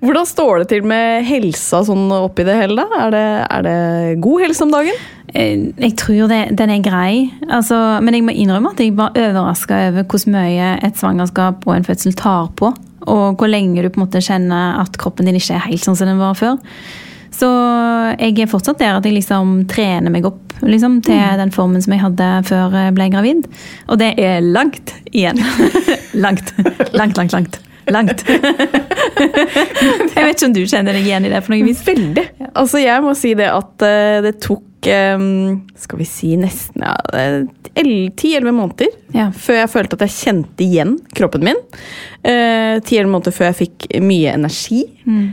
Hvordan 0.00 0.24
står 0.28 0.62
det 0.62 0.68
til 0.70 0.84
med 0.88 1.26
helsa 1.28 1.82
sånn 1.84 2.06
oppi 2.16 2.44
det 2.48 2.54
hele? 2.56 2.80
da? 2.80 3.00
Er 3.04 3.10
det, 3.12 3.24
er 3.52 3.64
det 3.66 4.20
god 4.24 4.44
helse 4.46 4.64
om 4.64 4.70
dagen? 4.72 4.96
Eh, 5.34 5.66
Jeg 5.76 5.96
tror 6.00 6.30
det, 6.30 6.38
den 6.56 6.72
er 6.72 6.84
grei, 6.84 7.26
altså, 7.50 7.76
men 8.00 8.16
jeg 8.16 8.24
må 8.24 8.32
innrømme 8.32 8.72
at 8.72 8.80
jeg 8.80 8.94
var 8.96 9.12
overraska 9.18 9.82
over 9.90 10.06
hvor 10.08 10.24
mye 10.32 10.70
et 10.80 10.96
svangerskap 11.00 11.66
og 11.68 11.74
en 11.76 11.84
fødsel 11.86 12.16
tar 12.16 12.48
på. 12.56 12.72
Og 13.10 13.36
hvor 13.40 13.48
lenge 13.48 13.80
du 13.84 13.88
på 13.92 14.00
en 14.00 14.06
måte 14.06 14.20
kjenner 14.24 14.80
at 14.80 14.96
kroppen 15.00 15.28
din 15.28 15.36
ikke 15.38 15.56
er 15.56 15.68
helt 15.68 15.84
sånn 15.84 15.96
som 16.00 16.08
den 16.08 16.20
var 16.20 16.36
før. 16.38 16.56
Så 17.34 17.48
jeg 18.18 18.36
er 18.42 18.50
fortsatt 18.50 18.80
der 18.82 18.98
at 18.98 19.06
jeg 19.06 19.16
liksom 19.16 19.64
trener 19.70 20.12
meg 20.12 20.26
opp 20.28 20.60
liksom, 20.66 20.98
til 21.06 21.40
den 21.40 21.52
formen 21.54 21.82
som 21.82 21.94
jeg 21.94 22.02
hadde 22.02 22.30
før 22.48 22.76
jeg 22.76 22.96
ble 22.98 23.08
gravid. 23.14 23.48
Og 23.88 24.00
det 24.02 24.12
er 24.20 24.44
langt 24.44 24.94
igjen. 25.12 25.40
langt. 26.24 26.54
Langt, 26.92 27.16
langt, 27.16 27.32
langt. 27.36 27.60
Langt. 27.90 28.24
jeg 30.14 30.24
vet 30.24 30.34
ikke 30.34 30.48
om 30.48 30.54
du 30.56 30.62
kjenner 30.64 30.96
deg 30.96 31.06
igjen 31.06 31.26
i 31.26 31.32
det 31.32 31.40
på 31.44 31.52
noe 31.54 31.66
vis? 31.66 31.82
Veldig. 31.86 32.24
Altså, 32.54 32.80
jeg 32.82 33.04
må 33.04 33.14
si 33.18 33.32
det 33.38 33.48
at 33.52 33.84
eh, 33.86 34.20
det 34.24 34.34
tok 34.44 34.88
eh, 34.90 35.24
Skal 35.82 36.00
vi 36.00 36.06
si 36.08 36.32
nesten 36.40 36.86
ja, 36.86 36.94
ti-elleve 37.74 38.54
måneder 38.54 38.88
Ja. 39.14 39.28
før 39.34 39.60
jeg 39.60 39.72
følte 39.72 39.98
at 39.98 40.06
jeg 40.06 40.16
kjente 40.16 40.64
igjen 40.66 40.96
kroppen 41.16 41.44
min. 41.46 41.60
Ti-elleve 42.22 43.10
måneder 43.12 43.34
før 43.34 43.50
jeg 43.50 43.58
fikk 43.60 43.86
mye 44.02 44.32
energi. 44.34 44.82
Mm. 45.04 45.28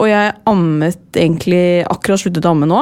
og 0.00 0.06
jeg 0.08 0.30
ammet 0.48 1.18
egentlig 1.18 1.64
akkurat 1.90 2.22
sluttet 2.22 2.46
å 2.48 2.54
amme 2.54 2.68
nå. 2.70 2.80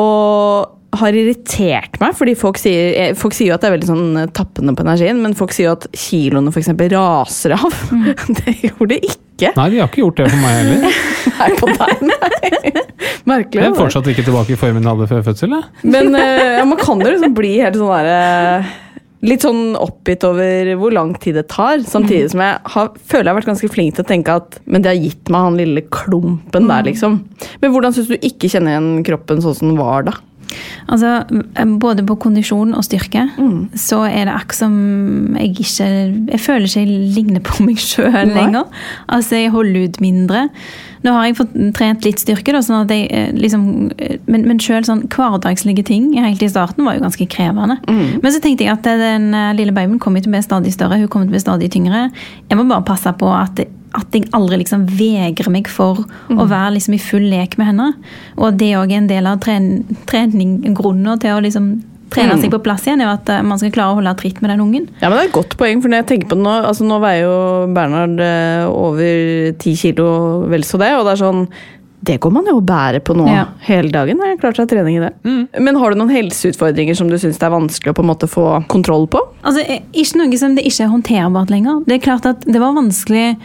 Og 0.00 0.72
har 1.00 1.16
irritert 1.16 1.98
meg, 2.02 2.14
fordi 2.18 2.34
folk 2.38 2.58
sier, 2.60 2.92
eh, 3.00 3.14
folk 3.18 3.36
sier 3.36 3.52
jo 3.52 3.56
at 3.56 3.64
det 3.64 3.70
er 3.70 3.74
veldig 3.76 3.90
sånn 3.90 4.20
eh, 4.20 4.30
tappende 4.36 4.74
på 4.76 4.84
energien, 4.86 5.20
men 5.22 5.36
folk 5.38 5.54
sier 5.54 5.70
jo 5.70 5.76
at 5.78 5.88
kiloene 5.96 6.52
for 6.54 6.62
eksempel 6.62 6.92
raser 6.94 7.56
av. 7.56 7.76
det 8.40 8.56
gjorde 8.62 8.90
det 8.94 9.00
ikke. 9.08 9.52
Nei, 9.56 9.68
de 9.72 9.82
har 9.82 9.90
ikke 9.90 10.04
gjort 10.04 10.22
det 10.22 10.30
for 10.30 10.44
meg 10.44 10.60
heller. 10.60 11.02
Nei, 11.40 11.50
på 11.58 11.66
deg, 11.72 12.02
nei. 12.06 12.82
Merkelig. 13.26 13.62
Jeg 13.64 13.72
er 13.72 13.74
fortsatt 13.74 14.08
ikke 14.12 14.22
tilbake 14.26 14.54
i 14.54 14.58
formen 14.60 14.84
jeg 14.84 14.92
hadde 14.92 15.08
før 15.10 15.24
fødsel. 15.26 15.54
jeg. 15.56 15.90
Men 15.90 16.14
uh, 16.14 16.60
ja, 16.60 16.64
man 16.68 16.78
kan 16.78 17.00
jo 17.02 17.08
liksom 17.10 17.34
bli 17.34 17.56
helt 17.58 17.78
sånn 17.80 17.90
derre 17.90 18.82
Litt 19.24 19.40
sånn 19.40 19.72
oppgitt 19.80 20.24
over 20.28 20.68
hvor 20.76 20.92
lang 20.92 21.14
tid 21.16 21.38
det 21.38 21.46
tar. 21.48 21.80
Samtidig 21.88 22.28
som 22.34 22.42
jeg 22.44 22.58
har, 22.74 22.90
føler 23.08 23.24
jeg 23.24 23.32
har 23.32 23.38
vært 23.38 23.48
ganske 23.48 23.70
flink 23.72 23.96
til 23.96 24.04
å 24.04 24.08
tenke 24.10 24.34
at 24.36 24.58
Men 24.68 24.84
det 24.84 24.90
har 24.92 25.00
gitt 25.00 25.32
meg 25.32 25.46
han 25.46 25.56
lille 25.56 25.84
klumpen 25.88 26.68
der, 26.68 26.84
liksom. 26.90 27.16
Men 27.62 27.72
hvordan 27.72 27.96
syns 27.96 28.10
du 28.12 28.18
ikke 28.18 28.50
kjenner 28.52 28.74
igjen 28.74 29.06
kroppen 29.08 29.40
sånn 29.40 29.56
som 29.56 29.70
den 29.70 29.80
var 29.80 30.04
da? 30.10 30.18
Altså, 30.88 31.24
både 31.80 32.04
på 32.06 32.16
kondisjon 32.20 32.74
og 32.76 32.84
styrke, 32.86 33.28
Mm. 33.38 33.68
så 33.74 34.02
er 34.06 34.26
det 34.28 34.34
akkurat 34.34 34.54
som 34.54 35.36
jeg 35.36 35.50
ikke 35.54 36.30
Jeg 36.30 36.40
føler 36.40 36.66
ikke 36.68 36.82
jeg 36.84 37.14
ligner 37.16 37.40
på 37.40 37.64
meg 37.64 37.76
sjøl 37.80 38.28
lenger. 38.34 38.64
Altså, 39.08 39.36
jeg 39.40 39.50
holder 39.54 39.84
ut 39.88 40.00
mindre. 40.00 40.48
Nå 41.04 41.12
har 41.12 41.26
jeg 41.26 41.36
fått 41.36 41.54
trent 41.76 42.04
litt 42.06 42.20
styrke, 42.22 42.52
da, 42.52 42.62
sånn 42.64 42.88
jeg 42.88 43.08
eh, 43.12 43.32
liksom 43.36 43.90
eh, 43.98 44.16
Men, 44.26 44.46
men 44.48 44.58
sjøl 44.62 44.84
sånn 44.88 45.02
hverdagslige 45.12 45.84
ting 45.84 46.12
helt 46.16 46.42
i 46.42 46.48
starten 46.48 46.84
var 46.86 46.96
jo 46.96 47.04
ganske 47.04 47.26
krevende. 47.28 47.76
Mm. 47.88 48.20
Men 48.22 48.32
så 48.32 48.40
tenkte 48.40 48.64
jeg 48.64 48.72
at 48.72 48.82
den 48.88 49.34
eh, 49.34 49.52
lille 49.58 49.72
babyen 49.76 49.98
kommer 50.00 50.20
til 50.24 50.30
å 50.32 50.36
bli 50.36 50.42
stadig 50.44 50.72
større, 50.72 50.98
hun 50.98 51.08
kommer 51.08 51.26
til 51.28 51.34
å 51.34 51.36
bli 51.36 51.44
stadig 51.44 51.70
tyngre. 51.74 52.06
Jeg 52.48 52.56
må 52.60 52.64
bare 52.70 52.86
passe 52.88 53.12
på 53.20 53.28
at 53.36 53.66
at 53.94 54.10
jeg 54.12 54.28
aldri 54.32 54.58
liksom 54.64 54.86
vegrer 54.98 55.50
meg 55.50 55.68
for 55.68 56.04
Mm. 56.28 56.38
å 56.40 56.46
være 56.48 56.74
liksom 56.74 56.94
i 56.94 56.98
full 56.98 57.22
lek 57.30 57.56
med 57.58 57.66
henne. 57.68 57.94
Og 58.38 58.56
det 58.56 58.72
òg 58.74 58.90
er 58.92 58.96
en 58.96 59.06
del 59.06 59.26
av 59.26 59.38
trening, 59.40 59.84
trening, 60.06 60.62
grunnen 60.74 61.18
til 61.20 61.30
å 61.30 61.40
liksom 61.42 61.82
trene 62.10 62.34
Mm. 62.34 62.40
seg 62.42 62.50
på 62.50 62.62
plass 62.62 62.84
igjen, 62.86 63.00
er 63.02 63.12
at 63.14 63.28
eh, 63.28 63.42
man 63.42 63.58
skal 63.58 63.70
klare 63.72 63.92
å 63.92 63.98
holde 64.00 64.14
tritt 64.16 64.40
med 64.42 64.50
den 64.50 64.60
ungen. 64.60 64.88
Ja, 65.02 65.08
men 65.08 65.18
Det 65.18 65.24
er 65.24 65.28
et 65.28 65.32
godt 65.34 65.56
poeng, 65.58 65.80
for 65.82 65.88
når 65.88 66.02
jeg 66.04 66.06
tenker 66.06 66.28
på 66.28 66.36
det 66.36 66.44
nå 66.44 66.64
altså 66.66 66.84
Nå 66.86 67.00
veier 67.00 67.22
jo 67.24 67.72
Bernhard 67.74 68.20
eh, 68.20 68.66
over 68.68 69.52
ti 69.58 69.74
kilo, 69.74 70.46
vel 70.48 70.62
så 70.62 70.78
det. 70.78 70.92
Og 70.98 71.04
det 71.06 71.12
er 71.18 71.24
sånn 71.24 71.48
Det 72.04 72.18
går 72.20 72.32
man 72.32 72.44
jo 72.44 72.60
å 72.60 72.62
bære 72.62 73.00
på 73.00 73.14
nå 73.16 73.26
Ja. 73.26 73.46
hele 73.64 73.88
dagen. 73.90 74.18
Jeg 74.20 74.36
har 74.36 74.36
klart 74.36 74.56
seg 74.56 74.68
trening 74.68 74.98
i 74.98 75.08
det. 75.08 75.14
Men 75.58 75.74
har 75.76 75.90
du 75.90 75.96
noen 75.96 76.10
helseutfordringer 76.12 76.94
som 76.94 77.08
du 77.08 77.16
syns 77.16 77.38
det 77.38 77.42
er 77.46 77.50
vanskelig 77.50 77.94
å 77.94 77.94
på 77.94 78.02
en 78.04 78.10
måte 78.10 78.28
få 78.28 78.66
kontroll 78.68 79.06
på? 79.08 79.18
Altså, 79.42 79.64
eh, 79.66 79.80
Ikke 79.94 80.16
noe 80.20 80.36
som 80.36 80.54
det 80.54 80.66
ikke 80.66 80.84
er 80.84 80.90
håndterbart 80.92 81.48
lenger. 81.48 81.82
Det 81.86 81.94
er 81.94 82.04
klart 82.04 82.26
at 82.26 82.40
det 82.44 82.60
var 82.60 82.74
vanskelig 82.74 83.36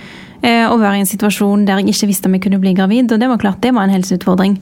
å 0.44 0.78
være 0.80 1.00
i 1.00 1.02
en 1.04 1.10
situasjon 1.10 1.66
der 1.68 1.82
jeg 1.82 1.92
ikke 1.92 2.08
visste 2.14 2.30
om 2.30 2.36
jeg 2.38 2.46
kunne 2.46 2.62
bli 2.62 2.72
gravid, 2.78 3.12
og 3.12 3.20
det 3.20 3.28
var 3.28 3.42
klart 3.42 3.60
det 3.64 3.74
var 3.76 3.88
en 3.88 3.96
helseutfordring. 3.98 4.56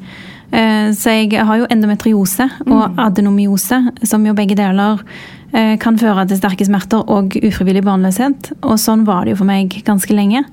Eh, 0.51 0.93
så 0.95 1.11
jeg 1.11 1.43
har 1.43 1.59
jo 1.59 1.67
endometriose 1.71 2.47
og 2.69 2.99
adenomyose, 3.03 3.81
som 4.07 4.23
jo 4.25 4.35
begge 4.35 4.55
deler 4.55 5.01
eh, 5.01 5.05
kan 5.81 5.97
føre 5.97 6.27
til 6.29 6.37
sterke 6.37 6.65
smerter 6.67 7.01
og 7.09 7.33
ufrivillig 7.41 7.81
barnløshet. 7.85 8.51
Og 8.61 8.77
sånn 8.81 9.07
var 9.07 9.25
det 9.25 9.33
jo 9.33 9.39
for 9.39 9.49
meg 9.49 9.73
ganske 9.87 10.13
lenge. 10.13 10.43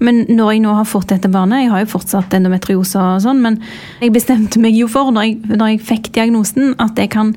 Men 0.00 0.24
når 0.30 0.54
jeg 0.54 0.62
nå 0.64 0.74
har 0.78 0.88
fått 0.88 1.10
dette 1.12 1.28
barnet, 1.32 1.64
jeg 1.66 1.72
har 1.74 1.84
jo 1.84 1.92
fortsatt 1.92 2.34
endometriose 2.36 3.00
og 3.00 3.22
sånn, 3.24 3.42
men 3.44 3.60
jeg 4.00 4.14
bestemte 4.16 4.60
meg 4.62 4.76
jo 4.78 4.88
for, 4.88 5.12
når 5.12 5.28
jeg, 5.28 5.38
når 5.52 5.74
jeg 5.74 5.86
fikk 5.92 6.12
diagnosen, 6.16 6.72
at 6.82 6.96
jeg 7.00 7.12
kan 7.12 7.34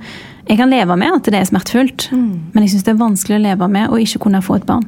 jeg 0.49 0.57
kan 0.57 0.72
leve 0.72 0.95
med 0.97 1.13
at 1.13 1.28
det 1.30 1.38
er 1.38 1.45
smertefullt, 1.45 2.07
men 2.55 2.63
jeg 2.65 2.72
syns 2.72 2.86
det 2.88 2.93
er 2.95 2.97
vanskelig 2.97 3.36
å 3.38 3.41
leve 3.43 3.67
med 3.70 3.91
å 3.93 3.99
ikke 4.01 4.17
kunne 4.24 4.39
få 4.41 4.55
et 4.57 4.63
barn. 4.65 4.88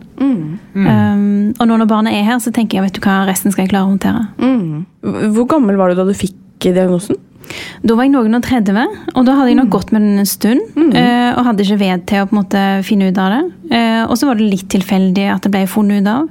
Um, 0.73 1.51
og 1.59 1.67
nå 1.69 1.77
når 1.77 1.89
barnet 1.91 2.15
er 2.17 2.25
her, 2.25 2.39
så 2.41 2.49
tenker 2.55 2.79
jeg 2.79 2.87
vet 2.87 2.95
du 2.97 3.01
hva, 3.05 3.19
resten 3.29 3.53
skal 3.53 3.67
jeg 3.67 3.69
klare 3.75 3.85
å 3.85 3.91
håndtere. 3.91 4.23
Hvor 5.35 5.45
gammel 5.51 5.77
var 5.77 5.93
du 5.93 5.99
da 5.99 6.07
du 6.07 6.15
fikk 6.17 6.33
diagnosen? 6.65 7.19
Da 7.83 7.95
var 7.97 8.05
jeg 8.05 8.13
noen 8.13 8.37
og 8.37 8.43
30, 8.45 8.87
og 9.15 9.25
da 9.27 9.35
hadde 9.37 9.51
jeg 9.53 9.59
nok 9.61 9.69
gått 9.73 9.91
med 9.91 10.01
den 10.05 10.19
en 10.21 10.29
stund. 10.29 10.61
eh, 10.95 11.31
og 11.35 11.45
hadde 11.45 11.63
ikke 11.65 11.79
ved 11.79 12.05
til 12.07 12.21
å 12.23 12.27
på 12.29 12.35
en 12.35 12.41
måte 12.43 12.63
finne 12.87 13.09
ut 13.11 13.17
av 13.17 13.31
det. 13.35 13.43
Eh, 13.77 14.03
og 14.05 14.17
så 14.17 14.27
var 14.27 14.35
det 14.35 14.49
litt 14.51 14.69
tilfeldig 14.69 15.27
at 15.35 15.41
det 15.47 15.51
ble 15.51 15.65
funnet 15.67 16.01
ut 16.01 16.07
av. 16.07 16.27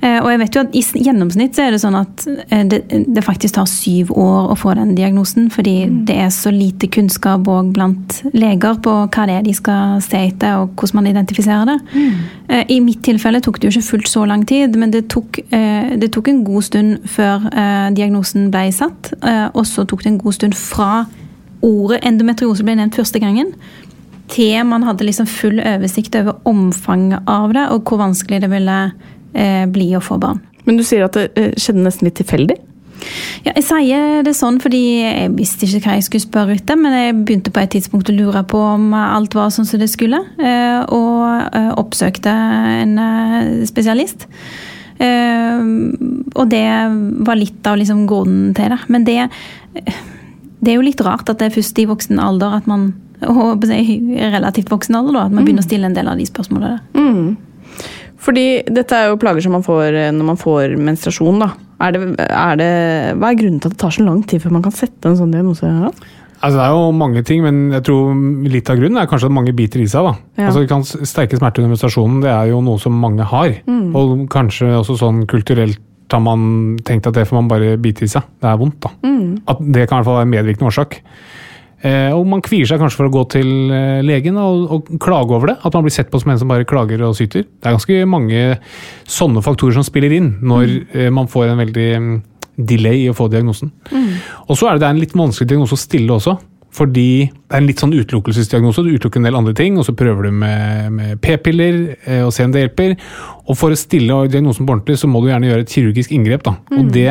Eh, 0.00 0.16
og 0.22 0.30
jeg 0.32 0.40
vet 0.40 0.56
jo 0.56 0.62
at 0.64 0.76
i 0.78 0.82
gjennomsnitt 1.04 1.56
så 1.56 1.66
er 1.66 1.74
det 1.74 1.80
sånn 1.82 1.98
at 1.98 2.22
eh, 2.48 2.62
det, 2.64 2.78
det 2.88 3.24
faktisk 3.24 3.58
tar 3.58 3.68
syv 3.68 4.12
år 4.16 4.52
å 4.54 4.56
få 4.56 4.72
den 4.78 4.94
diagnosen, 4.96 5.50
fordi 5.52 5.74
det 6.08 6.16
er 6.24 6.30
så 6.32 6.52
lite 6.54 6.88
kunnskap 6.92 7.48
òg 7.50 7.74
blant 7.76 8.20
leger 8.32 8.80
på 8.80 8.94
hva 9.04 9.26
det 9.28 9.36
er 9.36 9.44
de 9.44 9.54
skal 9.56 10.00
se 10.04 10.22
etter, 10.30 10.62
og 10.62 10.72
hvordan 10.72 11.00
man 11.00 11.10
identifiserer 11.10 11.68
det. 11.68 11.78
Mm. 11.92 12.64
I 12.72 12.80
mitt 12.84 13.02
tilfelle 13.06 13.42
tok 13.44 13.60
det 13.60 13.68
jo 13.68 13.74
ikke 13.76 13.90
fullt 13.90 14.10
så 14.10 14.24
lang 14.28 14.46
tid, 14.48 14.78
men 14.80 14.94
det 14.94 15.04
tok, 15.12 15.42
eh, 15.52 15.92
det 16.00 16.10
tok 16.16 16.32
en 16.32 16.42
god 16.48 16.66
stund 16.70 17.06
før 17.10 17.46
eh, 17.52 17.92
diagnosen 17.96 18.48
ble 18.54 18.66
satt. 18.74 19.12
eh, 19.20 19.46
Og 19.52 19.68
så 19.68 19.84
tok 19.84 20.04
det 20.04 20.14
en 20.14 20.20
god 20.24 20.38
stund 20.38 20.56
fra 20.56 21.04
ordet 21.60 22.00
endometriose 22.08 22.64
ble 22.64 22.78
nevnt 22.78 22.96
første 22.96 23.20
gangen, 23.20 23.52
til 24.30 24.64
man 24.64 24.84
hadde 24.86 25.04
liksom 25.04 25.26
full 25.28 25.58
oversikt 25.60 26.14
over 26.16 26.38
omfanget 26.46 27.26
av 27.28 27.52
det, 27.52 27.68
og 27.74 27.84
hvor 27.84 28.00
vanskelig 28.00 28.40
det 28.44 28.50
ville 28.52 28.76
eh, 29.34 29.66
bli 29.70 29.92
og 29.98 30.04
få 30.06 30.18
barn. 30.22 30.40
Men 30.66 30.78
du 30.78 30.84
sier 30.86 31.06
at 31.06 31.16
det 31.16 31.30
eh, 31.38 31.54
skjedde 31.58 31.84
nesten 31.84 32.08
litt 32.08 32.18
tilfeldig? 32.20 32.58
Ja, 33.46 33.54
jeg 33.54 33.64
sier 33.64 34.24
det 34.26 34.34
sånn 34.36 34.58
fordi 34.60 34.82
jeg 35.00 35.30
visste 35.38 35.64
ikke 35.64 35.80
hva 35.86 35.96
jeg 35.96 36.04
skulle 36.04 36.26
spørre 36.26 36.56
etter, 36.58 36.76
men 36.76 36.92
jeg 36.92 37.16
begynte 37.22 37.52
på 37.54 37.62
et 37.62 37.72
tidspunkt 37.72 38.10
å 38.12 38.16
lure 38.16 38.42
på 38.48 38.60
om 38.74 38.90
alt 38.96 39.36
var 39.36 39.52
sånn 39.54 39.68
som 39.68 39.80
det 39.80 39.88
skulle, 39.92 40.20
eh, 40.36 40.82
og 40.84 41.46
eh, 41.56 41.70
oppsøkte 41.80 42.34
en 42.82 42.98
spesialist. 43.68 44.28
Og 45.00 46.42
det 46.52 46.66
var 47.24 47.38
litt 47.40 47.64
av 47.64 47.78
liksom 47.80 48.02
grunnen 48.04 48.50
til 48.52 48.68
det. 48.68 48.76
Men 48.92 49.06
det, 49.06 49.14
det 50.60 50.74
er 50.74 50.76
jo 50.76 50.84
litt 50.84 51.00
rart 51.00 51.30
at 51.32 51.40
det 51.40 51.46
er 51.48 51.54
først 51.54 51.80
i 51.80 51.86
voksen 51.88 52.20
alder 52.20 52.58
at 52.58 52.68
man 52.68 52.90
og 53.24 53.64
relativt 53.64 54.70
voksen 54.72 54.96
alder 54.96 55.16
da, 55.16 55.22
at 55.28 55.34
man 55.34 55.44
begynner 55.44 55.64
å 55.64 55.68
stille 55.68 55.88
en 55.88 55.96
del 55.96 56.08
av 56.08 56.20
de 56.20 56.26
spørsmålene. 56.28 56.76
der. 56.76 57.00
Fordi 58.20 58.46
dette 58.68 58.96
er 58.96 59.10
jo 59.10 59.18
plager 59.20 59.44
som 59.44 59.54
man 59.56 59.64
får 59.64 59.96
eh, 59.96 60.12
når 60.14 60.30
man 60.32 60.40
får 60.40 60.76
menstruasjon. 60.76 61.40
da. 61.40 61.52
Er 61.80 61.94
det, 61.96 62.00
er 62.28 62.58
det, 62.60 62.72
hva 63.16 63.30
er 63.30 63.38
grunnen 63.40 63.60
til 63.62 63.70
at 63.70 63.76
det 63.76 63.80
tar 63.80 63.94
så 63.96 64.04
lang 64.04 64.20
tid 64.28 64.42
før 64.42 64.58
man 64.58 64.64
kan 64.66 64.74
sette 64.76 65.08
en 65.08 65.16
sånn 65.16 65.32
diagnose? 65.32 65.64
da? 65.64 65.92
Altså, 66.40 66.56
det 66.56 66.64
er 66.64 66.72
jo 66.72 66.92
mange 66.96 67.22
ting, 67.28 67.42
men 67.44 67.58
jeg 67.74 67.84
tror 67.84 68.16
litt 68.48 68.70
av 68.72 68.78
grunnen 68.80 69.00
er 69.00 69.08
kanskje 69.08 69.28
at 69.28 69.36
mange 69.36 69.52
biter 69.56 69.82
i 69.82 69.88
seg. 69.88 70.06
da. 70.08 70.14
Ja. 70.40 70.48
Altså, 70.48 70.64
kan 70.68 70.84
Sterke 70.84 71.36
smerter 71.40 71.64
under 71.64 71.74
menstruasjonen 71.74 72.22
det 72.24 72.32
er 72.32 72.52
jo 72.52 72.62
noe 72.64 72.80
som 72.80 72.96
mange 72.96 73.26
har. 73.28 73.58
Mm. 73.68 73.90
Og 73.96 74.24
kanskje 74.32 74.72
også 74.78 74.96
sånn 75.00 75.26
kulturelt 75.28 75.80
har 76.10 76.22
man 76.24 76.78
tenkt 76.84 77.06
at 77.06 77.14
det 77.14 77.26
får 77.28 77.38
man 77.38 77.50
bare 77.50 77.76
bite 77.80 78.04
i 78.06 78.10
seg. 78.10 78.24
Det 78.40 78.48
er 78.48 78.56
vondt. 78.60 78.80
da. 78.82 78.92
Mm. 79.04 79.42
At 79.48 79.60
Det 79.60 79.86
kan 79.86 80.00
i 80.00 80.00
hvert 80.00 80.08
fall 80.08 80.18
være 80.20 80.28
en 80.28 80.34
medvirkende 80.34 80.72
årsak. 80.72 80.96
Eh, 81.80 82.10
og 82.12 82.26
man 82.28 82.42
kvier 82.44 82.68
seg 82.68 82.80
kanskje 82.82 83.00
for 83.00 83.08
å 83.08 83.14
gå 83.14 83.22
til 83.32 83.70
eh, 83.72 84.00
legen 84.04 84.36
og, 84.40 84.66
og 84.74 84.90
klage 85.00 85.36
over 85.36 85.52
det. 85.52 85.56
At 85.64 85.76
man 85.76 85.86
blir 85.86 85.94
sett 85.94 86.10
på 86.12 86.20
som 86.20 86.32
en 86.32 86.40
som 86.42 86.50
bare 86.50 86.68
klager 86.68 87.00
og 87.06 87.16
syter. 87.16 87.46
Det 87.48 87.70
er 87.70 87.76
ganske 87.76 88.02
mange 88.10 88.42
sånne 89.08 89.44
faktorer 89.44 89.78
som 89.78 89.86
spiller 89.86 90.12
inn 90.16 90.34
når 90.44 90.74
eh, 90.92 91.08
man 91.14 91.30
får 91.30 91.48
en 91.48 91.62
veldig 91.62 91.88
mm, 92.04 92.12
delay 92.68 93.06
i 93.06 93.10
å 93.10 93.16
få 93.16 93.30
diagnosen. 93.32 93.72
Og 94.46 94.56
så 94.58 94.68
er 94.68 94.76
det, 94.76 94.84
det 94.84 94.90
er 94.90 94.96
en 94.96 95.04
litt 95.06 95.16
vanskelig 95.16 95.52
diagnose 95.54 95.78
å 95.78 95.80
stille 95.80 96.16
også. 96.18 96.36
Fordi 96.70 97.26
det 97.26 97.50
er 97.50 97.58
en 97.58 97.66
litt 97.66 97.80
sånn 97.82 97.94
utelukkelsesdiagnose. 97.96 98.84
Du 98.86 98.92
utelukker 98.94 99.18
en 99.18 99.26
del 99.26 99.38
andre 99.38 99.54
ting, 99.58 99.78
og 99.80 99.86
så 99.88 99.94
prøver 99.98 100.28
du 100.28 100.36
med, 100.42 100.92
med 100.94 101.22
p-piller 101.24 101.80
eh, 102.04 102.20
og 102.22 102.34
se 102.34 102.46
om 102.46 102.52
det 102.54 102.66
hjelper. 102.66 102.94
Og 103.48 103.58
for 103.58 103.74
å 103.74 103.78
stille 103.78 104.20
diagnosen 104.30 104.68
på 104.68 104.76
ordentlig, 104.76 105.00
så 105.00 105.10
må 105.10 105.22
du 105.22 105.32
gjerne 105.32 105.50
gjøre 105.50 105.66
et 105.66 105.72
kirurgisk 105.74 106.12
inngrep. 106.14 106.44
da. 106.46 106.54
Og 106.76 106.92
det 106.94 107.08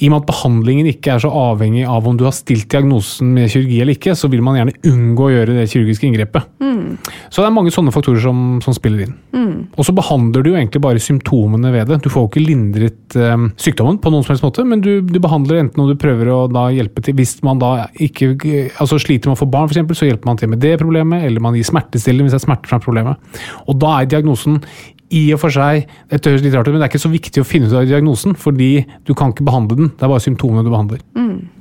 i 0.00 0.08
og 0.08 0.14
med 0.14 0.22
at 0.22 0.28
behandlingen 0.30 0.88
ikke 0.90 1.14
er 1.14 1.22
så 1.22 1.30
avhengig 1.30 1.84
av 1.88 2.06
om 2.08 2.16
du 2.16 2.24
har 2.24 2.34
stilt 2.36 2.70
diagnosen 2.72 3.34
med 3.36 3.50
kirurgi 3.52 3.80
eller 3.82 3.98
ikke, 3.98 4.16
så 4.16 4.30
vil 4.32 4.42
man 4.44 4.56
gjerne 4.56 4.76
unngå 4.88 5.26
å 5.26 5.32
gjøre 5.34 5.56
det 5.58 5.66
kirurgiske 5.72 6.08
inngrepet. 6.08 6.48
Så 7.30 7.42
det 7.42 7.48
er 7.48 7.54
mange 7.54 7.72
sånne 7.74 7.92
faktorer 7.94 8.22
som, 8.24 8.38
som 8.64 8.74
spiller 8.76 9.04
inn. 9.04 9.16
Og 9.78 9.86
så 9.86 9.94
behandler 9.96 10.44
du 10.44 10.50
jo 10.50 10.56
egentlig 10.58 10.82
bare 10.82 11.02
symptomene 11.02 11.72
ved 11.74 11.90
det. 11.90 12.00
Du 12.04 12.08
får 12.12 12.24
jo 12.24 12.30
ikke 12.30 12.44
lindret 12.44 13.16
eh, 13.18 13.44
sykdommen 13.60 14.00
på 14.02 14.12
noen 14.12 14.24
som 14.24 14.34
helst 14.34 14.46
måte, 14.46 14.64
men 14.66 14.82
du, 14.84 14.92
du 15.04 15.18
behandler 15.22 15.62
enten 15.62 15.82
om 15.82 15.90
du 15.90 15.98
prøver 16.00 16.30
å 16.32 16.38
da 16.50 16.68
hjelpe 16.74 17.04
til 17.04 17.16
Hvis 17.18 17.38
man 17.46 17.60
da 17.60 17.88
ikke 18.00 18.32
altså 18.80 19.00
sliter 19.00 19.30
med 19.30 19.38
å 19.38 19.42
få 19.42 19.50
barn, 19.50 19.70
f.eks., 19.70 20.00
så 20.00 20.08
hjelper 20.08 20.30
man 20.30 20.40
til 20.40 20.52
med 20.52 20.62
det 20.64 20.76
problemet, 20.80 21.26
eller 21.26 21.44
man 21.44 21.58
gir 21.58 21.68
smertestillende 21.68 22.28
hvis 22.28 22.36
det 22.36 22.40
er 22.42 22.46
smerter 22.48 22.72
som 22.72 22.80
er 22.80 22.86
problemet. 22.86 23.44
Og 23.68 23.78
da 23.80 23.98
er 23.98 24.10
diagnosen 24.10 24.60
i 25.10 25.24
og 25.34 25.40
for 25.42 25.54
seg 25.54 25.88
Dette 26.10 26.30
høres 26.30 26.44
litt 26.44 26.54
rart 26.54 26.68
ut, 26.68 26.74
men 26.74 26.80
det 26.82 26.86
er 26.86 26.92
ikke 26.92 27.02
så 27.02 27.12
viktig 27.12 27.42
å 27.42 27.46
finne 27.46 27.70
ut 27.70 27.76
av 27.76 27.88
diagnosen, 27.88 28.36
fordi 28.38 28.84
du 29.06 29.14
kan 29.18 29.34
ikke 29.34 29.46
behandle 29.46 29.78
den. 29.78 29.90
Det 29.96 30.06
er 30.06 30.12
bare 30.12 30.22
symptomene 30.22 30.66
du 30.66 30.70
behandler. 30.72 31.02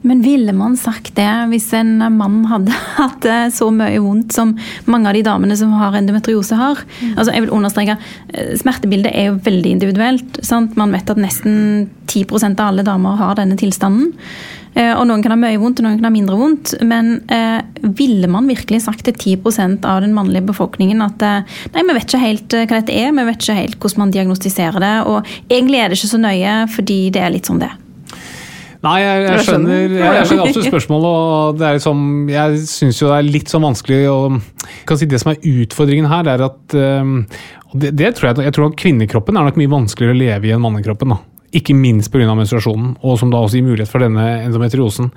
Men 0.09 0.21
ville 0.23 0.53
man 0.55 0.77
sagt 0.79 1.11
det 1.17 1.27
hvis 1.51 1.67
en 1.77 1.97
mann 2.15 2.41
hadde 2.49 2.75
hatt 2.99 3.19
det 3.25 3.39
så 3.55 3.69
mye 3.73 3.99
vondt 4.03 4.35
som 4.35 4.55
mange 4.89 5.11
av 5.11 5.17
de 5.17 5.25
damene 5.27 5.57
som 5.59 5.73
har 5.79 5.97
endometriose 5.99 6.57
har? 6.59 6.83
Altså 7.15 7.33
jeg 7.33 7.45
vil 7.45 7.55
understreke, 7.57 7.97
eh, 8.33 8.53
Smertebildet 8.59 9.11
er 9.13 9.29
jo 9.29 9.41
veldig 9.45 9.75
individuelt. 9.77 10.39
Sant? 10.45 10.77
Man 10.79 10.95
vet 10.95 11.11
at 11.11 11.19
nesten 11.19 11.89
10% 12.09 12.59
av 12.59 12.71
alle 12.71 12.87
damer 12.87 13.19
har 13.19 13.37
denne 13.39 13.59
tilstanden. 13.59 14.13
Eh, 14.75 14.93
Og 14.93 15.05
noen 15.09 15.23
kan 15.25 15.33
ha 15.33 15.39
mye 15.39 15.57
vondt, 15.59 15.79
og 15.81 15.87
noen 15.87 15.97
kan 15.97 16.09
ha 16.09 16.13
mindre 16.13 16.37
vondt. 16.39 16.75
Men 16.85 17.15
eh, 17.31 17.59
ville 17.97 18.29
man 18.31 18.47
virkelig 18.49 18.83
sagt 18.85 19.05
til 19.07 19.17
10% 19.17 19.85
av 19.89 20.03
den 20.05 20.13
mannlige 20.15 20.45
befolkningen 20.51 21.01
at 21.05 21.25
eh, 21.25 21.59
nei, 21.73 21.83
vi 21.87 21.97
vet 21.97 22.07
ikke 22.07 22.21
helt 22.23 22.53
eh, 22.57 22.65
hva 22.69 22.79
dette 22.81 22.95
er, 22.95 23.11
vi 23.15 23.27
vet 23.31 23.41
ikke 23.43 23.59
helt 23.59 23.77
hvordan 23.79 24.03
man 24.05 24.13
diagnostiserer 24.15 24.83
det, 24.83 24.95
og 25.09 25.35
egentlig 25.49 25.81
er 25.81 25.89
det 25.89 25.99
ikke 25.99 26.11
så 26.13 26.21
nøye 26.21 26.55
fordi 26.75 26.99
det 27.15 27.23
er 27.25 27.33
litt 27.33 27.49
sånn 27.49 27.61
det. 27.63 27.71
Nei, 28.79 28.97
jeg, 29.03 29.23
jeg, 29.25 29.39
skjønner. 29.43 29.73
jeg, 29.75 29.95
jeg 29.99 30.27
skjønner 30.29 30.45
absolutt 30.45 30.69
spørsmålet. 30.69 31.07
og 31.09 31.57
det 31.59 31.65
er 31.67 31.73
liksom, 31.75 32.03
Jeg 32.31 32.61
syns 32.71 33.01
jo 33.01 33.09
det 33.09 33.17
er 33.17 33.25
litt 33.27 33.51
sånn 33.51 33.65
vanskelig 33.65 33.97
å 34.07 34.19
kan 34.87 34.99
si 35.01 35.07
Det 35.09 35.19
som 35.19 35.33
er 35.33 35.41
utfordringen 35.65 36.07
her, 36.07 36.29
er 36.31 36.45
at 36.45 36.77
og 37.69 37.75
det, 37.83 37.91
det 37.99 38.13
tror 38.15 38.31
jeg, 38.31 38.45
jeg 38.47 38.55
tror 38.55 38.69
at 38.69 38.77
Kvinnekroppen 38.79 39.37
er 39.37 39.45
nok 39.49 39.59
mye 39.59 39.69
vanskeligere 39.73 40.15
å 40.15 40.19
leve 40.21 40.47
i 40.49 40.53
enn 40.55 40.63
mannekroppen. 40.63 41.11
da. 41.11 41.19
Ikke 41.55 41.75
minst 41.77 42.11
pga. 42.13 42.27
menstruasjonen, 42.35 42.97
og 43.01 43.17
som 43.19 43.31
da 43.31 43.41
også 43.41 43.59
gir 43.59 43.69
mulighet 43.69 43.91
for 43.91 44.03
denne 44.03 44.25
endometriosen. 44.45 45.09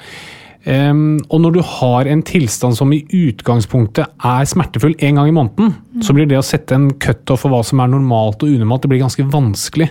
Um, 0.62 1.18
og 1.26 1.40
når 1.42 1.56
du 1.56 1.60
har 1.66 2.06
en 2.06 2.20
tilstand 2.22 2.76
som 2.78 2.92
i 2.94 3.00
utgangspunktet 3.02 4.12
er 4.22 4.46
smertefull 4.46 4.94
en 4.94 5.18
gang 5.18 5.28
i 5.28 5.34
måneden, 5.34 5.72
så 6.06 6.14
blir 6.14 6.28
det 6.30 6.38
å 6.38 6.44
sette 6.46 6.76
en 6.76 6.92
cutoff 7.02 7.42
for 7.42 7.50
hva 7.50 7.64
som 7.66 7.82
er 7.82 7.90
normalt 7.90 8.44
og 8.44 8.52
unormalt, 8.52 8.84
det 8.84 8.92
blir 8.92 9.02
ganske 9.02 9.26
vanskelig. 9.32 9.90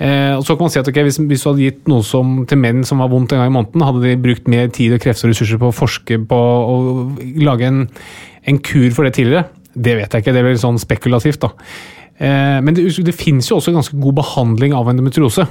Uh, 0.00 0.36
og 0.36 0.46
så 0.46 0.56
kan 0.56 0.64
man 0.64 0.72
si 0.72 0.80
at 0.80 0.88
okay, 0.88 1.04
hvis, 1.04 1.20
hvis 1.28 1.44
du 1.44 1.50
hadde 1.50 1.66
gitt 1.66 1.92
noe 1.92 2.04
som, 2.04 2.38
til 2.48 2.60
menn 2.60 2.82
som 2.88 3.04
var 3.04 3.12
vondt 3.12 3.34
en 3.36 3.42
gang 3.42 3.52
i 3.52 3.56
måneden, 3.58 3.84
hadde 3.84 4.04
de 4.06 4.16
brukt 4.24 4.48
mer 4.52 4.72
tid 4.72 4.96
og 4.96 5.04
krefter 5.04 5.28
og 5.28 5.34
ressurser 5.34 5.60
på 5.60 5.68
å 5.68 5.76
forske 5.76 6.18
på 6.32 6.40
å 6.40 6.80
lage 7.44 7.68
en, 7.68 7.84
en 8.48 8.62
kur 8.64 8.88
for 8.96 9.08
det 9.08 9.14
tidligere? 9.20 9.50
Det 9.76 9.98
vet 9.98 10.08
jeg 10.08 10.24
ikke, 10.24 10.32
det 10.32 10.44
veldig 10.46 10.64
sånn 10.64 10.80
spekulativt. 10.80 11.44
da. 11.44 11.52
Eh, 12.18 12.58
men 12.64 12.76
det, 12.76 12.86
det 13.04 13.14
finnes 13.16 13.48
jo 13.50 13.58
også 13.58 13.74
ganske 13.74 13.98
god 14.00 14.16
behandling 14.20 14.74
av 14.76 14.88
endometriose. 14.92 15.44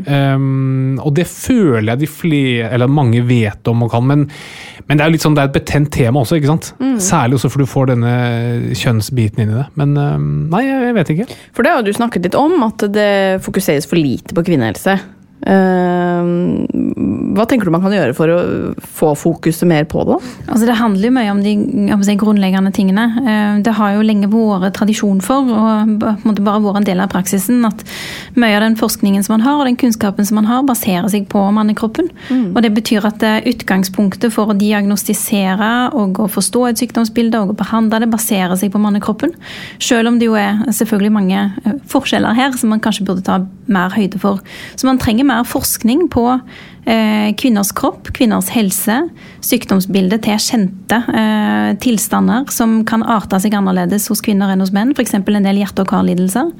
Um, 0.00 0.98
og 1.00 1.12
det 1.16 1.26
føler 1.28 1.92
jeg 1.92 2.02
de 2.02 2.08
flere, 2.10 2.70
eller 2.74 2.90
mange 2.92 3.22
vet 3.28 3.68
om 3.68 3.84
og 3.84 3.92
kan, 3.92 4.06
men, 4.08 4.26
men 4.88 4.96
det 4.96 5.04
er 5.04 5.10
jo 5.10 5.16
litt 5.16 5.24
sånn, 5.26 5.36
det 5.36 5.44
er 5.44 5.50
et 5.50 5.56
betent 5.58 5.92
tema 5.92 6.22
også. 6.22 6.38
ikke 6.40 6.52
sant? 6.52 6.72
Særlig 7.00 7.38
også 7.38 7.52
for 7.52 7.62
du 7.64 7.70
får 7.70 7.92
denne 7.92 8.14
kjønnsbiten 8.76 9.44
inn 9.44 9.54
i 9.54 9.60
det. 9.60 9.68
Men 9.80 9.96
um, 9.96 10.28
nei, 10.52 10.64
jeg, 10.66 10.82
jeg 10.88 10.98
vet 10.98 11.14
ikke. 11.16 11.30
For 11.56 11.66
det 11.66 11.76
har 11.76 11.86
du 11.86 11.94
snakket 11.96 12.28
litt 12.28 12.38
om, 12.38 12.58
at 12.68 12.84
det 12.92 13.10
fokuseres 13.46 13.88
for 13.88 14.00
lite 14.00 14.36
på 14.36 14.44
kvinnehelse. 14.50 14.98
Eh, 15.40 16.26
hva 17.32 17.46
tenker 17.48 17.64
du 17.64 17.72
man 17.72 17.80
kan 17.84 17.94
gjøre 17.94 18.14
for 18.16 18.28
å 18.32 18.40
få 18.98 19.12
fokuset 19.16 19.64
mer 19.68 19.86
på 19.88 20.02
det? 20.08 20.18
Altså 20.50 20.66
Det 20.68 20.76
handler 20.76 21.08
jo 21.08 21.14
mye 21.16 21.30
om 21.32 21.40
de 21.44 21.54
om 21.94 22.02
si, 22.04 22.16
grunnleggende 22.20 22.72
tingene. 22.76 23.06
Eh, 23.24 23.62
Det 23.64 23.72
har 23.78 23.94
jo 23.94 24.04
lenge 24.04 24.28
vært 24.30 24.74
tradisjon 24.76 25.22
for, 25.24 25.48
og 25.48 25.98
bare 26.00 26.60
vært 26.60 26.80
en 26.82 26.88
del 26.88 27.00
av 27.00 27.10
praksisen, 27.12 27.64
at 27.64 27.84
mye 28.36 28.56
av 28.56 28.64
den 28.66 28.76
forskningen 28.76 29.24
som 29.24 29.38
man 29.38 29.46
har, 29.46 29.58
og 29.60 29.66
den 29.66 29.76
kunnskapen 29.80 30.26
som 30.26 30.36
man 30.36 30.50
har, 30.50 30.62
baserer 30.62 31.08
seg 31.08 31.28
på 31.28 31.40
mannekroppen. 31.52 32.10
Og 32.54 32.60
Det 32.62 32.74
betyr 32.74 33.06
at 33.06 33.22
eh, 33.22 33.40
utgangspunktet 33.50 34.32
for 34.32 34.52
å 34.52 34.58
diagnostisere 34.58 35.92
og 35.96 36.20
å 36.20 36.28
forstå 36.28 36.68
et 36.68 36.78
sykdomsbilde 36.82 37.40
og 37.40 37.54
å 37.54 37.58
behandle 37.58 38.00
det, 38.00 38.10
baserer 38.10 38.56
seg 38.56 38.72
på 38.72 38.82
mannekroppen. 38.82 39.32
Selv 39.78 40.08
om 40.08 40.18
det 40.18 40.26
jo 40.28 40.36
er 40.36 40.60
selvfølgelig 40.68 41.12
mange 41.12 41.46
forskjeller 41.88 42.36
her 42.36 42.52
som 42.58 42.70
man 42.70 42.80
kanskje 42.80 43.06
burde 43.06 43.24
ta 43.24 43.40
mer 43.70 43.90
høyde 43.94 44.18
for. 44.20 44.40
Så 44.76 44.86
man 44.88 44.98
trenger 44.98 45.24
mer 45.30 45.46
forskning 45.48 46.08
på 46.12 46.24
eh, 46.90 47.30
kvinners 47.40 47.72
kropp, 47.76 48.10
kvinners 48.16 48.50
helse, 48.54 49.02
sykdomsbildet 49.46 50.26
til 50.26 50.42
kjente 50.42 51.02
eh, 51.08 51.70
tilstander 51.82 52.50
som 52.54 52.80
kan 52.88 53.06
arte 53.06 53.40
seg 53.42 53.56
annerledes 53.56 54.10
hos 54.10 54.24
kvinner 54.24 54.52
enn 54.52 54.64
hos 54.64 54.74
menn, 54.76 54.92
f.eks. 54.96 55.16
en 55.20 55.48
del 55.48 55.62
hjerte- 55.62 55.86
og 55.86 55.94
karlidelser. 55.94 56.52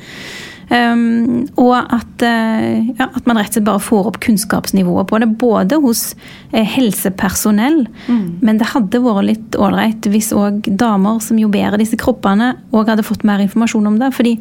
Um, 0.71 1.49
og 1.59 1.75
at, 1.81 2.23
uh, 2.23 2.91
ja, 2.95 3.09
at 3.11 3.25
man 3.27 3.41
rett 3.41 3.51
og 3.51 3.57
slett 3.57 3.67
bare 3.67 3.83
får 3.83 4.11
opp 4.13 4.21
kunnskapsnivået 4.23 5.09
på 5.11 5.19
det, 5.19 5.27
både 5.41 5.81
hos 5.83 6.13
eh, 6.53 6.63
helsepersonell, 6.77 7.81
men 8.07 8.61
det 8.61 8.69
hadde 8.71 9.01
vært 9.03 9.27
litt 9.27 9.59
ålreit 9.59 10.07
hvis 10.13 10.31
òg 10.37 10.69
damer 10.79 11.19
som 11.25 11.41
jo 11.43 11.51
bærer 11.51 11.81
disse 11.83 11.99
kroppene, 11.99 12.53
òg 12.71 12.93
hadde 12.93 13.07
fått 13.07 13.27
mer 13.27 13.43
informasjon 13.43 13.91
om 13.91 13.99
det. 13.99 14.13
fordi 14.15 14.37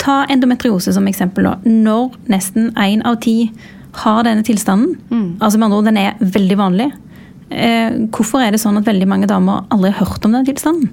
Ta 0.00 0.22
endometriose 0.32 0.94
som 0.96 1.06
eksempel. 1.10 1.44
da. 1.44 1.58
Når 1.64 2.16
nesten 2.32 2.70
én 2.80 3.04
av 3.04 3.20
ti 3.20 3.52
har 4.00 4.24
denne 4.24 4.44
tilstanden, 4.46 4.96
altså 5.40 5.58
med 5.58 5.66
andre 5.66 5.78
ord, 5.78 5.88
den 5.90 5.98
er 6.00 6.18
veldig 6.20 6.56
vanlig, 6.56 6.92
eh, 7.50 7.90
hvorfor 8.14 8.40
er 8.40 8.54
det 8.54 8.60
sånn 8.62 8.78
at 8.78 8.86
veldig 8.86 9.08
mange 9.10 9.26
damer 9.26 9.66
aldri 9.70 9.90
har 9.90 10.06
hørt 10.06 10.24
om 10.24 10.32
den 10.32 10.46
tilstanden? 10.46 10.88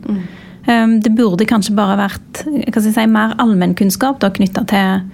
Eh, 0.67 0.87
det 0.99 1.15
burde 1.15 1.45
kanskje 1.45 1.75
bare 1.77 1.97
vært 1.97 2.43
si, 2.83 3.05
mer 3.07 3.35
allmennkunnskap 3.37 4.19
knytta 4.19 4.65
til 4.67 5.11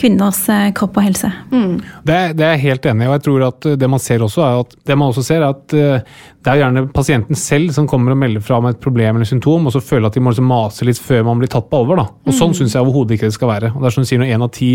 kvinners 0.00 0.38
eh, 0.48 0.70
kropp 0.76 0.96
og 0.96 1.04
helse. 1.04 1.28
Det, 1.52 2.14
er- 2.16 2.32
det 2.36 2.44
er 2.46 2.54
jeg 2.56 2.62
helt 2.64 2.86
enig 2.90 3.04
i, 3.04 3.08
og 3.10 3.14
jeg 3.18 3.24
tror 3.26 3.44
at 3.50 3.68
det 3.82 3.88
man 3.92 4.00
ser 4.02 4.24
også 4.24 4.42
er 4.46 4.60
at, 4.64 4.74
det 4.88 4.96
man 4.98 5.12
også 5.12 5.24
ser 5.26 5.44
er 5.44 5.50
at 5.52 5.74
eh, 5.76 6.04
det 6.40 6.52
er 6.54 6.60
gjerne 6.62 6.86
pasienten 6.96 7.36
selv 7.36 7.74
som 7.76 7.86
kommer 7.90 8.14
og 8.14 8.20
melder 8.22 8.40
fra 8.44 8.56
om 8.62 8.66
et 8.70 8.80
problem 8.80 9.18
eller 9.20 9.28
symptom, 9.28 9.66
og 9.68 9.74
så 9.76 9.82
føler 9.84 10.08
at 10.08 10.16
de 10.16 10.22
må 10.24 10.32
liksom 10.32 10.48
mase 10.48 10.88
litt 10.88 11.00
før 11.04 11.26
man 11.28 11.42
blir 11.42 11.52
tatt 11.52 11.68
på 11.68 11.82
alvor. 11.82 12.00
Da. 12.00 12.06
Og 12.24 12.32
Sånn 12.38 12.56
syns 12.56 12.72
jeg 12.74 12.80
overhodet 12.80 13.18
ikke 13.18 13.28
det 13.28 13.36
skal 13.36 13.52
være. 13.52 13.74
Og 13.74 13.82
det 13.84 13.90
er 13.90 13.96
som 13.98 14.06
du 14.06 14.08
sier, 14.08 14.22
Når 14.22 14.32
én 14.32 14.46
av 14.46 14.50
ti 14.56 14.70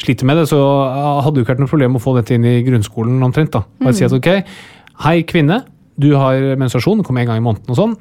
sliter 0.00 0.24
med 0.30 0.40
det, 0.40 0.46
så 0.48 0.58
ah, 0.64 1.20
hadde 1.26 1.36
det 1.36 1.44
ikke 1.44 1.52
vært 1.58 1.62
noe 1.66 1.72
problem 1.74 1.98
å 2.00 2.02
få 2.02 2.16
dette 2.16 2.34
inn 2.38 2.48
i 2.48 2.56
grunnskolen 2.64 3.20
omtrent. 3.22 3.52
da. 3.52 3.62
Bare 3.84 3.92
si 3.94 4.06
at 4.08 4.16
ok, 4.16 4.30
hei 5.04 5.18
kvinne, 5.28 5.60
du 6.00 6.14
har 6.18 6.54
menstruasjon, 6.58 7.00
det 7.00 7.06
kommer 7.06 7.22
en 7.22 7.32
gang 7.32 7.42
i 7.42 7.44
måneden 7.44 7.74
og 7.74 7.78
sånn. 7.78 7.98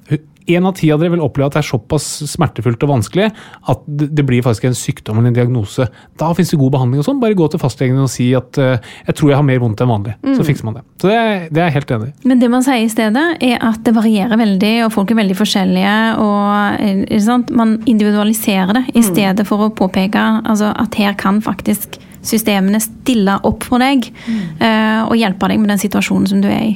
En 0.52 0.66
av 0.68 0.74
ti 0.76 0.89
av 0.91 1.00
dere 1.00 1.14
vil 1.14 1.22
oppleve 1.24 1.48
at 1.48 1.56
det 1.56 1.62
er 1.62 1.68
såpass 1.70 2.06
smertefullt 2.28 2.82
og 2.84 2.89
vanskelig 2.91 3.30
at 3.72 3.84
det 3.88 4.26
blir 4.28 4.44
faktisk 4.44 4.66
en 4.68 4.76
sykdom 4.76 5.20
eller 5.20 5.32
en 5.32 5.38
diagnose. 5.38 5.86
Da 6.20 6.32
finnes 6.36 6.52
det 6.52 6.60
god 6.60 6.74
behandling 6.74 7.00
og 7.00 7.08
sånn. 7.08 7.22
Bare 7.22 7.38
gå 7.38 7.48
til 7.54 7.62
fastlegen 7.62 8.02
og 8.04 8.12
si 8.12 8.28
at 8.36 8.60
uh, 8.60 8.76
jeg 9.08 9.16
tror 9.16 9.32
jeg 9.32 9.39
har 9.39 9.48
mer 9.48 9.62
vondt 9.64 9.84
enn 9.86 9.91
vanlig. 9.94 10.18
Så 10.36 10.44
fikser 10.44 10.68
man 10.68 10.80
det. 10.80 10.84
Så 11.00 11.08
det 11.08 11.16
er, 11.16 11.34
det 11.48 11.64
er 11.64 11.70
jeg 11.70 11.78
helt 11.78 11.96
enig 11.96 12.10
i. 12.10 12.16
Men 12.34 12.44
det 12.44 12.52
man 12.52 12.66
sier 12.66 12.84
i 12.84 12.91
stedet, 12.91 13.26
er 13.48 13.64
at 13.72 13.84
det 13.88 13.96
varierer 13.96 14.41
veldig, 14.44 14.74
og 14.88 14.96
folk 14.98 15.14
er 15.14 15.22
veldig 15.22 15.39
forskjellige. 15.39 15.98
og 16.26 16.84
eh, 16.84 17.20
sant? 17.24 17.54
Man 17.56 17.78
individualiserer 17.88 18.82
det 18.82 18.88
i 19.00 19.06
stedet 19.06 19.48
for 19.48 19.70
å 19.70 19.72
påpeke 19.72 20.26
altså, 20.44 20.74
at 20.76 21.00
her 21.00 21.16
kan 21.20 21.39
faktisk 21.46 22.02
systemene 22.24 22.80
stille 22.84 23.36
opp 23.48 23.66
for 23.68 23.84
deg 23.84 24.08
eh, 24.08 25.02
og 25.04 25.16
hjelpe 25.20 25.50
deg 25.52 25.60
med 25.62 25.74
den 25.74 25.82
situasjonen 25.82 26.30
som 26.32 26.44
du 26.44 26.50
er 26.52 26.64
i. 26.72 26.74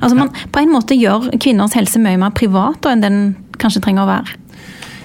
Altså 0.00 0.16
man 0.18 0.30
på 0.52 0.60
en 0.62 0.72
måte 0.74 0.96
gjør 0.98 1.30
kvinners 1.40 1.74
helse 1.78 2.00
mye 2.02 2.18
mer 2.18 2.30
privat 2.36 2.80
da, 2.82 2.92
enn 2.96 3.04
den 3.04 3.20
kanskje 3.60 3.82
trenger 3.84 4.04
å 4.06 4.10
være. 4.10 4.36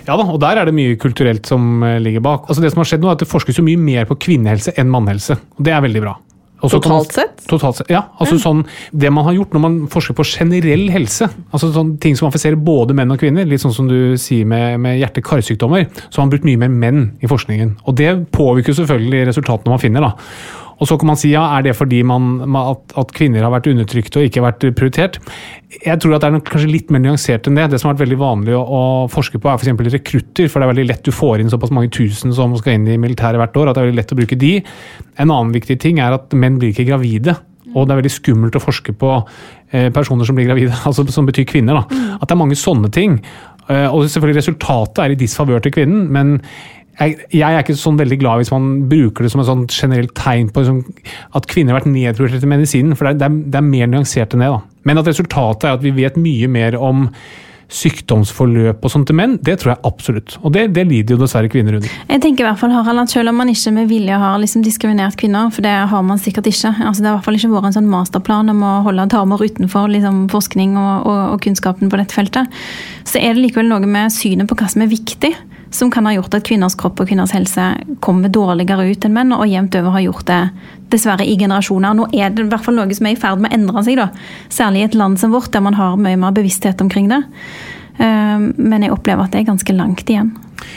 Ja 0.06 0.16
da, 0.20 0.24
og 0.30 0.38
der 0.42 0.60
er 0.62 0.66
det 0.70 0.76
mye 0.78 0.98
kulturelt 1.02 1.48
som 1.50 1.82
eh, 1.84 2.00
ligger 2.00 2.22
bak. 2.22 2.46
Altså 2.50 2.62
Det 2.62 2.72
som 2.74 2.84
har 2.84 2.86
skjedd 2.92 3.02
nå, 3.02 3.10
er 3.10 3.18
at 3.18 3.24
det 3.26 3.30
forskes 3.32 3.58
jo 3.58 3.64
mye 3.66 3.80
mer 3.82 4.06
på 4.06 4.18
kvinnehelse 4.22 4.76
enn 4.78 4.92
mannhelse. 4.94 5.34
og 5.58 5.66
Det 5.66 5.74
er 5.74 5.82
veldig 5.82 6.02
bra. 6.04 6.14
Også 6.64 6.78
totalt 6.80 6.90
man- 6.90 7.04
Totalt 7.06 7.14
sett? 7.14 7.48
Totalt 7.50 7.76
sett, 7.82 7.90
ja. 7.92 8.04
Altså 8.22 8.38
sånn, 8.40 8.62
Det 8.96 9.12
man 9.12 9.26
har 9.26 9.34
gjort 9.34 9.52
når 9.54 9.62
man 9.62 9.88
forsker 9.92 10.16
på 10.16 10.24
generell 10.26 10.88
helse, 10.90 11.28
altså 11.52 11.72
sånn 11.74 12.00
ting 12.00 12.16
som 12.16 12.30
affiserer 12.30 12.56
både 12.56 12.94
menn 12.96 13.12
og 13.12 13.20
kvinner, 13.20 13.46
litt 13.46 13.62
sånn 13.62 13.74
som 13.76 13.88
du 13.90 14.16
sier 14.18 14.46
med, 14.46 14.80
med 14.80 14.98
hjerte-karsykdommer, 15.02 15.90
så 16.10 16.22
har 16.22 16.26
man 16.26 16.32
brukt 16.32 16.46
mye 16.48 16.58
mer 16.58 16.70
menn 16.70 17.18
i 17.22 17.28
forskningen. 17.28 17.76
Og 17.86 17.96
det 18.00 18.32
påvirker 18.32 18.74
selvfølgelig 18.78 19.28
resultatene 19.28 19.70
man 19.74 19.80
finner. 19.84 20.02
da. 20.02 20.14
Og 20.80 20.90
så 20.90 20.98
kan 21.00 21.10
man 21.12 21.20
si 21.20 21.32
ja, 21.32 21.46
er 21.56 21.64
det 21.66 21.76
fordi 21.78 22.02
man, 22.08 22.42
at, 22.60 22.96
at 23.00 23.14
kvinner 23.16 23.46
har 23.46 23.54
vært 23.54 23.70
undertrykt 23.72 24.18
og 24.20 24.28
ikke 24.28 24.44
vært 24.44 24.66
prioritert? 24.76 25.20
Jeg 25.76 26.00
tror 26.04 26.16
at 26.16 26.24
det 26.24 26.30
er 26.30 26.46
kanskje 26.50 26.72
litt 26.72 26.92
mer 26.94 27.04
nyansert 27.04 27.48
enn 27.48 27.60
det. 27.60 27.70
Det 27.72 27.80
som 27.82 27.90
har 27.90 27.96
vært 27.96 28.06
veldig 28.06 28.20
vanlig 28.20 28.56
å, 28.58 28.62
å 28.64 28.84
forske 29.12 29.40
på, 29.40 29.50
er 29.52 29.60
f.eks. 29.60 29.96
rekrutter. 29.96 30.52
For 30.52 30.60
det 30.60 30.68
er 30.68 30.74
veldig 30.74 30.88
lett 30.92 31.08
du 31.08 31.14
får 31.16 31.44
inn 31.44 31.52
såpass 31.54 31.74
mange 31.76 31.92
tusen 31.96 32.36
som 32.36 32.56
skal 32.60 32.80
inn 32.80 32.88
i 32.92 33.00
militæret 33.02 33.42
hvert 33.42 33.60
år, 33.62 33.72
at 33.72 33.78
det 33.78 33.84
er 33.84 33.90
veldig 33.90 34.02
lett 34.02 34.16
å 34.16 34.20
bruke 34.22 34.40
de. 34.40 34.54
En 35.16 35.30
annen 35.30 35.56
viktig 35.56 35.80
ting 35.84 36.04
er 36.04 36.18
at 36.18 36.36
menn 36.36 36.60
blir 36.62 36.76
ikke 36.76 36.88
gravide. 36.92 37.38
Og 37.76 37.84
det 37.84 37.96
er 37.96 38.00
veldig 38.00 38.14
skummelt 38.14 38.56
å 38.56 38.64
forske 38.64 38.94
på 38.96 39.12
eh, 39.18 39.90
personer 39.96 40.28
som 40.28 40.38
blir 40.38 40.48
gravide, 40.48 40.76
altså 40.88 41.08
som 41.12 41.28
betyr 41.28 41.48
kvinner. 41.50 41.82
da. 41.82 42.16
At 42.20 42.28
det 42.28 42.36
er 42.36 42.44
mange 42.44 42.60
sånne 42.60 42.92
ting. 42.94 43.20
Eh, 43.66 43.88
og 43.90 44.06
selvfølgelig 44.06 44.44
resultatet 44.44 45.04
er 45.04 45.14
i 45.14 45.20
disfavør 45.20 45.64
til 45.64 45.74
kvinnen, 45.76 46.08
men 46.14 46.38
jeg, 47.00 47.16
jeg 47.36 47.46
er 47.46 47.64
ikke 47.64 47.78
sånn 47.80 47.98
veldig 48.00 48.20
glad 48.22 48.42
hvis 48.42 48.54
man 48.54 48.68
bruker 48.92 49.26
det 49.26 49.32
som 49.34 49.42
et 49.44 49.50
sånn 49.50 49.66
generelt 49.72 50.14
tegn 50.18 50.52
på 50.54 50.64
liksom, 50.64 50.84
at 51.36 51.50
kvinner 51.52 51.76
har 51.76 51.82
vært 51.82 51.92
nedprioritert 51.92 52.46
i 52.46 52.52
medisinen, 52.52 52.96
for 52.96 53.10
det 53.10 53.18
er, 53.18 53.34
det, 53.36 53.52
er, 53.52 53.60
er 53.60 53.68
mer 53.68 53.90
nyansert 53.92 54.36
enn 54.36 54.46
det. 54.46 54.54
da. 54.54 54.62
Men 54.88 55.02
at 55.02 55.10
resultatet 55.10 55.68
er 55.68 55.76
at 55.76 55.84
vi 55.84 55.96
vet 55.96 56.20
mye 56.22 56.50
mer 56.52 56.80
om 56.80 57.10
sykdomsforløp 57.76 58.84
og 58.86 58.92
sånt 58.94 59.08
til 59.10 59.18
menn, 59.18 59.36
det 59.44 59.58
tror 59.62 59.74
jeg 59.74 59.82
absolutt. 59.90 60.36
Og 60.46 60.54
det, 60.54 60.68
det 60.76 60.84
lider 60.86 61.16
jo 61.16 61.22
dessverre 61.24 61.50
kvinner 61.52 61.80
under. 61.80 61.96
Jeg 62.12 62.22
tenker 62.22 62.46
i 62.46 62.48
hvert 62.48 62.62
fall, 62.62 62.76
Harald, 62.76 63.02
at 63.02 63.14
Selv 63.16 63.32
om 63.32 63.40
man 63.42 63.50
ikke 63.50 63.74
med 63.74 63.90
vilje 63.90 64.20
har 64.22 64.38
liksom 64.42 64.64
diskriminert 64.66 65.18
kvinner, 65.20 65.50
for 65.54 65.66
det 65.66 65.74
har 65.90 66.06
man 66.06 66.22
sikkert 66.22 66.50
ikke 66.52 66.74
altså 66.76 67.02
Det 67.02 67.10
har 67.10 67.16
i 67.16 67.18
hvert 67.18 67.26
fall 67.26 67.40
ikke 67.40 67.52
vært 67.56 67.70
en 67.72 67.78
sånn 67.80 67.90
masterplan 67.90 68.54
om 68.54 68.62
å 68.66 68.74
holde 68.86 69.08
damer 69.12 69.42
utenfor 69.42 69.90
liksom, 69.92 70.26
forskning 70.34 70.78
og, 70.78 71.10
og, 71.10 71.20
og 71.34 71.44
kunnskapen 71.46 71.92
på 71.92 72.00
dette 72.02 72.16
feltet, 72.16 72.62
så 73.08 73.22
er 73.22 73.34
det 73.34 73.48
likevel 73.48 73.72
noe 73.72 73.90
med 73.90 74.14
synet 74.14 74.50
på 74.50 74.58
hva 74.60 74.70
som 74.70 74.86
er 74.86 74.92
viktig, 74.92 75.34
som 75.76 75.92
kan 75.92 76.08
ha 76.08 76.14
gjort 76.16 76.38
at 76.38 76.46
kvinners 76.48 76.78
kropp 76.80 77.02
og 77.04 77.10
kvinners 77.10 77.34
helse 77.36 77.68
kommer 78.06 78.32
dårligere 78.32 78.88
ut 78.90 79.06
enn 79.06 79.16
menn, 79.16 79.36
og 79.36 79.48
jevnt 79.52 79.76
over 79.80 79.98
har 79.98 80.06
gjort 80.08 80.28
det 80.32 80.42
dessverre 80.94 81.26
i 81.28 81.38
generasjoner. 81.40 81.98
Nå 81.98 82.10
er 82.16 82.34
det 82.34 82.46
i 82.46 82.50
hvert 82.52 82.66
fall 82.66 82.78
noe 82.80 82.96
som 82.96 83.10
er 83.10 83.16
i 83.16 83.20
ferd 83.20 83.44
med 83.44 83.52
å 83.52 83.60
endre 83.60 83.86
seg, 83.86 84.00
da. 84.00 84.10
særlig 84.50 84.84
i 84.84 84.90
et 84.90 85.00
land 85.00 85.20
som 85.22 85.36
vårt, 85.36 85.52
der 85.54 85.64
man 85.66 85.78
har 85.78 85.98
mye 86.00 86.20
mer 86.20 86.36
bevissthet 86.36 86.82
omkring 86.82 87.12
det. 87.12 87.22
Eh, 88.00 88.40
Men 88.40 88.84
jeg 88.84 88.92
opplever 88.96 89.26
at 89.26 89.36
det 89.36 89.44
er 89.44 89.52
ganske 89.52 89.76
langt 89.76 90.10
igjen. 90.10 90.34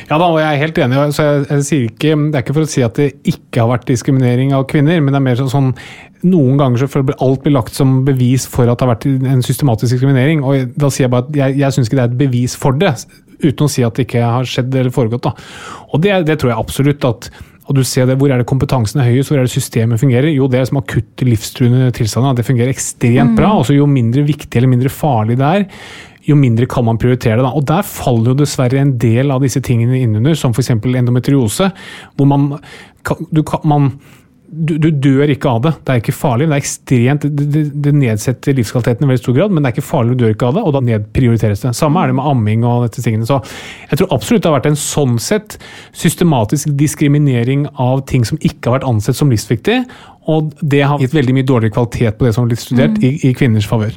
Ja 0.09 0.19
da, 0.19 0.27
og 0.27 0.41
jeg 0.41 0.49
er 0.49 0.63
helt 0.63 0.79
enig. 0.83 1.01
Så 1.15 1.25
jeg, 1.25 1.47
jeg 1.49 1.67
sier 1.69 1.87
ikke, 1.89 2.15
det 2.19 2.39
er 2.39 2.45
ikke 2.45 2.57
for 2.57 2.67
å 2.67 2.71
si 2.71 2.85
at 2.85 2.99
det 2.99 3.09
ikke 3.29 3.63
har 3.63 3.71
vært 3.73 3.89
diskriminering 3.91 4.53
av 4.57 4.67
kvinner, 4.71 5.01
men 5.01 5.15
det 5.15 5.21
er 5.21 5.27
mer 5.27 5.41
sånn, 5.41 5.73
noen 6.27 6.59
ganger 6.59 6.83
så 6.83 7.03
blir 7.07 7.19
alt 7.23 7.45
blir 7.45 7.55
lagt 7.55 7.77
som 7.79 8.01
bevis 8.07 8.49
for 8.51 8.67
at 8.67 8.81
det 8.81 8.87
har 8.87 8.95
vært 8.97 9.07
en 9.07 9.45
systematisk 9.47 9.95
diskriminering. 9.95 10.43
og 10.43 10.75
Da 10.79 10.91
sier 10.91 11.07
jeg 11.07 11.15
bare 11.15 11.29
at 11.29 11.41
jeg, 11.43 11.59
jeg 11.63 11.77
syns 11.77 11.91
ikke 11.91 12.01
det 12.01 12.07
er 12.07 12.13
et 12.13 12.21
bevis 12.25 12.57
for 12.59 12.79
det, 12.79 12.95
uten 13.43 13.67
å 13.67 13.71
si 13.71 13.85
at 13.87 13.95
det 13.99 14.07
ikke 14.09 14.25
har 14.25 14.49
skjedd 14.49 14.75
eller 14.75 14.91
foregått. 14.95 15.23
da. 15.29 15.33
Og 15.93 16.03
det, 16.03 16.17
det 16.27 16.39
tror 16.41 16.53
jeg 16.55 16.59
absolutt 16.65 17.05
at 17.09 17.31
og 17.69 17.77
du 17.77 17.83
ser 17.85 18.07
det, 18.09 18.15
Hvor 18.17 18.31
er 18.33 18.39
det 18.41 18.47
kompetansen 18.49 19.03
er 19.03 19.11
høyest, 19.11 19.29
hvor 19.29 19.37
er 19.37 19.45
det 19.45 19.53
systemet 19.53 20.01
fungerer? 20.01 20.31
Jo, 20.33 20.47
det 20.49 20.57
er 20.57 20.65
som 20.71 20.79
akutte 20.81 21.27
livstruende 21.29 21.91
tilstander. 21.93 22.39
Det 22.39 22.47
fungerer 22.49 22.71
ekstremt 22.73 23.35
bra. 23.37 23.51
Også 23.61 23.75
Jo 23.77 23.85
mindre 23.85 24.23
viktig 24.25 24.57
eller 24.57 24.71
mindre 24.73 24.89
farlig 24.89 25.37
det 25.37 25.45
er, 25.45 25.67
jo 26.25 26.37
mindre 26.41 26.65
kan 26.65 26.87
man 26.89 26.97
prioritere 26.97 27.43
det. 27.45 27.51
Og 27.53 27.67
Der 27.69 27.85
faller 27.85 28.33
jo 28.33 28.39
dessverre 28.41 28.81
en 28.81 28.95
del 28.97 29.29
av 29.35 29.45
disse 29.45 29.61
tingene 29.61 30.01
innunder, 30.01 30.33
som 30.35 30.57
f.eks. 30.57 30.71
endometriose. 30.81 31.69
hvor 32.17 32.27
man, 32.27 32.59
kan- 33.05 33.29
du 33.31 33.43
man 33.69 33.99
du, 34.49 34.79
du 34.81 34.89
dør 34.89 35.29
ikke 35.29 35.51
av 35.51 35.61
det. 35.65 35.73
Det 35.85 35.93
er 35.93 36.01
ikke 36.01 36.15
farlig, 36.17 36.47
men 36.47 36.55
det 36.55 36.59
er 36.59 36.65
ekstremt 36.65 37.25
Det, 37.29 37.63
det, 37.85 37.93
nedsetter 37.99 38.57
livskvaliteten 38.57 39.05
i 39.05 39.11
veldig 39.11 39.23
stor 39.23 39.37
grad, 39.37 39.53
men 39.53 39.63
det 39.63 39.71
er 39.71 39.77
ikke 39.77 39.89
farlig, 39.91 40.17
du 40.17 40.25
dør 40.25 40.35
ikke 40.35 40.49
av 40.49 40.57
det, 40.57 40.63
og 40.65 40.75
da 40.77 40.83
nedprioriteres 40.87 41.65
det. 41.65 41.75
Samme 41.77 42.01
er 42.01 42.11
det 42.11 42.17
med 42.17 42.31
amming 42.31 42.65
og 42.65 42.87
dette 42.87 43.05
tingene. 43.05 43.29
Så 43.29 43.41
jeg 43.91 44.01
tror 44.01 44.15
absolutt 44.17 44.45
det 44.45 44.51
har 44.51 44.57
vært 44.57 44.71
en 44.71 44.81
sånn 44.81 45.19
sett 45.23 45.59
systematisk 45.93 46.73
diskriminering 46.81 47.67
av 47.77 48.07
ting 48.09 48.25
som 48.29 48.41
ikke 48.41 48.71
har 48.71 48.79
vært 48.79 48.89
ansett 48.89 49.19
som 49.19 49.33
livsviktig, 49.33 49.83
og 50.29 50.53
det 50.61 50.83
har 50.85 51.01
gitt 51.01 51.15
veldig 51.17 51.35
mye 51.39 51.47
dårligere 51.49 51.73
kvalitet 51.73 52.19
på 52.19 52.27
det 52.27 52.35
som 52.35 52.45
har 52.45 52.51
blitt 52.51 52.61
studert, 52.61 52.99
i, 53.05 53.15
i 53.29 53.33
kvinners 53.37 53.69
favør. 53.69 53.95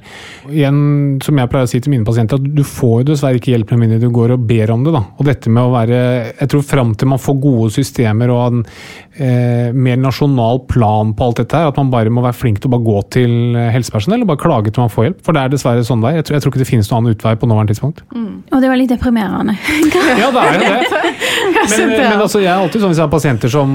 Igjen, 0.47 0.79
som 1.23 1.41
jeg 1.41 1.51
pleier 1.51 1.67
å 1.67 1.71
si 1.71 1.81
til 1.83 1.91
mine 1.91 2.07
pasienter, 2.07 2.39
at 2.39 2.55
du 2.55 2.63
får 2.67 3.01
jo 3.01 3.07
dessverre 3.11 3.41
ikke 3.41 3.51
hjelp 3.51 3.73
med 3.73 3.83
mindre 3.83 3.99
du 3.99 4.07
går 4.15 4.35
og 4.37 4.45
ber 4.47 4.71
om 4.71 4.85
det. 4.87 4.93
da. 4.95 5.03
Og 5.19 5.27
dette 5.27 5.51
med 5.51 5.63
å 5.63 5.73
være 5.73 5.99
Jeg 6.31 6.51
tror 6.53 6.63
fram 6.65 6.93
til 6.95 7.11
man 7.11 7.21
får 7.21 7.39
gode 7.43 7.71
systemer 7.75 8.31
og 8.31 8.41
en 8.45 8.63
eh, 8.63 9.75
mer 9.75 9.99
nasjonal 9.99 10.63
plan 10.71 11.11
på 11.17 11.27
alt 11.27 11.41
dette 11.43 11.59
her, 11.59 11.71
at 11.71 11.81
man 11.81 11.91
bare 11.91 12.13
må 12.13 12.23
være 12.23 12.39
flink 12.39 12.61
til 12.61 12.71
å 12.71 12.75
bare 12.77 12.87
gå 12.87 12.97
til 13.17 13.35
helsepersonell 13.75 14.23
og 14.23 14.31
bare 14.31 14.43
klage 14.45 14.71
til 14.71 14.85
man 14.85 14.93
får 14.93 15.09
hjelp. 15.09 15.21
For 15.27 15.35
det 15.35 15.43
er 15.43 15.53
dessverre 15.55 15.83
sånn 15.87 16.05
det 16.05 16.13
er. 16.13 16.21
Jeg 16.21 16.29
tror, 16.29 16.37
jeg 16.37 16.45
tror 16.45 16.55
ikke 16.55 16.63
det 16.63 16.69
finnes 16.71 16.91
noen 16.91 17.01
annen 17.01 17.17
utvei 17.17 17.35
på 17.41 17.51
nåværende 17.51 17.75
tidspunkt. 17.75 18.03
Og 18.51 18.63
det 18.63 18.71
var 18.71 18.79
litt 18.79 18.95
deprimerende. 18.95 19.57
Ja, 20.21 20.27
det 20.33 20.41
er 20.41 20.55
jo 20.55 20.61
det. 20.61 21.01
Men, 21.51 21.91
men 21.93 22.21
altså, 22.21 22.41
jeg 22.41 22.49
er 22.51 22.59
alltid 22.61 22.81
sånn 22.81 22.91
hvis 22.91 22.99
jeg 22.99 23.05
har 23.05 23.11
pasienter 23.11 23.51
som 23.51 23.71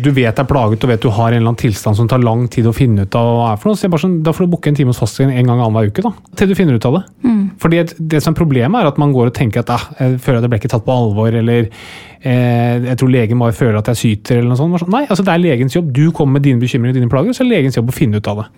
du 0.00 0.08
vet 0.14 0.38
er 0.38 0.46
plaget 0.48 0.84
og 0.84 0.90
vet 0.90 1.02
du 1.02 1.10
har 1.12 1.32
en 1.32 1.38
eller 1.38 1.52
annen 1.52 1.60
tilstand 1.60 1.93
som 1.98 2.08
tar 2.10 2.22
lang 2.22 2.46
tid 2.52 2.66
å 2.66 2.72
finne 2.74 3.04
ut 3.06 3.14
av 3.18 3.28
hva 3.38 3.52
er 3.52 3.60
for 3.60 3.70
noe, 3.70 3.78
så 3.78 3.86
jeg 3.86 3.92
bare 3.94 4.04
sånn, 4.04 4.18
da 4.26 4.32
får 4.34 4.46
du 4.46 4.52
booke 4.54 4.70
en 4.70 4.76
time 4.78 4.92
hos 4.92 5.00
fastlegen 5.02 5.32
en 5.34 5.46
gang 5.50 5.60
annenhver 5.60 5.90
uke. 5.92 6.02
da, 6.04 6.12
Til 6.36 6.50
du 6.50 6.54
finner 6.58 6.78
ut 6.78 6.88
av 6.90 6.98
det. 7.00 7.04
Fordi 7.62 7.78
det, 7.82 7.94
det 8.10 8.20
som 8.24 8.34
er 8.34 8.38
Problemet 8.40 8.80
er 8.82 8.88
at 8.90 8.98
man 8.98 9.12
går 9.14 9.30
og 9.30 9.34
tenker 9.36 9.62
at 9.62 9.70
ah, 9.70 9.84
jeg 10.00 10.18
føler 10.24 10.40
at 10.40 10.44
jeg 10.46 10.50
ble 10.52 10.58
ikke 10.58 10.70
tatt 10.74 10.84
på 10.84 10.92
alvor, 10.92 11.32
eller 11.38 11.68
eh, 11.68 12.82
jeg 12.88 12.98
tror 13.00 13.12
legen 13.14 13.38
bare 13.40 13.54
føler 13.56 13.78
at 13.78 13.90
jeg 13.92 14.00
syter, 14.00 14.40
eller 14.40 14.50
noe 14.52 14.58
sånt. 14.58 14.78
Sånn, 14.82 14.90
Nei, 14.94 15.04
altså 15.06 15.24
det 15.26 15.32
er 15.34 15.42
legens 15.44 15.76
jobb. 15.76 15.92
Du 15.94 16.10
kommer 16.16 16.38
med 16.38 16.46
dine 16.48 16.60
bekymringer 16.62 16.96
og 16.96 17.00
dine 17.00 17.12
plager, 17.12 17.36
så 17.36 17.44
er 17.44 17.48
det 17.50 17.56
legens 17.58 17.78
jobb 17.78 17.92
å 17.92 17.96
finne 17.96 18.18
ut 18.20 18.30
av 18.32 18.42
det. 18.42 18.48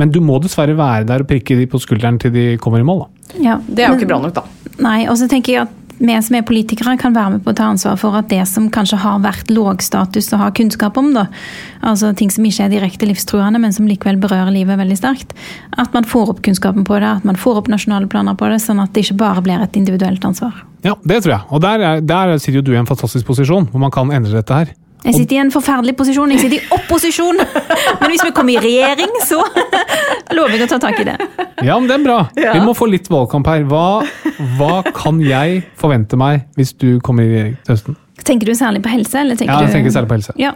Men 0.00 0.12
du 0.14 0.20
må 0.24 0.40
dessverre 0.42 0.74
være 0.78 1.06
der 1.08 1.24
og 1.24 1.30
prikke 1.30 1.56
de 1.58 1.68
på 1.70 1.80
skulderen 1.82 2.18
til 2.22 2.34
de 2.34 2.46
kommer 2.62 2.82
i 2.82 2.86
mål. 2.86 3.04
da. 3.06 3.36
Ja, 3.44 3.58
Det 3.68 3.84
er 3.84 3.92
jo 3.94 4.00
ikke 4.00 4.10
bra 4.10 4.20
nok, 4.24 4.34
da. 4.34 4.44
Nei, 4.82 5.04
og 5.08 5.16
så 5.20 5.28
tenker 5.30 5.52
jeg 5.54 5.68
at 5.68 5.89
vi 6.00 6.16
som 6.24 6.36
er 6.36 6.44
politikere 6.48 6.96
kan 7.00 7.14
være 7.16 7.36
med 7.36 7.42
på 7.44 7.52
å 7.52 7.56
ta 7.56 7.68
ansvar 7.70 7.98
for 8.00 8.16
at 8.16 8.30
det 8.32 8.40
som 8.48 8.70
kanskje 8.72 8.98
har 9.02 9.20
vært 9.20 9.52
lågstatus 9.52 10.32
å 10.32 10.40
ha 10.40 10.48
kunnskap 10.56 10.96
om, 11.00 11.12
da, 11.16 11.26
altså 11.84 12.14
ting 12.16 12.32
som 12.32 12.46
ikke 12.48 12.66
er 12.66 12.72
direkte 12.72 13.08
livstruende, 13.08 13.60
men 13.60 13.74
som 13.76 13.88
likevel 13.88 14.18
berører 14.22 14.52
livet 14.54 14.80
veldig 14.80 14.96
sterkt, 14.96 15.36
at 15.76 15.92
man 15.96 16.08
får 16.08 16.34
opp 16.34 16.42
kunnskapen 16.46 16.88
på 16.88 16.98
det, 16.98 17.12
at 17.20 17.28
man 17.28 17.38
får 17.38 17.62
opp 17.62 17.70
nasjonale 17.72 18.08
planer 18.10 18.38
på 18.38 18.48
det, 18.48 18.62
sånn 18.64 18.80
at 18.80 18.94
det 18.96 19.04
ikke 19.04 19.20
bare 19.20 19.44
blir 19.44 19.60
et 19.60 19.76
individuelt 19.76 20.24
ansvar. 20.24 20.64
Ja, 20.86 20.96
det 21.04 21.20
tror 21.20 21.36
jeg. 21.36 21.44
Og 21.52 21.60
der, 21.60 21.84
er, 21.84 22.00
der 22.00 22.38
sitter 22.40 22.62
jo 22.62 22.68
du 22.70 22.72
i 22.72 22.80
en 22.80 22.88
fantastisk 22.88 23.28
posisjon, 23.28 23.68
hvor 23.68 23.82
man 23.82 23.92
kan 23.92 24.12
endre 24.16 24.40
dette 24.40 24.62
her. 24.62 24.72
Jeg 25.00 25.16
sitter 25.16 25.38
i 25.38 25.40
en 25.40 25.52
forferdelig 25.52 25.94
posisjon, 25.96 26.32
jeg 26.34 26.42
sitter 26.42 26.58
i 26.58 26.74
opposisjon! 26.76 27.40
Men 28.00 28.12
hvis 28.12 28.24
vi 28.26 28.32
kommer 28.36 28.52
i 28.52 28.60
regjering, 28.60 29.14
så 29.24 29.40
lover 30.36 30.58
jeg 30.58 30.66
å 30.66 30.70
ta 30.74 30.80
tak 30.82 31.00
i 31.00 31.06
det. 31.08 31.16
Ja, 31.64 31.78
men 31.78 31.88
det 31.88 31.96
er 31.96 32.04
bra. 32.04 32.18
Vi 32.36 32.60
må 32.64 32.74
få 32.76 32.90
litt 32.90 33.08
valgkamp 33.12 33.48
her. 33.48 33.64
Hva, 33.70 34.02
hva 34.58 34.82
kan 34.96 35.22
jeg 35.24 35.64
forvente 35.80 36.20
meg 36.20 36.44
hvis 36.58 36.74
du 36.76 36.90
kommer 37.04 37.24
i 37.24 37.32
regjering 37.32 37.58
til 37.64 37.76
høsten? 37.76 37.98
Tenker 38.26 38.46
du 38.46 38.54
særlig 38.54 38.82
på 38.84 38.92
helse? 38.92 39.20
Eller 39.20 39.38
Ja, 39.40 39.60
jeg 39.64 39.72
tenker 39.72 39.92
særlig 39.94 40.10
på 40.10 40.18
helse. 40.18 40.34
Ja. 40.40 40.52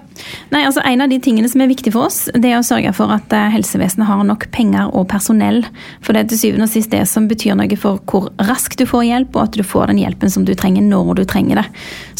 Nei, 0.53 0.65
altså 0.67 0.83
En 0.85 1.01
av 1.01 1.11
de 1.11 1.19
tingene 1.23 1.49
som 1.51 1.63
er 1.65 1.71
viktig 1.71 1.93
for 1.95 2.09
oss, 2.09 2.29
det 2.35 2.51
er 2.53 2.59
å 2.61 2.67
sørge 2.67 2.93
for 2.97 3.13
at 3.15 3.33
eh, 3.33 3.49
helsevesenet 3.55 4.09
har 4.09 4.25
nok 4.27 4.49
penger 4.55 4.93
og 4.95 5.09
personell. 5.11 5.63
For 6.05 6.15
det 6.15 6.25
er 6.25 6.31
til 6.33 6.41
syvende 6.43 6.69
og 6.69 6.73
sist 6.75 6.93
det 6.95 7.05
som 7.11 7.29
betyr 7.31 7.57
noe 7.59 7.79
for 7.81 8.01
hvor 8.11 8.29
raskt 8.49 8.79
du 8.79 8.87
får 8.89 9.07
hjelp, 9.09 9.37
og 9.37 9.49
at 9.49 9.59
du 9.59 9.65
får 9.67 9.91
den 9.93 10.03
hjelpen 10.03 10.31
som 10.31 10.45
du 10.47 10.55
trenger 10.59 10.85
når 10.85 11.21
du 11.21 11.25
trenger 11.29 11.63
det. 11.63 11.67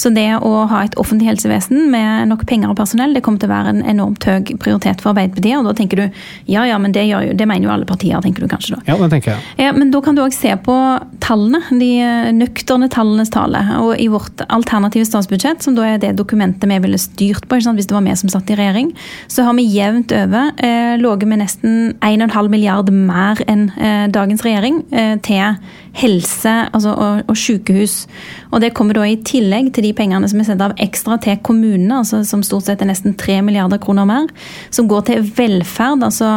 Så 0.01 0.11
det 0.15 0.27
å 0.41 0.65
ha 0.71 0.83
et 0.85 0.97
offentlig 1.01 1.31
helsevesen 1.33 1.91
med 1.93 2.31
nok 2.33 2.47
penger 2.49 2.73
og 2.73 2.79
personell, 2.81 3.15
det 3.15 3.23
kommer 3.27 3.43
til 3.43 3.51
å 3.51 3.55
være 3.55 3.75
en 3.75 3.85
enormt 3.95 4.25
høy 4.29 4.57
prioritet 4.61 5.05
for 5.05 5.13
Arbeiderpartiet. 5.13 5.59
Og 5.61 5.69
da 5.69 5.77
tenker 5.77 6.01
du 6.01 6.05
ja 6.51 6.65
ja, 6.69 6.79
men 6.81 6.95
det, 6.97 7.05
jo, 7.11 7.21
det 7.37 7.49
mener 7.49 7.69
jo 7.69 7.75
alle 7.75 7.89
partier, 7.89 8.21
tenker 8.25 8.45
du 8.45 8.51
kanskje 8.51 8.79
da. 8.79 8.83
Ja, 8.89 8.99
det 9.01 9.11
tenker 9.13 9.35
jeg. 9.35 9.45
Ja, 9.61 9.73
men 9.77 9.93
da 9.95 10.01
kan 10.05 10.17
du 10.17 10.25
òg 10.25 10.35
se 10.35 10.53
på 10.65 10.77
tallene, 11.25 11.61
de 11.71 11.91
eh, 12.01 12.33
nøkterne 12.37 12.89
tallenes 12.93 13.33
tale. 13.35 13.61
Og 13.83 13.95
i 14.01 14.09
vårt 14.13 14.45
alternative 14.49 15.07
statsbudsjett, 15.09 15.34
som 15.43 15.75
da 15.75 15.85
er 15.87 15.99
det 15.99 16.17
dokumentet 16.19 16.69
vi 16.71 16.79
ville 16.85 16.99
styrt 16.99 17.49
på 17.49 17.57
ikke 17.57 17.65
sant, 17.69 17.77
hvis 17.79 17.87
det 17.91 17.95
var 17.97 18.05
vi 18.07 18.15
som 18.17 18.29
satt 18.33 18.51
i 18.51 18.57
regjering, 18.59 18.93
så 19.29 19.45
har 19.47 19.55
vi 19.55 19.65
jevnt 19.69 20.13
over 20.13 20.53
eh, 20.59 20.95
ligget 21.01 21.29
med 21.29 21.39
nesten 21.43 21.95
1,5 22.01 22.49
milliard 22.53 22.91
mer 22.95 23.41
enn 23.51 23.71
eh, 23.79 24.07
dagens 24.13 24.45
regjering 24.45 24.83
eh, 24.93 25.17
til 25.25 25.57
helse 25.95 26.55
altså, 26.75 26.95
og, 26.95 27.23
og 27.31 27.37
sykehus. 27.39 28.07
Og 28.53 28.61
det 28.65 28.73
kommer 28.75 28.95
da 28.99 29.05
i 29.07 29.19
tillegg 29.27 29.73
til 29.75 29.87
de 29.87 29.93
pengene 29.95 30.29
som 30.31 30.41
er 30.43 30.49
sendt 30.49 30.65
av 30.65 30.75
ekstra 30.83 31.19
til 31.23 31.39
kommunene, 31.47 32.01
altså, 32.03 32.23
som 32.27 32.43
stort 32.47 32.67
sett 32.67 32.83
er 32.83 32.91
nesten 32.91 33.15
3 33.19 33.41
milliarder 33.47 33.79
kroner 33.83 34.09
mer, 34.09 34.27
som 34.75 34.89
går 34.91 35.07
til 35.11 35.23
velferd, 35.39 36.03
altså 36.03 36.33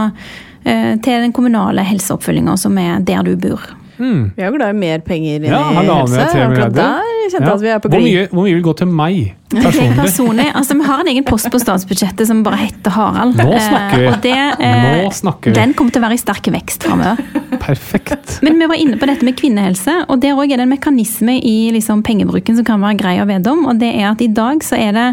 eh, 0.65 0.93
til 1.01 1.25
den 1.25 1.33
kommunale 1.35 1.85
helseoppfølginga 1.87 2.57
som 2.61 2.77
er 2.81 3.01
der 3.05 3.25
du 3.25 3.35
bor. 3.37 3.65
Vi 3.97 4.43
er 4.45 4.51
glad 4.53 4.75
i 4.75 4.77
mer 4.77 5.01
penger 5.01 5.39
inn 5.39 5.47
Ja, 5.49 5.57
i 5.71 5.77
halvannen 5.79 6.13
helse. 6.13 6.25
Akkurat 6.27 6.51
milliarder. 6.51 6.75
der 6.77 7.16
kjente 7.31 7.47
Ja. 7.47 7.53
at 7.53 7.61
vi 7.61 7.67
er 7.67 7.77
på 7.83 7.89
Hvor 7.93 7.99
mye, 8.03 8.27
hvor 8.31 8.43
mye 8.47 8.53
vil 8.53 8.63
gå 8.63 8.73
til 8.73 8.87
meg 8.87 9.35
personlig? 9.67 9.95
personlig. 10.01 10.47
Altså, 10.55 10.75
vi 10.75 10.83
har 10.87 10.99
en 11.03 11.07
egen 11.07 11.23
post 11.27 11.47
på 11.51 11.59
statsbudsjettet 11.61 12.27
som 12.27 12.41
bare 12.43 12.59
heter 12.65 12.91
Harald. 12.91 13.37
Nå 13.39 13.45
snakker 13.55 13.97
vi. 14.01 14.07
Eh, 14.07 14.13
Og 14.13 14.21
det, 14.25 14.33
eh, 14.59 14.87
Nå 15.05 15.11
snakker 15.15 15.51
vi. 15.51 15.55
Den 15.55 15.73
kommer 15.77 15.93
til 15.95 16.01
å 16.01 16.05
være 16.07 16.17
i 16.17 16.21
sterk 16.21 16.49
vekst 16.51 16.83
framover. 16.83 17.21
Perfekt. 17.61 18.39
Men 18.43 18.59
vi 18.59 18.67
var 18.67 18.75
inne 18.79 18.97
på 18.99 19.07
dette 19.07 19.23
med 19.25 19.37
kvinnehelse, 19.39 19.93
og 20.11 20.19
der 20.23 20.35
òg 20.35 20.51
er 20.51 20.59
det 20.59 20.65
en 20.67 20.73
mekanisme 20.73 21.37
i 21.39 21.55
liksom, 21.75 22.03
pengebruken 22.03 22.55
som 22.59 22.65
kan 22.67 22.81
være 22.83 22.99
grei 22.99 23.15
å 23.23 23.27
vite 23.27 23.51
om. 23.51 23.65
Og 23.71 23.79
det 23.79 23.93
er 23.95 24.09
at 24.11 24.21
i 24.23 24.27
dag 24.27 24.59
så 24.63 24.77
er 24.79 24.91
det 24.97 25.05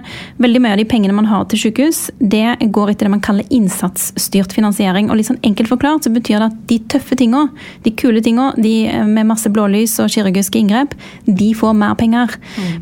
veldig 0.42 0.60
mye 0.64 0.72
av 0.72 0.82
de 0.82 0.84
pengene 0.90 1.14
man 1.14 1.30
har 1.30 1.44
til 1.50 1.58
sykehus, 1.66 2.10
det 2.18 2.58
går 2.74 2.90
etter 2.94 3.06
det 3.06 3.14
man 3.14 3.22
kaller 3.24 3.44
innsatsstyrt 3.54 4.52
finansiering. 4.54 5.10
Og 5.10 5.16
litt 5.20 5.26
sånn 5.30 5.40
enkelt 5.46 5.68
forklart 5.70 6.04
så 6.08 6.12
betyr 6.14 6.42
det 6.42 6.50
at 6.50 6.58
de 6.70 6.78
tøffe 6.94 7.16
tinga, 7.16 7.48
de 7.84 7.90
kule 7.92 8.20
tinga, 8.24 8.50
de 8.58 8.74
med 9.06 9.26
masse 9.30 9.46
blålys 9.50 9.98
og 10.02 10.10
kirurgiske 10.10 10.58
inngrep, 10.58 10.94
de 11.26 11.52
får 11.54 11.74
mer 11.78 11.94
penger. 11.94 12.34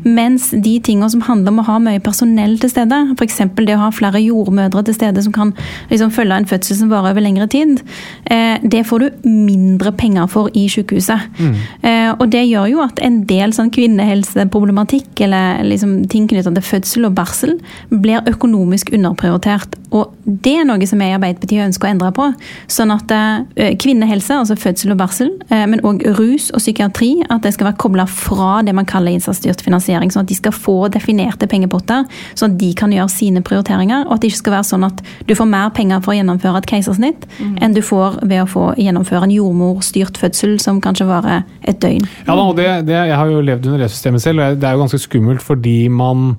Mens 0.03 0.49
de 0.51 0.79
tinga 0.83 1.09
som 1.09 1.21
handler 1.21 1.42
om 1.51 1.61
å 1.61 1.65
ha 1.67 1.77
mye 1.83 2.01
personell 2.03 2.55
til 2.61 2.71
stede, 2.71 2.99
f.eks. 3.15 3.41
det 3.59 3.75
å 3.75 3.83
ha 3.85 3.89
flere 3.95 4.21
jordmødre 4.23 4.83
til 4.87 4.97
stede 4.97 5.23
som 5.25 5.35
kan 5.35 5.53
liksom, 5.91 6.13
følge 6.15 6.39
en 6.41 6.49
fødsel 6.49 6.79
som 6.79 6.91
varer 6.93 7.13
over 7.13 7.25
lengre 7.25 7.47
tid, 7.51 7.81
eh, 8.31 8.57
det 8.63 8.85
får 8.89 9.03
du 9.03 9.27
mindre 9.27 9.93
penger 9.97 10.29
for 10.31 10.49
i 10.57 10.65
sykehuset. 10.71 11.29
Eh, 11.83 12.11
og 12.13 12.25
det 12.31 12.45
gjør 12.47 12.69
jo 12.71 12.83
at 12.85 12.99
en 13.03 13.21
del 13.29 13.53
sånn 13.55 13.71
kvinnehelseproblematikk 13.73 15.23
eller 15.27 15.63
liksom, 15.67 16.03
ting 16.11 16.27
knyttet 16.31 16.57
til 16.59 16.67
fødsel 16.67 17.09
og 17.09 17.15
barsel 17.17 17.57
blir 17.89 18.23
økonomisk 18.29 18.93
underprioritert. 18.95 19.77
Og 19.93 20.13
det 20.25 20.55
er 20.59 20.67
noe 20.67 20.87
som 20.89 21.01
vi 21.01 21.09
i 21.11 21.15
Arbeiderpartiet 21.15 21.67
ønsker 21.67 21.87
å 21.87 21.91
endre 21.93 22.11
på. 22.15 22.27
Sånn 22.71 22.93
at 22.93 23.11
eh, 23.13 23.75
kvinnehelse, 23.79 24.35
altså 24.41 24.57
fødsel 24.59 24.95
og 24.95 24.99
barsel, 25.01 25.29
eh, 25.49 25.65
men 25.69 25.83
òg 25.85 26.03
rus 26.17 26.49
og 26.53 26.63
psykiatri, 26.63 27.11
at 27.29 27.45
det 27.45 27.53
skal 27.55 27.69
være 27.69 27.79
kobla 27.83 28.07
fra 28.09 28.63
det 28.65 28.75
man 28.75 28.89
kaller 28.89 29.13
innsatsstyrt 29.13 29.61
finansiering. 29.65 30.11
Sånn 30.13 30.25
at 30.25 30.31
de 30.31 30.39
skal 30.39 30.55
få 30.55 30.77
definerte 30.93 31.49
pengepotter, 31.51 32.07
sånn 32.33 32.55
at 32.55 32.59
de 32.61 32.71
kan 32.77 32.93
gjøre 32.95 33.11
sine 33.13 33.43
prioriteringer. 33.45 34.07
Og 34.07 34.17
at 34.17 34.25
det 34.25 34.33
ikke 34.33 34.43
skal 34.43 34.57
være 34.57 34.69
sånn 34.71 34.87
at 34.89 35.03
du 35.29 35.35
får 35.37 35.49
mer 35.53 35.71
penger 35.77 36.03
for 36.03 36.15
å 36.15 36.17
gjennomføre 36.17 36.63
et 36.63 36.69
keisersnitt 36.73 37.27
enn 37.63 37.75
du 37.75 37.81
får 37.85 38.19
ved 38.27 38.43
å 38.43 38.49
få 38.49 38.65
gjennomføre 38.79 39.27
en 39.27 39.33
jordmorstyrt 39.33 40.17
fødsel 40.19 40.57
som 40.61 40.81
kanskje 40.83 41.07
varer 41.09 41.43
et 41.61 41.79
døgn. 41.83 42.05
Ja, 42.25 42.33
da, 42.33 42.43
og 42.43 42.57
det, 42.57 42.67
det, 42.89 42.97
jeg 42.97 43.17
har 43.19 43.31
jo 43.31 43.41
levd 43.45 43.69
under 43.69 43.85
det 43.85 43.91
systemet 43.93 44.23
selv, 44.23 44.43
og 44.43 44.59
det 44.59 44.69
er 44.69 44.75
jo 44.75 44.83
ganske 44.83 45.01
skummelt 45.03 45.43
fordi 45.43 45.77
man 45.91 46.33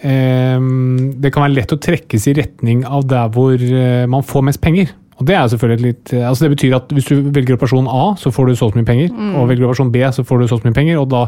Det 0.00 1.30
kan 1.34 1.44
være 1.44 1.56
lett 1.58 1.74
å 1.74 1.80
trekkes 1.80 2.28
i 2.30 2.36
retning 2.38 2.84
av 2.88 3.04
der 3.10 3.30
hvor 3.34 3.60
eh, 3.60 4.06
man 4.08 4.24
får 4.24 4.46
mest 4.48 4.62
penger. 4.64 4.94
Og 5.20 5.26
Det 5.28 5.34
er 5.36 5.48
selvfølgelig 5.52 5.78
et 5.78 5.84
litt, 5.84 6.12
eh, 6.16 6.28
altså 6.28 6.46
det 6.46 6.54
betyr 6.54 6.76
at 6.78 6.92
hvis 6.96 7.10
du 7.10 7.16
velger 7.28 7.58
operasjon 7.58 7.90
A, 7.92 8.14
så 8.16 8.32
får 8.32 8.48
du 8.48 8.54
så 8.56 8.70
mye 8.72 8.88
penger. 8.88 9.10
Og 9.36 9.50
velger 9.50 9.68
operasjon 9.68 9.92
B, 9.92 10.00
så 10.16 10.24
får 10.24 10.40
du 10.40 10.48
så 10.48 10.60
mye 10.64 10.76
penger. 10.76 11.00
og 11.02 11.10
da 11.12 11.26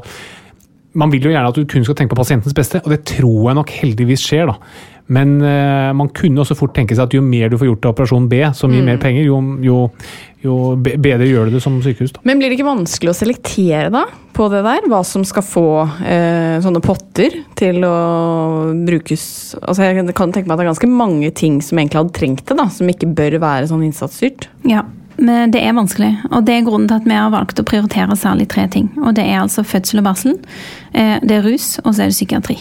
man 0.98 1.12
vil 1.12 1.28
jo 1.28 1.32
gjerne 1.32 1.48
at 1.52 1.58
du 1.58 1.68
kun 1.68 1.84
skal 1.86 1.96
tenke 1.98 2.14
på 2.14 2.20
pasientens 2.20 2.56
beste, 2.56 2.82
og 2.82 2.92
det 2.92 3.02
tror 3.08 3.50
jeg 3.50 3.58
nok 3.58 3.76
heldigvis 3.80 4.24
skjer. 4.26 4.50
da. 4.50 4.58
Men 5.12 5.34
uh, 5.42 5.90
man 5.96 6.10
kunne 6.14 6.40
også 6.42 6.56
fort 6.56 6.74
tenke 6.76 6.94
seg 6.96 7.08
at 7.08 7.16
jo 7.16 7.22
mer 7.24 7.50
du 7.50 7.58
får 7.60 7.68
gjort 7.68 7.88
av 7.88 7.94
operasjon 7.96 8.28
B, 8.30 8.38
som 8.56 8.72
gir 8.72 8.84
mer 8.86 9.00
penger, 9.02 9.26
jo, 9.26 9.40
jo, 9.64 9.78
jo 10.44 10.56
bedre 10.78 11.26
gjør 11.28 11.50
du 11.50 11.56
det 11.56 11.62
som 11.64 11.80
sykehus. 11.84 12.14
da. 12.14 12.22
Men 12.28 12.40
blir 12.40 12.52
det 12.52 12.58
ikke 12.58 12.68
vanskelig 12.70 13.12
å 13.12 13.16
selektere 13.18 13.90
da, 13.92 14.04
på 14.36 14.46
det 14.52 14.62
der? 14.64 14.86
Hva 14.92 15.02
som 15.06 15.26
skal 15.28 15.44
få 15.46 15.66
uh, 15.84 16.56
sånne 16.64 16.82
potter 16.84 17.42
til 17.58 17.82
å 17.84 17.96
brukes 18.86 19.22
Altså 19.60 19.84
Jeg 19.84 20.14
kan 20.16 20.32
tenke 20.32 20.46
meg 20.46 20.54
at 20.54 20.60
det 20.60 20.64
er 20.64 20.72
ganske 20.72 20.90
mange 20.90 21.32
ting 21.36 21.60
som 21.64 21.80
egentlig 21.80 22.00
hadde 22.00 22.16
trengt 22.16 22.46
det, 22.48 22.58
da, 22.58 22.68
som 22.72 22.88
ikke 22.88 23.10
bør 23.12 23.40
være 23.42 23.68
sånn 23.70 23.84
innsatsstyrt. 23.88 24.48
Ja, 24.68 24.86
men 25.16 25.52
det 25.54 25.62
er 25.62 25.74
vanskelig. 25.76 26.12
Og 26.30 26.44
det 26.46 26.54
er 26.56 26.66
grunnen 26.66 26.88
til 26.90 27.00
at 27.00 27.08
vi 27.08 27.16
har 27.16 27.32
valgt 27.34 27.60
å 27.60 27.66
prioritere 27.66 28.16
særlig 28.18 28.48
tre 28.52 28.66
ting. 28.72 28.90
Og 29.02 29.16
det 29.18 29.24
er 29.28 29.42
altså 29.42 29.64
fødsel 29.66 30.02
og 30.02 30.08
barsel, 30.08 30.38
eh, 30.92 31.18
det 31.22 31.38
er 31.38 31.46
rus, 31.46 31.76
og 31.84 31.92
så 31.92 32.04
er 32.04 32.12
det 32.12 32.16
psykiatri. 32.18 32.58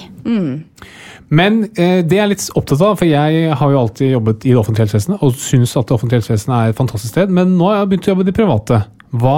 Men 1.31 1.61
eh, 1.79 2.01
det 2.03 2.17
jeg 2.17 2.23
er 2.25 2.31
litt 2.33 2.47
opptatt 2.59 2.81
av, 2.83 2.97
for 2.99 3.07
jeg 3.07 3.53
har 3.55 3.73
jo 3.73 3.79
alltid 3.79 4.15
jobbet 4.17 4.47
i 4.47 4.51
det 4.51 4.59
offentlige 4.59 4.87
helsevesenet, 4.87 5.21
og 5.23 5.37
syns 5.39 5.77
at 5.79 5.87
det 5.87 5.95
offentlige 5.95 6.19
helsevesenet 6.19 6.57
er 6.57 6.73
et 6.73 6.81
fantastisk 6.81 7.13
sted, 7.13 7.31
men 7.31 7.55
nå 7.59 7.69
har 7.69 7.81
jeg 7.81 7.93
begynt 7.93 8.09
å 8.09 8.11
jobbe 8.11 8.25
i 8.25 8.31
det 8.31 8.35
private. 8.35 8.81
Hva, 9.21 9.37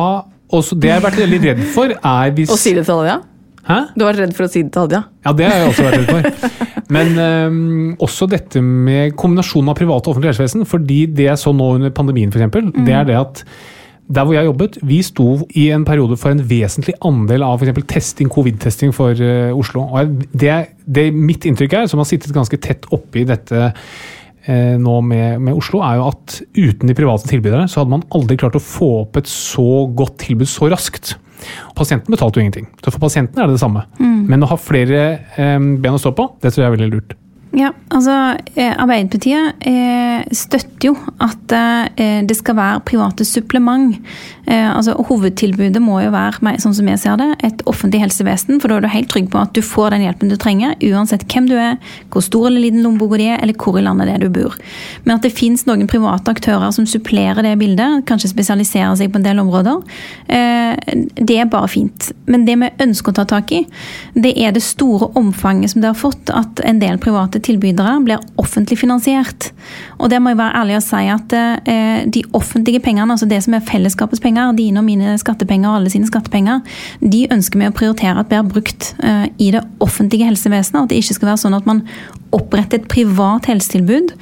også 0.54 0.78
det 0.80 0.90
jeg 0.90 0.98
har 0.98 1.06
vært 1.06 1.22
veldig 1.22 1.40
redd 1.44 1.62
for, 1.76 1.94
er 1.94 2.34
hvis 2.34 2.54
Å 2.54 2.58
si 2.58 2.74
det 2.74 2.88
til 2.88 2.98
alle, 2.98 3.14
ja? 3.14 3.20
Hæ? 3.68 3.80
Du 3.96 4.04
har 4.04 4.12
vært 4.12 4.26
redd 4.26 4.36
for 4.38 4.48
å 4.48 4.52
si 4.52 4.64
det 4.66 4.74
til 4.76 4.86
Hadia? 4.86 5.04
Ja, 5.24 5.34
det 5.38 5.48
har 5.48 5.62
jeg 5.62 5.70
også 5.72 5.86
vært 5.88 6.02
redd 6.02 6.10
for. 6.12 6.58
Men 6.94 7.14
øhm, 7.18 7.94
også 8.04 8.28
dette 8.30 8.62
med 8.64 9.16
kombinasjonen 9.20 9.72
av 9.72 9.78
privat 9.80 10.04
og 10.04 10.14
offentlig 10.14 10.34
helsevesen. 10.34 10.66
fordi 10.70 11.06
det 11.08 11.30
jeg 11.30 11.40
så 11.40 11.54
nå 11.56 11.70
under 11.78 11.94
pandemien, 11.96 12.30
f.eks., 12.30 12.44
eksempel, 12.44 12.74
det 12.86 12.98
er 12.98 13.08
det 13.08 13.18
at 13.22 13.46
der 14.14 14.26
hvor 14.28 14.36
jeg 14.36 14.46
jobbet, 14.46 14.78
vi 14.84 14.98
sto 15.06 15.28
i 15.56 15.70
en 15.72 15.86
periode 15.88 16.18
for 16.20 16.34
en 16.34 16.44
vesentlig 16.44 16.94
andel 17.08 17.46
av 17.48 17.62
eksempel 17.64 17.86
testing, 17.88 18.30
covid-testing 18.30 18.92
for 18.96 19.16
uh, 19.16 19.56
Oslo. 19.56 19.86
Og 19.96 20.26
det, 20.36 20.58
det 20.84 21.08
mitt 21.16 21.48
inntrykk 21.48 21.78
er, 21.80 21.88
som 21.90 22.04
har 22.04 22.10
sittet 22.10 22.36
ganske 22.36 22.60
tett 22.62 22.86
oppi 22.94 23.24
dette 23.30 23.64
eh, 23.64 24.76
nå 24.76 25.00
med, 25.08 25.40
med 25.48 25.56
Oslo, 25.56 25.80
er 25.88 26.02
jo 26.02 26.10
at 26.12 26.38
uten 26.52 26.92
de 26.92 26.98
private 26.98 27.32
tilbydere, 27.32 27.66
så 27.72 27.82
hadde 27.82 27.96
man 27.96 28.06
aldri 28.12 28.38
klart 28.44 28.60
å 28.60 28.64
få 28.64 28.92
opp 29.06 29.22
et 29.22 29.32
så 29.32 29.86
godt 29.96 30.20
tilbud 30.26 30.52
så 30.52 30.68
raskt. 30.74 31.16
Pasienten 31.78 32.14
betalte 32.14 32.40
jo 32.40 32.46
ingenting, 32.46 32.70
så 32.84 32.94
for 32.94 33.04
pasienten 33.04 33.42
er 33.42 33.50
det 33.50 33.58
det 33.58 33.64
samme. 33.64 33.86
Men 34.30 34.46
å 34.46 34.50
ha 34.54 34.60
flere 34.60 35.04
eh, 35.36 35.60
ben 35.60 35.98
å 35.98 36.02
stå 36.02 36.14
på, 36.16 36.30
det 36.42 36.54
tror 36.54 36.66
jeg 36.66 36.72
er 36.72 36.78
veldig 36.78 36.92
lurt. 36.94 37.18
Ja, 37.54 37.70
altså 37.94 38.14
eh, 38.58 38.72
Arbeiderpartiet 38.82 39.62
eh, 39.70 40.24
støtter 40.34 40.88
jo 40.90 40.94
at 41.22 41.54
eh, 41.54 42.24
det 42.26 42.38
skal 42.40 42.58
være 42.58 42.82
private 42.88 43.28
supplement. 43.30 44.00
Eh, 44.44 44.70
altså 44.76 44.96
Hovedtilbudet 45.08 45.80
må 45.82 46.02
jo 46.04 46.12
være, 46.14 46.58
sånn 46.60 46.76
som 46.76 46.88
jeg 46.90 47.00
ser 47.00 47.20
det, 47.22 47.30
et 47.48 47.62
offentlig 47.70 48.02
helsevesen. 48.04 48.60
For 48.60 48.70
da 48.70 48.78
er 48.78 48.86
du 48.86 48.92
helt 48.92 49.12
trygg 49.12 49.30
på 49.32 49.40
at 49.40 49.54
du 49.56 49.62
får 49.64 49.96
den 49.96 50.04
hjelpen 50.06 50.32
du 50.32 50.36
trenger, 50.40 50.76
uansett 50.92 51.24
hvem 51.32 51.48
du 51.48 51.56
er, 51.56 51.78
hvor 52.12 52.26
stor 52.26 52.50
eller 52.50 52.66
liten 52.66 52.84
lommeboka 52.84 53.20
di 53.22 53.30
er, 53.32 53.40
eller 53.44 53.56
hvor 53.60 53.80
i 53.80 53.86
landet 53.86 54.10
det 54.10 54.18
er 54.18 54.26
du 54.26 54.34
bor. 54.36 54.58
Men 55.06 55.16
at 55.16 55.28
det 55.28 55.34
finnes 55.36 55.64
noen 55.70 55.88
private 55.90 56.34
aktører 56.34 56.74
som 56.76 56.88
supplerer 56.90 57.46
det 57.46 57.56
bildet, 57.62 58.04
kanskje 58.10 58.34
spesialiserer 58.34 58.98
seg 59.00 59.14
på 59.14 59.22
en 59.22 59.28
del 59.28 59.40
områder, 59.44 59.80
eh, 60.28 60.76
det 61.16 61.40
er 61.40 61.52
bare 61.52 61.72
fint. 61.72 62.12
Men 62.28 62.48
det 62.48 62.58
vi 62.60 62.72
ønsker 62.84 63.14
å 63.14 63.20
ta 63.22 63.28
tak 63.30 63.52
i, 63.56 63.64
det 64.16 64.36
er 64.40 64.52
det 64.56 64.64
store 64.66 65.12
omfanget 65.20 65.74
som 65.74 65.84
det 65.84 65.92
har 65.94 66.00
fått, 66.00 66.34
at 66.34 66.60
en 66.68 66.84
del 66.84 67.00
private 67.02 67.40
tilbydere 67.44 67.96
blir 68.04 68.22
offentlig 68.42 68.80
finansiert. 68.82 69.52
Og 70.00 70.12
der 70.12 70.20
må 70.20 70.34
jeg 70.34 70.42
være 70.42 70.60
ærlig 70.60 70.78
og 70.82 70.86
si 70.86 71.04
at 71.14 71.36
eh, 71.40 72.04
de 72.12 72.24
offentlige 72.36 72.84
pengene, 72.84 73.12
altså 73.14 73.30
det 73.30 73.40
som 73.46 73.56
er 73.56 73.66
fellesskapets 73.66 74.22
penger, 74.24 74.33
dine 74.58 74.82
og 74.82 74.88
mine 74.88 75.16
skattepenger 75.22 75.70
og 75.70 75.82
alle 75.82 75.94
sine 75.94 76.10
skattepenger, 76.10 76.62
de 77.00 77.26
ønsker 77.34 77.62
vi 77.62 77.70
å 77.70 77.76
prioritere 77.76 78.20
at 78.20 78.34
blir 78.34 78.50
brukt 78.50 78.94
eh, 79.04 79.28
i 79.38 79.52
det 79.54 79.62
offentlige 79.84 80.28
helsevesenet. 80.28 80.84
At 80.84 80.92
det 80.92 81.00
ikke 81.02 81.18
skal 81.18 81.32
være 81.32 81.42
sånn 81.44 81.58
at 81.58 81.68
man 81.70 81.84
oppretter 82.34 82.80
et 82.80 82.88
privat 82.90 83.46
helsetilbud 83.50 84.14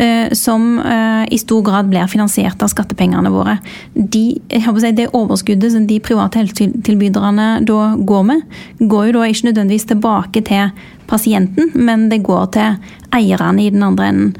eh, 0.00 0.30
som 0.36 0.78
eh, 0.80 1.24
i 1.34 1.40
stor 1.40 1.64
grad 1.66 1.90
blir 1.90 2.08
finansiert 2.10 2.62
av 2.64 2.72
skattepengene 2.72 3.32
våre. 3.32 3.58
De, 3.94 4.24
si, 4.48 4.92
det 4.96 5.10
overskuddet 5.12 5.74
som 5.74 5.88
de 5.88 6.00
private 6.04 6.40
helsetilbyderne 6.40 7.50
da 7.68 7.82
går 7.98 8.26
med, 8.30 8.58
går 8.80 9.10
jo 9.10 9.18
da 9.18 9.28
ikke 9.28 9.50
nødvendigvis 9.50 9.88
tilbake 9.92 10.44
til 10.48 10.72
pasienten, 11.08 11.72
men 11.74 12.08
det 12.12 12.22
går 12.24 12.50
til 12.56 12.96
eierne 13.16 13.64
i 13.64 13.70
den 13.72 13.84
andre 13.84 14.10
enden. 14.12 14.34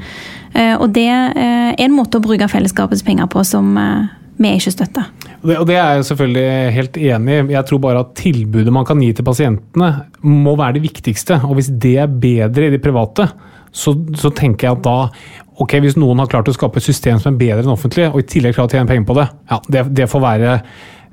Og 0.81 0.89
det 0.93 1.07
er 1.07 1.77
en 1.77 1.93
måte 1.93 2.17
å 2.17 2.23
bruke 2.25 2.47
fellesskapets 2.49 3.03
penger 3.05 3.29
på 3.31 3.41
som 3.47 3.77
vi 4.41 4.53
ikke 4.57 4.73
støtter. 4.73 5.07
Det, 5.39 5.55
og 5.55 5.67
det 5.69 5.75
er 5.79 5.95
jeg 5.95 6.07
selvfølgelig 6.09 6.71
helt 6.75 6.97
enig 6.99 7.35
i. 7.35 7.43
Jeg 7.53 7.67
tror 7.69 7.81
bare 7.83 8.01
at 8.03 8.15
tilbudet 8.19 8.73
man 8.75 8.87
kan 8.87 8.99
gi 8.99 9.11
til 9.15 9.27
pasientene, 9.27 9.91
må 10.27 10.55
være 10.59 10.77
det 10.77 10.83
viktigste. 10.89 11.39
Og 11.47 11.59
hvis 11.59 11.71
det 11.71 11.95
er 12.03 12.11
bedre 12.11 12.67
i 12.67 12.73
de 12.73 12.81
private, 12.83 13.29
så, 13.71 13.93
så 14.19 14.33
tenker 14.35 14.67
jeg 14.67 14.79
at 14.79 14.87
da 14.87 14.97
Ok, 15.59 15.73
hvis 15.83 15.97
noen 15.99 16.21
har 16.21 16.29
klart 16.31 16.47
å 16.47 16.53
skape 16.55 16.79
et 16.79 16.85
system 16.85 17.17
som 17.19 17.33
er 17.33 17.39
bedre 17.41 17.65
enn 17.65 17.73
offentlig, 17.73 18.05
og 18.07 18.21
i 18.21 18.27
tillegg 18.31 18.53
klarer 18.55 18.69
å 18.69 18.71
tjene 18.71 18.87
penger 18.87 19.07
på 19.09 19.15
det, 19.17 19.25
ja, 19.51 19.57
det, 19.75 19.81
det, 19.97 20.05
får 20.07 20.21
være, 20.23 20.53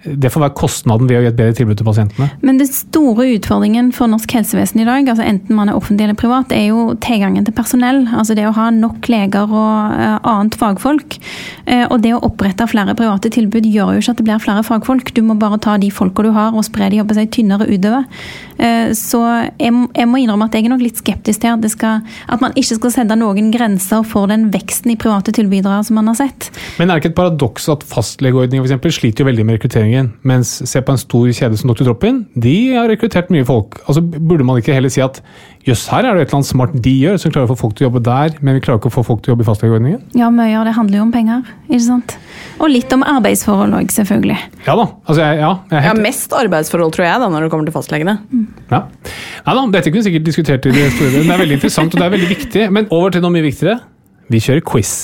det 0.06 0.30
får 0.32 0.44
være 0.46 0.56
kostnaden 0.58 1.08
ved 1.10 1.18
å 1.18 1.24
gi 1.24 1.30
et 1.30 1.38
bedre 1.38 1.56
tilbud 1.58 1.80
til 1.80 1.88
pasientene. 1.88 2.28
Men 2.46 2.60
den 2.60 2.70
store 2.70 3.26
utfordringen 3.34 3.92
for 3.96 4.10
norsk 4.10 4.36
helsevesen 4.38 4.82
i 4.82 4.86
dag, 4.88 5.08
altså 5.10 5.26
enten 5.26 5.58
man 5.58 5.70
er 5.70 5.78
offentlig 5.78 6.06
eller 6.06 6.18
privat, 6.18 6.54
er 6.54 6.68
jo 6.70 6.88
tilgangen 7.02 7.46
til 7.46 7.56
personell. 7.56 8.04
Altså 8.14 8.36
det 8.38 8.46
å 8.48 8.54
ha 8.56 8.68
nok 8.74 9.08
leger 9.12 9.50
og 9.50 9.96
eh, 9.96 10.16
annet 10.22 10.58
fagfolk. 10.60 11.18
Eh, 11.66 11.84
og 11.88 12.00
det 12.04 12.14
å 12.16 12.22
opprette 12.26 12.68
flere 12.70 12.96
private 12.98 13.32
tilbud 13.34 13.66
gjør 13.68 13.96
jo 13.96 14.04
ikke 14.04 14.14
at 14.14 14.20
det 14.20 14.28
blir 14.28 14.42
flere 14.42 14.64
fagfolk. 14.66 15.12
Du 15.16 15.22
må 15.26 15.38
bare 15.40 15.60
ta 15.62 15.76
de 15.80 15.90
folka 15.94 16.26
du 16.26 16.32
har 16.36 16.54
og 16.56 16.66
spre 16.66 16.90
de 16.92 17.02
seg 17.16 17.32
tynnere 17.34 17.68
utover. 17.70 18.06
Eh, 18.56 18.92
så 18.96 19.22
jeg, 19.58 19.72
må 19.72 20.20
innrømme 20.20 20.48
at 20.48 20.56
jeg 20.56 20.66
er 20.66 20.72
nok 20.72 20.84
litt 20.84 21.00
skeptisk 21.00 21.42
til 21.42 21.54
at, 21.54 21.64
det 21.64 21.72
skal, 21.74 22.04
at 22.32 22.42
man 22.44 22.54
ikke 22.56 22.78
skal 22.78 22.94
sette 22.94 23.18
noen 23.18 23.50
grenser 23.54 24.04
for 24.06 24.30
den 24.30 24.48
veksten 24.54 24.94
i 24.94 24.98
private 25.00 25.34
tilbydere 25.36 25.82
som 25.86 25.98
man 25.98 26.12
har 26.12 26.20
sett. 26.20 26.50
Men 26.78 26.90
er 26.90 26.96
det 26.96 27.04
ikke 27.04 27.14
et 27.14 27.18
paradoks 27.18 27.68
at 27.72 27.84
fastlegeordningen 27.86 28.66
eksempel, 28.66 28.94
sliter 28.94 29.24
jo 29.24 29.30
veldig 29.30 29.46
med 29.46 29.58
rekrutteringen, 29.58 29.95
mens 30.26 30.50
se 30.68 30.80
på 30.82 30.94
en 30.94 31.00
stor 31.00 31.28
kjede 31.34 31.58
som 31.60 31.70
Dr. 31.70 31.86
Drop-In, 31.88 32.24
de 32.34 32.54
har 32.74 32.88
rekruttert 32.90 33.30
mye 33.34 33.46
folk. 33.48 33.78
Altså 33.86 34.02
Burde 34.02 34.46
man 34.46 34.60
ikke 34.60 34.74
heller 34.76 34.92
si 34.92 35.02
at 35.04 35.20
jøss, 35.66 35.86
her 35.90 36.06
er 36.06 36.14
det 36.16 36.26
et 36.26 36.28
eller 36.28 36.40
annet 36.40 36.50
smart 36.50 36.74
de 36.84 36.92
gjør, 37.02 37.18
som 37.20 37.32
klarer 37.34 37.48
å 37.48 37.52
få 37.54 37.58
folk 37.64 37.76
til 37.76 37.86
å 37.86 37.88
jobbe 37.88 38.02
der, 38.06 38.36
men 38.40 38.56
vi 38.56 38.62
klarer 38.64 38.80
ikke 38.80 38.92
å 38.92 38.96
få 38.96 39.04
folk 39.06 39.22
til 39.24 39.32
å 39.32 39.34
jobbe 39.34 39.46
i 39.46 39.48
fastlegeordningen? 39.48 40.02
Ja, 40.18 40.30
mye 40.34 40.54
av 40.60 40.66
det 40.68 40.76
handler 40.76 41.00
jo 41.00 41.06
om 41.06 41.14
penger. 41.14 41.42
ikke 41.68 41.82
sant? 41.86 42.16
Og 42.56 42.70
litt 42.72 42.92
om 42.96 43.04
arbeidsforhold 43.06 43.76
òg, 43.80 43.90
selvfølgelig. 43.92 44.38
Ja 44.66 44.76
da. 44.78 44.86
altså 45.04 45.20
jeg, 45.22 45.40
ja, 45.42 45.52
jeg 45.72 45.86
helt... 45.86 45.90
Ja, 45.90 46.06
mest 46.08 46.36
arbeidsforhold, 46.36 46.94
tror 46.96 47.08
jeg, 47.08 47.22
da, 47.22 47.30
når 47.32 47.46
det 47.46 47.52
kommer 47.54 47.68
til 47.68 47.76
fastlegene. 47.76 48.16
Ja. 48.70 48.84
Nei 49.46 49.58
da, 49.58 49.66
dette 49.76 49.90
kunne 49.90 50.02
vi 50.04 50.08
sikkert 50.10 50.30
diskutert 50.30 50.70
i 50.70 50.74
det 50.76 50.88
store. 50.96 51.12
men 51.18 51.28
Det 51.28 51.36
er 51.36 51.44
veldig 51.44 51.60
interessant 51.60 51.94
og 51.94 52.00
det 52.00 52.08
er 52.08 52.16
veldig 52.16 52.32
viktig. 52.32 52.68
Men 52.78 52.90
over 52.90 53.14
til 53.14 53.26
noe 53.26 53.34
mye 53.36 53.46
viktigere. 53.50 53.80
Vi 54.32 54.42
kjører 54.42 54.64
quiz. 54.66 54.94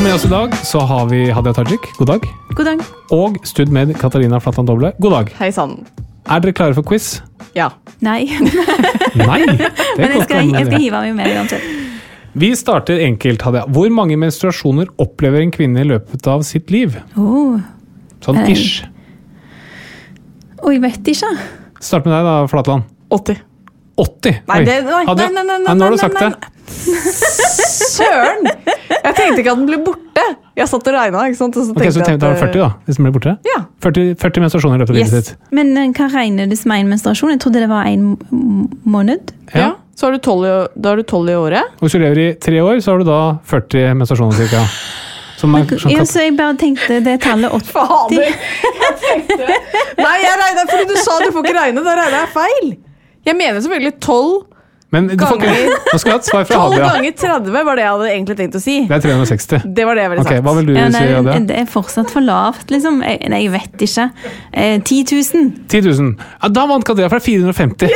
Og 0.00 0.04
med 0.06 0.14
oss 0.16 0.22
i 0.24 0.28
dag 0.32 0.54
så 0.64 0.80
har 0.88 1.10
vi 1.10 1.18
Hadia 1.28 1.52
Tajik, 1.52 1.90
god 1.98 2.08
dag. 2.08 2.22
God 2.56 2.64
dag. 2.70 2.84
Og 3.12 3.34
Stud 3.44 3.68
med 3.68 3.90
Katarina 4.00 4.38
Flatland 4.40 4.70
Doble, 4.70 4.94
god 4.96 5.12
dag. 5.12 5.32
Hei 5.36 5.50
sann. 5.52 5.74
Er 6.24 6.40
dere 6.40 6.54
klare 6.56 6.72
for 6.78 6.86
quiz? 6.88 7.18
Ja. 7.52 7.66
Nei. 8.00 8.22
Nei! 9.20 9.42
Det 9.44 9.68
Men 9.98 10.14
jeg 10.14 10.22
skal, 10.24 10.54
jeg 10.56 10.70
skal 10.70 10.80
hive 10.86 11.02
meg 11.04 11.18
med 11.18 11.34
uansett. 11.36 11.66
Vi 12.32 12.48
starter 12.56 13.02
enkelt, 13.10 13.44
Hadia. 13.44 13.66
Hvor 13.68 13.92
mange 13.92 14.16
menstruasjoner 14.22 14.88
opplever 15.04 15.44
en 15.44 15.52
kvinne 15.52 15.84
i 15.84 15.90
løpet 15.90 16.30
av 16.32 16.46
sitt 16.48 16.72
liv? 16.72 16.96
Oh. 17.20 17.60
Sånn 18.24 18.40
Nei. 18.40 18.46
ish. 18.54 18.86
Jeg 20.64 20.80
vet 20.86 21.12
ikke. 21.12 21.34
Start 21.76 22.08
med 22.08 22.16
deg, 22.16 22.30
da, 22.30 22.38
Flatland. 22.48 22.88
80. 23.12 23.44
80? 24.00 24.40
Nei, 24.48 24.62
det, 24.64 24.80
nei, 24.80 25.04
nei, 25.04 25.12
nei, 25.12 25.28
nei, 25.28 25.28
nei, 25.28 25.44
nei, 25.44 25.44
nei, 25.44 25.60
nei, 25.60 25.76
nei, 25.76 25.92
nei, 25.92 26.08
nei, 26.08 26.32
det. 26.40 26.49
Søren! 27.90 28.46
Jeg 28.90 29.14
tenkte 29.16 29.40
ikke 29.42 29.52
at 29.52 29.58
den 29.60 29.66
ble 29.68 29.78
borte. 29.84 30.24
Jeg 30.58 30.68
satt 30.68 30.88
og 30.90 30.94
regna. 30.96 31.22
så 31.34 31.48
Så 31.48 31.72
tenkte 31.72 31.84
jeg 31.86 31.94
tenk, 32.04 32.16
er 32.16 32.18
det 32.20 32.30
at, 32.30 32.42
40, 32.42 32.60
da? 32.60 32.68
Hvis 32.86 32.98
den 32.98 33.06
ble 33.06 33.12
borte? 33.16 33.34
Ja. 33.48 33.60
40, 33.84 34.14
40 34.20 34.44
menstruasjoner 34.44 34.76
i 34.76 34.82
løpet 34.82 34.92
av 34.94 34.98
livet 34.98 35.12
Yes. 35.14 35.30
sitt. 35.30 35.52
Men 35.56 35.70
eh, 35.76 35.90
hva 35.96 36.08
regner 36.12 36.50
du 36.50 36.56
som 36.58 36.74
en 36.76 36.90
menstruasjon? 36.92 37.32
Jeg 37.34 37.40
trodde 37.44 37.62
det 37.64 37.70
var 37.70 37.88
en 37.88 38.10
måned. 38.84 39.32
Ja. 39.54 39.60
ja. 39.60 39.70
Så 39.96 40.08
har 40.08 40.16
du 40.16 40.18
12 40.18 40.44
i, 40.48 40.52
da 40.80 40.92
har 40.94 40.96
du 41.00 41.02
12 41.04 41.30
i 41.30 41.36
året. 41.36 41.72
Og 41.78 41.86
hvis 41.86 41.96
du 41.96 42.00
lever 42.02 42.20
i 42.24 42.28
tre 42.40 42.60
år, 42.64 42.80
så 42.84 42.92
har 42.94 43.02
du 43.02 43.08
da 43.08 43.20
40 43.50 43.96
menstruasjoner 44.00 44.38
cirka. 44.38 44.64
Som 45.40 45.54
er, 45.56 45.64
som 45.80 45.90
Ja, 45.92 46.04
så 46.04 46.20
jeg 46.26 46.36
bare 46.36 46.56
tenkte 46.60 47.00
det 47.04 47.16
tallet 47.24 47.48
80. 47.48 47.72
Fader! 47.72 48.20
Jeg 48.20 48.94
tenkte 49.00 49.48
Nei, 50.00 50.16
jeg 50.20 50.36
regna 50.40 50.64
fordi 50.68 50.86
du 50.90 50.96
sa 51.00 51.16
du 51.24 51.30
får 51.32 51.46
ikke 51.46 51.56
regne. 51.56 51.84
Da 51.84 51.96
regna 51.96 52.24
jeg 52.26 52.32
feil. 52.36 52.72
Jeg 53.28 53.36
mener 53.38 53.60
selvfølgelig 53.64 53.94
12. 54.04 54.59
men 54.92 55.06
du 55.06 55.14
får 55.22 55.36
ikke, 55.38 55.74
nå 55.92 55.98
skal 56.00 56.10
jeg 56.10 56.14
ha 56.16 56.18
et 56.20 56.26
svar 56.28 56.44
fra 56.48 56.56
12 56.56 56.72
Hadia. 56.74 56.86
ganger 56.94 57.12
30 57.22 57.52
var 57.68 57.76
det 57.78 57.82
jeg 57.84 57.90
hadde 57.94 58.08
egentlig 58.10 58.36
tenkt 58.40 58.56
å 58.58 58.62
si. 58.64 58.76
Det 58.90 58.96
er 58.96 59.02
360. 59.04 59.66
Det 59.76 59.84
var 59.86 59.94
det 59.94 60.02
jeg 60.02 60.10
ville 60.10 60.24
Ok, 60.24 60.30
sagt. 60.32 60.42
Hva 60.48 60.54
vil 60.58 60.66
du 60.66 60.72
Ja, 60.74 60.86
si, 60.90 60.96
nei, 60.96 61.04
Hadia? 61.14 61.38
det 61.50 61.58
er 61.60 61.68
fortsatt 61.70 62.10
for 62.10 62.20
lavt, 62.26 62.66
liksom. 62.74 62.98
Jeg, 63.06 63.20
nei, 63.30 63.42
jeg 63.44 63.52
vet 63.54 63.84
ikke. 63.86 64.08
Eh, 64.52 64.80
10 64.82 65.04
000. 65.14 65.52
10 65.70 65.80
000. 65.86 66.10
Ja, 66.42 66.48
da 66.58 66.66
vant 66.72 66.90
det 66.90 67.06
er 67.06 67.18
450. 67.28 67.94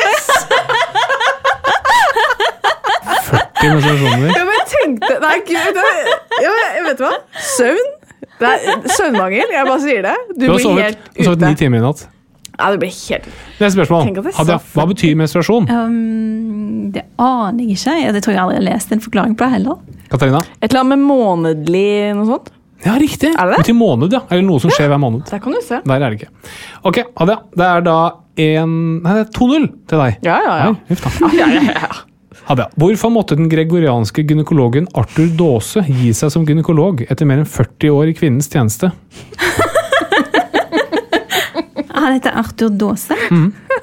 40 3.25 3.75
menstruasjoner. 3.75 4.31
Ja, 4.35 4.45
men 4.45 4.55
jeg 4.55 4.67
tenkte 4.71 5.13
Nei, 5.25 5.37
gud. 5.49 5.79
Det, 5.79 5.85
ja, 6.45 6.55
vet 6.87 6.99
du 7.01 7.05
hva? 7.07 7.15
Søvn? 7.57 7.93
Det 8.41 8.51
er 8.51 8.89
søvnmangel. 8.91 9.53
Jeg 9.55 9.67
bare 9.69 9.81
sier 9.83 10.03
det. 10.05 10.15
Du, 10.35 10.35
Du 10.35 10.47
har 10.51 10.57
blir 10.59 10.65
sovet, 10.67 10.85
helt 10.85 10.99
du 11.15 11.21
har 11.23 11.29
sovet 11.31 11.43
ute. 11.43 11.51
ni 11.55 11.59
timer 11.61 11.79
i 11.81 11.85
natt. 11.85 12.05
Ja, 12.59 12.71
det 12.71 12.79
blir 12.83 12.93
helt 12.95 13.25
Neste 13.59 13.75
spørsmål. 13.75 14.33
Så 14.37 14.59
hva 14.75 14.85
betyr 14.91 15.15
menstruasjon? 15.19 15.67
Um, 15.71 16.91
det 16.95 17.03
aner 17.19 17.65
jeg 17.65 17.77
ikke. 17.79 17.95
Ja, 18.05 18.13
Det 18.15 18.23
tror 18.25 18.35
jeg 18.37 18.43
aldri 18.45 18.57
jeg 18.59 18.63
har 18.63 18.69
lest 18.73 18.93
en 18.95 19.03
forklaring 19.05 19.35
på 19.39 19.47
det 19.47 19.57
heller. 19.57 19.81
Katarina? 20.13 20.43
Et 20.61 20.69
eller 20.71 20.85
annet 20.85 20.99
med 20.99 21.09
månedlig 21.09 21.89
noe 22.19 22.29
sånt. 22.29 22.53
Ja, 22.85 22.95
riktig. 23.01 23.31
Er 23.33 23.49
det 23.49 23.55
det? 23.57 23.63
betyr 23.65 23.77
måned, 23.79 24.13
ja. 24.13 24.21
Eller 24.29 24.45
noe 24.45 24.61
som 24.61 24.71
skjer 24.75 24.91
hver 24.93 25.01
måned. 25.01 25.25
Der 25.31 25.41
kan 25.41 25.55
du 25.57 25.61
se. 25.65 25.79
Der 25.89 25.95
er 26.05 26.11
det 26.13 26.19
ikke. 26.21 26.33
Ok, 26.85 26.99
Hadia. 27.17 27.39
Det 27.57 27.69
er 27.71 27.85
da 27.87 27.99
en 28.45 28.75
Nei, 29.05 29.15
det 29.15 29.23
er 29.25 29.31
2-0 29.39 29.69
til 29.89 30.03
deg. 30.03 30.19
Ja, 30.27 30.41
ja, 30.45 30.57
ja. 30.59 30.73
Nei, 30.75 30.91
huff 30.91 31.05
da. 31.07 31.31
ja, 31.39 31.49
ja, 31.55 31.63
ja. 31.79 31.93
Hadia, 32.45 32.67
hvorfor 32.77 33.09
måtte 33.15 33.39
den 33.39 33.49
gregorianske 33.49 34.25
gynekologen 34.29 34.89
Arthur 35.01 35.31
Dåse 35.39 35.81
gi 35.89 36.11
seg 36.13 36.33
som 36.35 36.45
gynekolog 36.45 37.07
etter 37.09 37.25
mer 37.31 37.41
enn 37.41 37.49
40 37.49 37.95
år 37.95 38.11
i 38.13 38.17
kvinnens 38.19 38.51
tjeneste? 38.53 38.91
Han 42.05 42.19
heter 42.19 42.37
Arthur 42.37 42.69
Daase. 42.77 43.17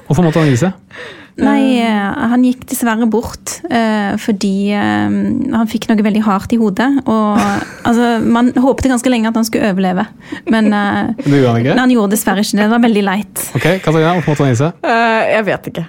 Hvorfor 0.06 0.22
måtte 0.22 0.42
han 0.42 0.50
gi 0.52 0.60
seg? 0.62 0.72
Nei, 1.40 1.80
eh, 1.80 2.26
han 2.28 2.42
gikk 2.44 2.66
dessverre 2.68 3.06
bort 3.08 3.54
uh, 3.72 4.12
fordi 4.20 4.68
uh, 4.76 5.08
han 5.08 5.70
fikk 5.70 5.86
noe 5.88 6.04
veldig 6.04 6.20
hardt 6.26 6.52
i 6.52 6.58
hodet. 6.60 6.90
Og 7.08 7.40
altså, 7.88 8.18
man 8.20 8.52
håpte 8.52 8.90
ganske 8.92 9.12
lenge 9.12 9.30
at 9.30 9.38
han 9.40 9.48
skulle 9.48 9.72
overleve, 9.72 10.04
men 10.52 10.68
uh, 10.76 11.08
Det 11.24 11.32
gjorde 11.32 11.54
han 11.54 11.62
ikke? 11.62 11.78
han 11.80 11.94
gjorde 11.96 12.14
dessverre 12.16 12.44
ikke 12.44 12.58
det. 12.58 12.66
Det 12.66 12.74
var 12.74 12.84
veldig 12.84 13.04
leit. 13.08 13.44
Ok, 13.56 13.66
Katarina, 13.80 14.12
hvorfor 14.18 14.34
måtte 14.34 14.44
han 14.44 14.52
gi 14.52 14.60
seg? 14.60 14.84
Eh, 14.92 15.22
jeg 15.32 15.48
vet 15.48 15.70
ikke. 15.72 15.86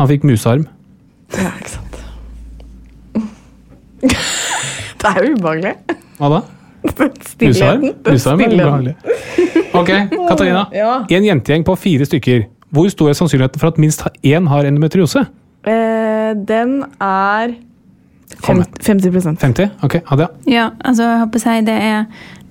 Han 0.00 0.10
fikk 0.10 0.26
musearm. 0.26 0.66
Ja, 1.38 1.52
ikke 1.54 1.74
sant. 1.76 2.00
Det 5.00 5.08
er 5.08 5.22
jo 5.24 5.36
ubehagelig. 5.38 5.76
Hva 6.18 6.28
da? 6.34 6.40
Stillheten. 6.90 7.46
Musearm? 7.46 7.84
Musearm 8.10 8.42
er 8.42 8.54
ubehagelig. 8.56 8.94
Ok, 9.74 9.90
Katarina. 10.28 10.66
Ja. 10.74 11.04
I 11.10 11.14
en 11.18 11.24
jentegjeng 11.28 11.64
på 11.66 11.76
fire 11.78 12.06
stykker, 12.08 12.44
hvor 12.74 12.88
stor 12.90 13.10
er 13.10 13.18
sannsynligheten 13.18 13.60
for 13.62 13.68
at 13.72 13.78
minst 13.82 14.02
én 14.26 14.48
har 14.50 14.66
endometriose? 14.68 15.26
Eh, 15.66 16.34
den 16.48 16.82
er 17.00 17.54
Kom 18.42 18.62
fem- 18.80 19.00
50 19.00 19.36
50? 19.38 19.70
Ok, 19.82 20.00
Hadia. 20.06 20.28
Ja, 20.46 20.70
altså, 20.84 21.02
jeg 21.02 21.18
håper 21.24 21.38
å 21.38 21.42
si 21.42 21.60
det 21.66 21.74
er 21.82 22.04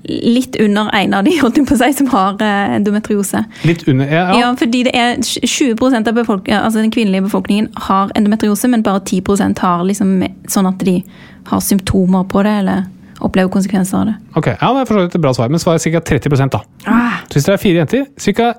litt 0.09 0.55
under 0.63 0.89
en 0.95 1.13
av 1.13 1.25
de 1.25 1.33
holdt 1.41 1.57
jeg 1.59 1.65
på 1.67 1.75
å 1.75 1.79
si, 1.81 1.89
som 1.97 2.07
har 2.13 2.37
eh, 2.41 2.75
endometriose. 2.77 3.41
Litt 3.67 3.83
under 3.87 4.05
ja, 4.07 4.21
Ja. 4.33 4.37
ja. 4.39 4.51
fordi 4.55 4.83
det 4.87 4.93
er 4.95 5.17
20% 5.19 6.07
av 6.07 6.17
altså 6.17 6.79
den 6.79 6.91
kvinnelige 6.91 7.23
befolkningen 7.27 7.67
har 7.89 8.11
endometriose, 8.15 8.67
men 8.67 8.83
bare 8.83 8.99
10% 9.01 9.59
har 9.59 9.83
liksom 9.83 10.23
sånn 10.47 10.67
at 10.67 10.79
de 10.85 11.03
har 11.51 11.59
symptomer 11.59 12.23
på 12.29 12.43
det, 12.43 12.55
eller 12.63 12.83
opplever 13.25 13.51
konsekvenser 13.53 13.97
av 14.01 14.05
det. 14.11 14.15
Ok, 14.39 14.47
ja, 14.53 14.69
det 14.75 14.83
er 14.83 14.89
for 14.89 14.99
så 14.99 15.05
vidt 15.05 15.15
et 15.19 15.23
bra 15.25 15.33
svar, 15.35 15.49
men 15.51 15.59
svaret 15.61 15.85
er 15.87 15.97
ca. 15.99 16.05
30 16.13 16.49
da. 16.55 16.61
Ah, 16.85 17.19
Så 17.27 17.39
hvis 17.39 17.45
dere 17.49 17.57
er 17.59 17.63
fire 17.63 17.83
jenter, 17.83 18.07
ca. 18.17 18.53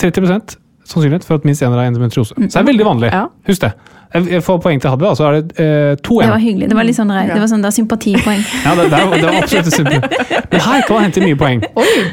30% 0.00 0.56
sannsynlighet 0.90 1.24
for 1.24 1.38
at 1.38 1.44
minst 1.46 1.62
én 1.62 1.70
har 1.70 1.86
endometriose. 1.86 2.34
Så 2.34 2.40
det 2.50 2.56
er 2.56 2.66
veldig 2.66 2.86
vanlig. 2.86 3.10
Ja. 3.12 3.26
Husk 3.46 3.62
det. 3.62 3.72
Jeg 4.10 4.26
jeg 4.32 4.42
får 4.42 4.56
poeng 4.58 4.80
til 4.82 4.90
Hadde, 4.90 5.04
da, 5.06 5.10
så 5.14 5.26
er 5.28 5.36
det 5.38 5.60
eh, 5.62 5.92
to 6.02 6.16
Det 6.18 6.30
var 6.32 6.40
hyggelig. 6.42 6.68
Det 6.72 6.74
var 6.74 6.86
litt 6.88 6.96
sånn, 6.96 7.12
det 7.14 7.36
var 7.38 7.46
sånn 7.46 7.62
det 7.62 7.68
var 7.68 7.76
sympatipoeng. 7.76 8.40
Ja, 8.64 8.72
det, 8.74 8.88
det, 8.90 9.02
var, 9.06 9.14
det 9.14 9.28
var 9.28 9.36
absolutt 9.38 9.76
sympatipoeng. 9.76 10.48
Men 10.50 10.64
her 10.64 10.82
kan 10.88 10.96
man 10.96 11.04
hente 11.06 11.22
mye 11.22 11.38
poeng. 11.38 11.62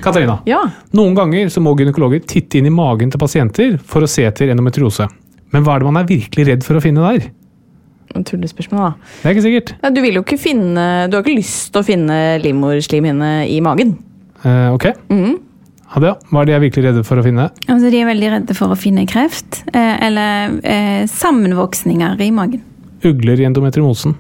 Katarina. 0.04 0.36
ja. 0.46 0.60
Noen 0.94 1.18
ganger 1.18 1.50
så 1.50 1.64
må 1.66 1.74
gynekologer 1.80 2.22
titte 2.30 2.60
inn 2.60 2.70
i 2.70 2.74
magen 2.74 3.10
til 3.10 3.22
pasienter 3.24 3.80
for 3.82 4.06
å 4.06 4.12
se 4.12 4.28
etter 4.30 4.54
endometriose. 4.54 5.08
Men 5.56 5.66
hva 5.66 5.78
er 5.78 5.82
det 5.82 5.90
man 5.90 6.02
er 6.04 6.10
virkelig 6.12 6.46
redd 6.52 6.68
for 6.68 6.78
å 6.78 6.84
finne 6.84 7.02
der? 7.02 7.32
Tullespørsmål, 8.26 8.88
da. 8.88 9.12
Det 9.22 9.30
er 9.30 9.36
ikke 9.36 9.46
sikkert. 9.46 9.74
Ja, 9.84 9.92
du 9.94 10.02
vil 10.02 10.18
jo 10.18 10.24
ikke 10.26 10.40
finne 10.42 10.86
Du 11.12 11.18
har 11.18 11.26
ikke 11.26 11.38
lyst 11.38 11.74
til 11.74 11.84
å 11.84 11.88
finne 11.88 12.18
livmorslimhinne 12.42 13.32
i 13.52 13.60
magen. 13.66 13.98
Eh, 14.44 14.70
ok. 14.74 14.90
Hadia, 15.88 16.18
hva 16.30 16.42
er 16.42 16.48
det 16.48 16.52
jeg 16.52 16.60
er 16.60 16.66
virkelig 16.66 16.86
redde 16.90 17.04
for 17.08 17.22
å 17.22 17.24
finne? 17.24 17.48
Altså, 17.72 17.92
de 17.94 18.02
er 18.02 18.10
veldig 18.10 18.32
redde 18.34 18.56
for 18.58 18.74
å 18.74 18.80
finne 18.80 19.06
kreft, 19.08 19.62
eh, 19.72 19.96
eller 20.08 20.58
eh, 20.68 21.06
sammenvoksninger 21.08 22.20
i 22.26 22.32
magen. 22.36 22.64
Ugler 23.08 23.40
i 23.40 23.48
endometriosen. 23.48 24.18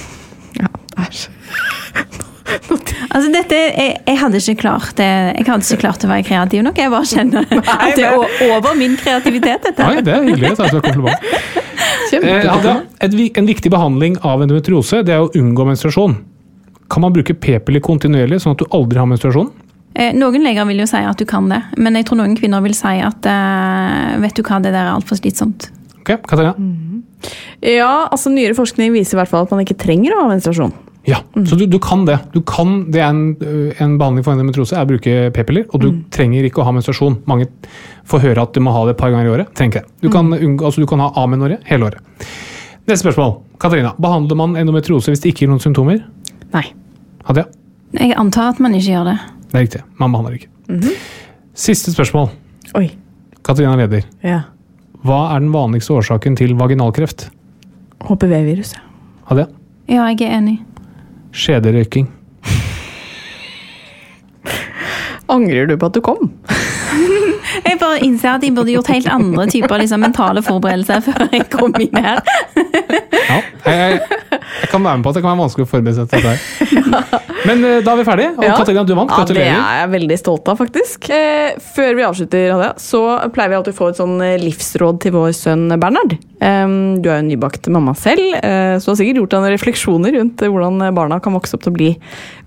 Æsj. 1.00 1.28
Altså, 3.10 3.30
dette, 3.34 3.56
jeg, 3.58 3.94
jeg, 4.06 4.18
hadde 4.20 4.38
ikke 4.38 4.60
klart 4.62 4.92
det. 5.00 5.08
Jeg 5.34 5.46
hadde 5.48 5.66
ikke 5.66 5.82
klart 5.82 6.04
å 6.06 6.10
være 6.10 6.26
kreativ 6.28 6.62
nok. 6.62 6.78
Jeg 6.78 6.92
bare 6.92 7.08
kjenner 7.10 7.54
at 7.74 7.96
det 7.98 8.06
er 8.06 8.18
over 8.46 8.76
min 8.78 8.94
kreativitet, 9.00 9.66
dette. 9.66 9.86
Nei, 9.86 10.04
det 10.06 10.14
er 10.14 10.26
hyggelig. 10.28 10.52
Takk 10.58 10.70
for 10.70 10.76
som 10.76 10.84
kompliment. 10.84 11.30
Eh, 12.10 12.20
Kjempebra. 12.20 12.76
Et, 13.02 13.16
en 13.38 13.48
viktig 13.48 13.70
behandling 13.72 14.18
av 14.26 14.42
endometriose 14.44 15.02
det 15.06 15.14
er 15.16 15.24
å 15.24 15.30
unngå 15.38 15.66
menstruasjon. 15.68 16.16
Kan 16.90 17.04
man 17.04 17.14
bruke 17.14 17.34
p-piller 17.38 17.82
kontinuerlig, 17.86 18.40
sånn 18.42 18.56
at 18.56 18.62
du 18.62 18.70
aldri 18.74 18.98
har 18.98 19.10
menstruasjon? 19.10 19.50
Eh, 19.94 20.14
Noen 20.14 20.44
leger 20.46 20.66
vil 20.68 20.82
jo 20.82 20.88
si 20.90 21.02
at 21.02 21.18
du 21.18 21.26
kan 21.26 21.48
det, 21.50 21.60
men 21.78 21.98
jeg 21.98 22.06
tror 22.06 22.20
noen 22.22 22.36
kvinner 22.38 22.62
vil 22.62 22.76
si 22.78 22.94
at 23.02 23.26
eh, 23.26 24.18
vet 24.22 24.38
du 24.38 24.42
hva, 24.46 24.60
det 24.62 24.74
der 24.74 24.84
er 24.84 24.94
altfor 24.94 25.18
slitsomt. 25.18 25.70
Ok, 26.00 26.14
Katarina? 26.30 26.54
Ja, 27.60 28.06
altså 28.08 28.30
Nyere 28.32 28.56
forskning 28.56 28.94
viser 28.94 29.18
i 29.18 29.20
hvert 29.20 29.30
fall 29.32 29.44
at 29.44 29.50
man 29.52 29.62
ikke 29.64 29.78
trenger 29.78 30.14
å 30.14 30.22
ha 30.24 30.30
menstruasjon. 30.30 30.72
Ja, 31.08 31.22
så 31.48 31.56
du, 31.56 31.64
du 31.66 31.78
kan 31.80 32.02
det. 32.04 32.18
Du 32.34 32.42
kan, 32.44 32.90
det 32.92 33.00
er 33.00 33.08
en, 33.08 33.20
en 33.80 33.94
behandling 33.98 34.24
for 34.26 34.34
endometriose 34.34 34.76
er 34.76 34.84
å 34.84 34.88
bruke 34.90 35.14
p-piller, 35.32 35.64
og 35.72 35.80
du 35.80 35.88
trenger 36.12 36.44
ikke 36.44 36.60
å 36.60 36.66
ha 36.68 36.74
menstruasjon. 36.76 37.22
Mange 37.30 37.46
får 38.10 38.20
høre 38.26 38.44
at 38.44 38.52
du 38.52 38.60
må 38.64 38.74
ha 38.74 38.82
det 38.84 38.94
et 38.96 39.00
par 39.00 39.14
ganger 39.14 39.30
i 39.30 39.32
året. 39.32 39.52
Trenger 39.56 39.80
ikke 39.80 39.86
det. 39.86 39.94
Du 40.04 40.10
kan, 40.12 40.28
unngå, 40.36 40.66
altså, 40.68 40.84
du 40.84 40.90
kan 40.90 41.00
ha 41.00 41.08
amenorre 41.22 41.56
hele 41.70 41.88
året. 41.88 42.28
Neste 42.84 43.06
spørsmål. 43.06 43.38
Katarina, 43.60 43.94
behandler 44.00 44.38
man 44.40 44.58
endometriose 44.60 45.12
hvis 45.14 45.24
det 45.24 45.32
ikke 45.32 45.46
gir 45.46 45.52
noen 45.54 45.64
symptomer? 45.64 46.02
Nei. 46.52 46.66
Hadia? 47.28 47.46
Jeg 47.96 48.14
antar 48.20 48.52
at 48.52 48.60
man 48.62 48.76
ikke 48.76 48.92
gjør 48.92 49.10
det. 49.12 49.18
Det 49.50 49.56
er 49.56 49.66
riktig. 49.66 49.82
Man 50.00 50.14
behandler 50.14 50.36
ikke. 50.36 50.94
Siste 51.56 51.94
spørsmål. 51.96 52.28
Oi. 52.78 52.90
Katarina 53.46 53.72
leder. 53.80 54.04
Ja. 54.24 54.42
Hva 55.06 55.22
er 55.32 55.40
den 55.40 55.52
vanligste 55.54 55.96
årsaken 55.96 56.36
til 56.36 56.52
vaginalkreft? 56.60 57.30
HPV-virus. 58.04 58.74
Hadia? 59.30 59.48
Ja, 59.90 60.04
jeg 60.12 60.28
er 60.28 60.36
enig. 60.38 60.58
Skjederøyking. 61.32 62.08
Angrer 65.30 65.68
du 65.70 65.76
på 65.78 65.86
at 65.86 65.94
du 65.94 66.00
kom? 66.02 66.30
Jeg 67.66 67.78
bare 67.80 67.98
innser 68.04 68.36
at 68.36 68.44
jeg 68.44 68.54
burde 68.54 68.72
gjort 68.72 68.88
helt 68.92 69.08
andre 69.10 69.44
typer 69.50 69.80
liksom, 69.82 70.00
mentale 70.04 70.42
forberedelser 70.42 71.00
før 71.02 71.26
jeg 71.32 71.48
kom 71.50 71.74
inn 71.82 71.98
her. 71.98 72.20
Ja, 73.30 73.40
jeg, 73.64 74.00
jeg, 74.00 74.40
jeg 74.60 74.70
kan 74.72 74.82
være 74.84 74.98
med 75.00 75.06
på 75.06 75.12
at 75.12 75.18
det 75.18 75.22
kan 75.24 75.30
være 75.32 75.42
vanskelig 75.44 75.66
å 75.66 75.70
forberede 75.70 75.96
seg 76.00 76.10
til 76.10 76.24
dette. 76.26 76.34
her. 76.34 77.26
Men 77.48 77.62
da 77.86 77.94
er 77.94 78.00
vi 78.00 78.04
ferdige. 78.04 78.32
Og 78.36 78.44
Ja. 78.44 78.56
Katarina, 78.58 78.82
du 78.84 78.92
vant. 78.98 79.12
Ja, 79.14 79.24
det 79.24 79.36
er 79.46 79.78
jeg 79.80 79.90
veldig 79.94 80.18
stolt 80.20 80.48
av, 80.52 80.58
faktisk. 80.60 81.06
Eh, 81.14 81.54
før 81.76 81.94
vi 81.96 82.04
avslutter, 82.04 82.50
Hadia, 82.52 82.72
så 82.82 83.00
pleier 83.32 83.52
vi 83.54 83.56
alltid 83.60 83.72
å 83.74 83.78
få 83.78 83.88
et 83.94 84.00
sånn 84.00 84.16
eh, 84.26 84.34
livsråd 84.42 85.00
til 85.06 85.14
vår 85.16 85.32
sønn 85.38 85.64
Bernhard. 85.80 86.18
Du 86.40 87.08
er 87.08 87.18
jo 87.20 87.24
nybakt 87.30 87.68
mamma 87.72 87.94
selv, 87.96 88.34
eh, 88.42 88.76
så 88.80 88.90
du 88.90 88.92
har 88.92 89.00
sikkert 89.00 89.22
gjort 89.22 89.34
deg 89.34 89.42
noen 89.44 89.54
refleksjoner 89.56 90.14
rundt 90.18 90.44
eh, 90.44 90.52
hvordan 90.52 90.84
barna 90.96 91.20
kan 91.24 91.34
vokse 91.36 91.56
opp 91.56 91.64
til 91.64 91.72
å 91.72 91.78
bli 91.78 91.90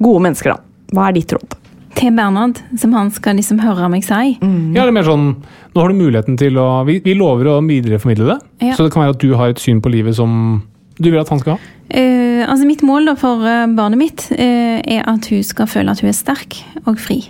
gode 0.03 0.23
mennesker. 0.27 0.53
da. 0.53 0.61
Hva 0.93 1.09
er 1.09 1.17
ditt 1.17 1.33
råd? 1.33 1.57
Til 1.97 2.13
Bernhard, 2.17 2.57
som 2.81 2.93
han 2.97 3.09
skal 3.13 3.37
liksom 3.37 3.59
høre 3.61 3.89
meg 3.93 4.01
si. 4.05 4.31
Ja, 4.41 4.81
det 4.81 4.87
er 4.89 4.95
mer 4.95 5.05
sånn, 5.05 5.27
Nå 5.73 5.81
har 5.81 5.89
du 5.89 5.97
muligheten 5.97 6.35
til 6.37 6.57
å 6.61 6.83
Vi, 6.85 6.99
vi 7.05 7.13
lover 7.17 7.47
å 7.49 7.59
videreformidle 7.65 8.27
det. 8.33 8.39
Ja. 8.67 8.75
Så 8.77 8.85
det 8.85 8.93
kan 8.93 9.03
være 9.05 9.13
at 9.15 9.21
du 9.21 9.31
har 9.37 9.49
et 9.53 9.61
syn 9.61 9.79
på 9.81 9.89
livet 9.93 10.13
som 10.17 10.61
du 10.99 11.09
vil 11.11 11.19
at 11.21 11.29
han 11.33 11.39
skal 11.41 11.57
ha. 11.57 11.71
Eh, 11.93 12.41
altså 12.49 12.65
Mitt 12.65 12.83
mål 12.85 13.09
da 13.11 13.15
for 13.19 13.43
eh, 13.45 13.67
barnet 13.77 13.99
mitt 13.99 14.27
eh, 14.35 14.79
er 14.81 15.05
at 15.09 15.29
hun 15.29 15.43
skal 15.45 15.69
føle 15.69 15.91
at 15.93 16.01
hun 16.03 16.09
er 16.11 16.17
sterk 16.17 16.59
og 16.85 16.99
fri. 17.01 17.21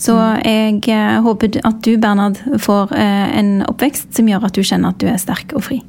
Så 0.00 0.14
jeg 0.46 0.78
eh, 0.88 1.16
håper 1.20 1.58
at 1.66 1.80
du, 1.84 1.96
Bernhard, 2.00 2.38
får 2.62 2.94
eh, 2.96 3.38
en 3.40 3.50
oppvekst 3.68 4.14
som 4.16 4.28
gjør 4.30 4.46
at 4.48 4.56
du 4.56 4.62
kjenner 4.64 4.94
at 4.94 5.00
du 5.02 5.08
er 5.10 5.18
sterk 5.20 5.52
og 5.58 5.66
fri. 5.66 5.80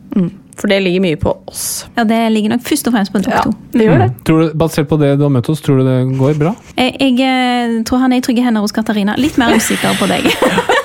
For 0.59 0.67
det 0.69 0.81
ligger 0.83 1.01
mye 1.01 1.17
på 1.17 1.31
oss. 1.47 1.85
Ja, 1.95 2.03
Det 2.03 2.17
ligger 2.33 2.51
nok 2.53 2.65
først 2.67 2.89
og 2.89 2.93
fremst 2.93 3.13
på 3.13 3.21
dere 3.23 3.39
Ja, 3.39 3.45
to. 3.47 3.53
det 3.71 3.87
gjør 3.87 4.01
det. 4.03 4.09
Tror 4.27 4.41
du, 4.41 4.51
Basert 4.59 4.89
på 4.89 4.97
det 4.99 5.13
du 5.17 5.23
har 5.25 5.31
møtt 5.33 5.49
oss, 5.49 5.61
tror 5.63 5.79
du 5.79 5.87
det 5.87 5.95
går 6.19 6.35
bra? 6.41 6.51
Jeg, 6.75 6.97
jeg 6.99 7.23
eh, 7.23 7.77
tror 7.87 8.03
han 8.03 8.13
er 8.13 8.19
i 8.21 8.25
trygge 8.25 8.43
hender 8.45 8.65
hos 8.65 8.75
Katarina. 8.75 9.15
Litt 9.17 9.39
mer 9.41 9.55
usikker 9.55 9.95
på 10.01 10.09
deg. 10.11 10.27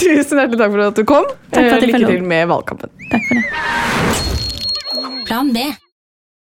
Tusen 0.00 0.40
hjertelig 0.40 0.58
takk 0.60 0.72
for 0.72 0.80
at 0.86 0.96
du 0.96 1.04
kom. 1.08 1.26
Takk 1.50 1.60
for 1.60 1.76
at 1.76 1.82
Eh, 1.84 1.90
jeg 1.90 2.00
Lykke 2.00 2.12
til 2.16 2.26
med 2.32 2.48
valgkampen. 2.50 2.90
Takk 3.12 3.22
for 3.28 3.34
det. 3.36 3.44
Plan 5.28 5.52
B. 5.54 5.58